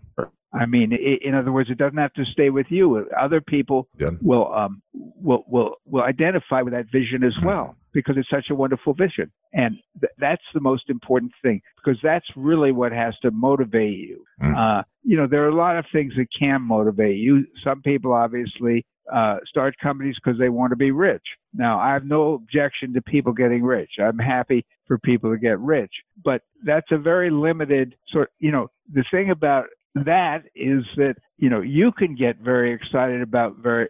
I 0.51 0.65
mean, 0.65 0.93
i 0.93 1.27
in 1.27 1.35
other 1.35 1.51
words, 1.51 1.69
it 1.69 1.77
doesn't 1.77 1.97
have 1.97 2.13
to 2.13 2.25
stay 2.25 2.49
with 2.49 2.67
you. 2.69 3.07
Other 3.19 3.41
people 3.41 3.87
Yeah. 3.99 4.11
will 4.21 4.53
um, 4.53 4.81
will 4.93 5.43
will 5.47 5.75
will 5.85 6.03
identify 6.03 6.61
with 6.61 6.73
that 6.73 6.85
vision 6.91 7.23
as 7.23 7.35
well 7.43 7.75
because 7.93 8.17
it's 8.17 8.29
such 8.29 8.49
a 8.49 8.55
wonderful 8.55 8.93
vision, 8.93 9.31
and 9.53 9.77
th- 9.99 10.13
that's 10.17 10.47
the 10.53 10.59
most 10.59 10.89
important 10.89 11.31
thing 11.43 11.61
because 11.77 11.99
that's 12.03 12.25
really 12.35 12.71
what 12.71 12.91
has 12.91 13.13
to 13.23 13.31
motivate 13.31 13.97
you. 13.97 14.23
Mm. 14.41 14.55
Uh, 14.57 14.83
you 15.03 15.17
know, 15.17 15.27
there 15.27 15.43
are 15.45 15.49
a 15.49 15.55
lot 15.55 15.77
of 15.77 15.85
things 15.91 16.13
that 16.17 16.27
can 16.37 16.61
motivate 16.61 17.17
you. 17.17 17.45
Some 17.63 17.81
people 17.81 18.13
obviously 18.13 18.85
uh, 19.11 19.37
start 19.47 19.75
companies 19.81 20.15
because 20.23 20.39
they 20.39 20.49
want 20.49 20.71
to 20.71 20.75
be 20.75 20.91
rich. 20.91 21.23
Now, 21.53 21.79
I 21.79 21.93
have 21.93 22.05
no 22.05 22.33
objection 22.33 22.93
to 22.93 23.01
people 23.01 23.33
getting 23.33 23.63
rich. 23.63 23.91
I'm 23.99 24.19
happy 24.19 24.65
for 24.87 24.97
people 24.97 25.31
to 25.31 25.37
get 25.37 25.59
rich, 25.59 25.91
but 26.23 26.41
that's 26.63 26.91
a 26.91 26.97
very 26.97 27.29
limited 27.29 27.95
sort. 28.09 28.31
You 28.39 28.51
know, 28.51 28.69
the 28.93 29.03
thing 29.11 29.31
about 29.31 29.65
that 29.95 30.43
is 30.55 30.83
that 30.97 31.15
you 31.37 31.49
know 31.49 31.61
you 31.61 31.91
can 31.91 32.15
get 32.15 32.37
very 32.37 32.73
excited 32.73 33.21
about 33.21 33.57
very 33.57 33.89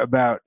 about 0.00 0.40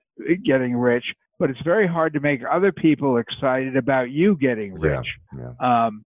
getting 0.44 0.76
rich 0.76 1.04
but 1.38 1.50
it's 1.50 1.60
very 1.62 1.86
hard 1.86 2.12
to 2.14 2.20
make 2.20 2.40
other 2.50 2.72
people 2.72 3.18
excited 3.18 3.76
about 3.76 4.10
you 4.10 4.36
getting 4.36 4.72
rich 4.78 5.06
Yeah. 5.36 5.52
um 5.60 6.04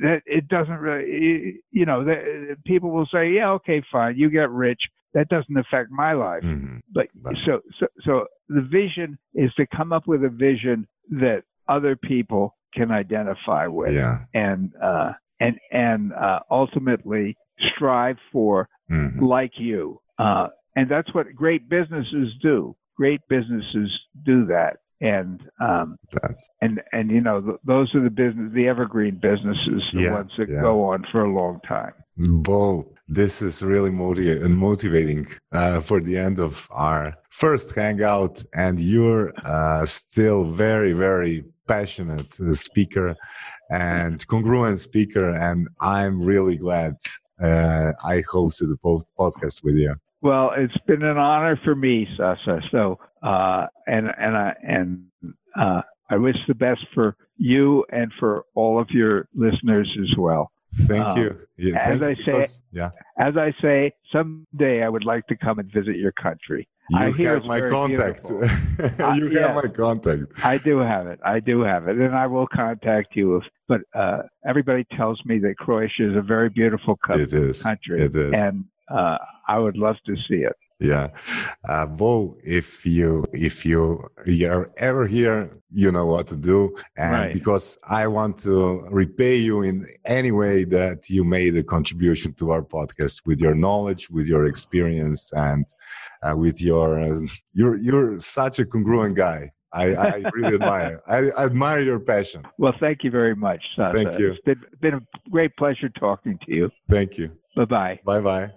that 0.00 0.22
it 0.26 0.48
doesn't 0.48 0.78
really 0.78 1.60
you 1.72 1.84
know 1.84 2.06
people 2.64 2.90
will 2.90 3.06
say 3.12 3.30
yeah 3.32 3.50
okay 3.52 3.82
fine 3.92 4.16
you 4.16 4.30
get 4.30 4.50
rich 4.50 4.80
that 5.14 5.28
doesn't 5.28 5.56
affect 5.56 5.90
my 5.90 6.12
life 6.12 6.42
Mhm. 6.42 6.80
but 6.92 7.08
so 7.44 7.60
so 7.78 7.86
so 8.04 8.26
the 8.48 8.62
vision 8.62 9.18
is 9.34 9.52
to 9.54 9.66
come 9.66 9.92
up 9.92 10.06
with 10.06 10.24
a 10.24 10.28
vision 10.28 10.86
that 11.10 11.42
other 11.68 11.96
people 11.96 12.56
can 12.74 12.90
identify 12.90 13.66
with 13.66 13.92
Yeah. 13.94 14.24
and 14.34 14.72
uh 14.82 15.12
and 15.40 15.58
and 15.72 16.12
uh 16.12 16.40
ultimately 16.50 17.36
strive 17.72 18.18
for 18.32 18.68
Mhm. 18.90 19.20
like 19.20 19.58
you. 19.58 20.00
Uh, 20.18 20.48
and 20.76 20.88
that's 20.88 21.12
what 21.14 21.26
great 21.34 21.68
businesses 21.68 22.34
do. 22.40 22.74
Great 22.96 23.20
businesses 23.28 23.90
do 24.24 24.46
that. 24.46 24.78
And, 25.00 25.40
um, 25.60 25.96
That's, 26.12 26.48
and, 26.60 26.80
and, 26.92 27.10
you 27.10 27.20
know, 27.20 27.40
th- 27.40 27.56
those 27.64 27.94
are 27.94 28.00
the 28.00 28.10
business, 28.10 28.52
the 28.52 28.66
evergreen 28.68 29.16
businesses, 29.16 29.82
the 29.92 30.02
Yeah, 30.02 30.12
ones 30.12 30.32
that 30.38 30.48
yeah. 30.48 30.60
go 30.60 30.84
on 30.84 31.04
for 31.12 31.22
a 31.24 31.30
long 31.32 31.60
time. 31.60 31.92
Bo, 32.16 32.86
this 33.08 33.40
is 33.40 33.62
really 33.62 33.90
motiva- 33.90 34.48
motivating 34.48 35.26
uh, 35.52 35.80
for 35.80 36.00
the 36.00 36.16
end 36.16 36.38
of 36.38 36.68
our 36.70 37.14
first 37.30 37.74
hangout, 37.74 38.44
and 38.52 38.78
you're 38.78 39.30
uh, 39.44 39.86
still 39.86 40.44
very, 40.44 40.92
very 40.92 41.44
passionate 41.66 42.38
uh, 42.40 42.54
speaker 42.54 43.16
and 43.70 44.26
congruent 44.26 44.80
speaker, 44.80 45.34
and 45.34 45.68
I'm 45.80 46.22
really 46.22 46.56
glad 46.56 46.96
uh, 47.40 47.92
I 48.04 48.22
hosted 48.22 48.68
the 48.68 48.76
po- 48.82 49.02
podcast 49.18 49.64
with 49.64 49.76
you. 49.76 49.94
Well, 50.20 50.52
it's 50.56 50.76
been 50.86 51.02
an 51.02 51.16
honor 51.16 51.58
for 51.64 51.74
me, 51.76 52.06
Sasa. 52.16 52.60
So, 52.70 52.98
uh, 53.22 53.66
and, 53.86 54.08
and 54.18 54.36
I, 54.36 54.54
and, 54.66 55.04
uh, 55.56 55.82
I 56.10 56.16
wish 56.16 56.36
the 56.48 56.54
best 56.54 56.80
for 56.94 57.16
you 57.36 57.84
and 57.90 58.10
for 58.18 58.44
all 58.54 58.80
of 58.80 58.88
your 58.90 59.28
listeners 59.34 59.88
as 60.00 60.16
well. 60.18 60.50
Thank 60.74 61.04
Um, 61.04 61.18
you. 61.18 61.38
Yeah, 61.56 61.78
as 61.78 61.98
thank 62.00 62.02
I 62.02 62.14
say- 62.22 62.24
because- 62.26 62.62
yeah, 62.72 62.90
As 63.18 63.36
I 63.36 63.52
say, 63.60 63.92
someday 64.12 64.82
I 64.84 64.88
would 64.88 65.04
like 65.04 65.26
to 65.28 65.36
come 65.36 65.58
and 65.58 65.70
visit 65.72 65.96
your 65.96 66.12
country. 66.12 66.68
you 66.90 66.98
I 66.98 67.10
hear 67.10 67.34
have 67.34 67.44
my 67.44 67.60
contact. 67.60 68.28
beautiful. 68.28 68.44
you 69.16 69.26
Uh, 69.26 69.30
yeah. 69.30 69.46
have 69.52 69.56
my 69.64 69.68
contact. 69.70 70.22
I 70.44 70.58
do 70.58 70.78
have 70.78 71.06
it. 71.06 71.18
I 71.24 71.40
do 71.40 71.60
have 71.62 71.88
it, 71.88 71.96
and 71.98 72.14
I 72.14 72.26
will 72.26 72.46
contact 72.46 73.16
you. 73.16 73.36
If, 73.36 73.44
but 73.66 73.80
uh, 73.94 74.22
everybody 74.46 74.84
tells 74.96 75.20
me 75.24 75.38
that 75.40 75.56
Croatia 75.58 76.10
is 76.10 76.16
a 76.16 76.22
very 76.22 76.48
beautiful 76.48 76.96
co- 77.04 77.14
It 77.14 77.32
is. 77.32 77.62
country, 77.62 78.02
It 78.02 78.14
is. 78.14 78.32
and 78.32 78.64
uh, 78.90 79.18
I 79.46 79.58
would 79.58 79.76
love 79.76 79.96
to 80.06 80.14
see 80.28 80.42
it. 80.50 80.56
Yeah, 80.80 81.08
uh, 81.68 81.86
Bo, 81.86 82.36
if 82.44 82.86
you 82.86 83.24
if 83.32 83.66
you 83.66 84.08
you're 84.26 84.70
ever 84.76 85.06
here, 85.08 85.58
you 85.72 85.90
know 85.90 86.06
what 86.06 86.28
to 86.28 86.36
do, 86.36 86.76
and 86.96 87.12
Right. 87.12 87.32
because 87.34 87.76
I 87.88 88.06
want 88.06 88.38
to 88.44 88.86
repay 88.88 89.36
you 89.36 89.62
in 89.62 89.86
any 90.06 90.30
way 90.30 90.62
that 90.64 91.10
you 91.10 91.24
made 91.24 91.56
a 91.56 91.64
contribution 91.64 92.32
to 92.34 92.52
our 92.52 92.62
podcast 92.62 93.26
with 93.26 93.40
your 93.40 93.56
knowledge, 93.56 94.08
with 94.08 94.28
your 94.28 94.46
experience, 94.46 95.32
and 95.32 95.66
uh, 96.22 96.36
with 96.36 96.62
your 96.62 97.00
uh, 97.00 97.20
you're 97.54 97.76
you're 97.76 98.18
such 98.20 98.60
a 98.60 98.64
congruent 98.64 99.16
guy. 99.16 99.50
I, 99.72 99.94
I 99.94 100.14
really 100.32 100.54
admire. 100.60 101.02
I, 101.08 101.30
I 101.30 101.44
admire 101.46 101.80
your 101.80 101.98
passion. 102.00 102.42
Well, 102.56 102.74
thank 102.78 103.02
you 103.02 103.10
very 103.10 103.34
much, 103.34 103.62
Sasa. 103.74 103.94
Thank 103.94 104.18
you. 104.18 104.30
It's 104.32 104.40
been, 104.44 104.62
been 104.80 104.94
a 104.94 105.00
great 105.30 105.56
pleasure 105.56 105.88
talking 105.88 106.38
to 106.46 106.58
you. 106.58 106.70
Thank 106.88 107.18
you. 107.18 107.36
Bye 107.56 107.64
bye. 107.64 108.00
Bye 108.04 108.20
bye. 108.20 108.52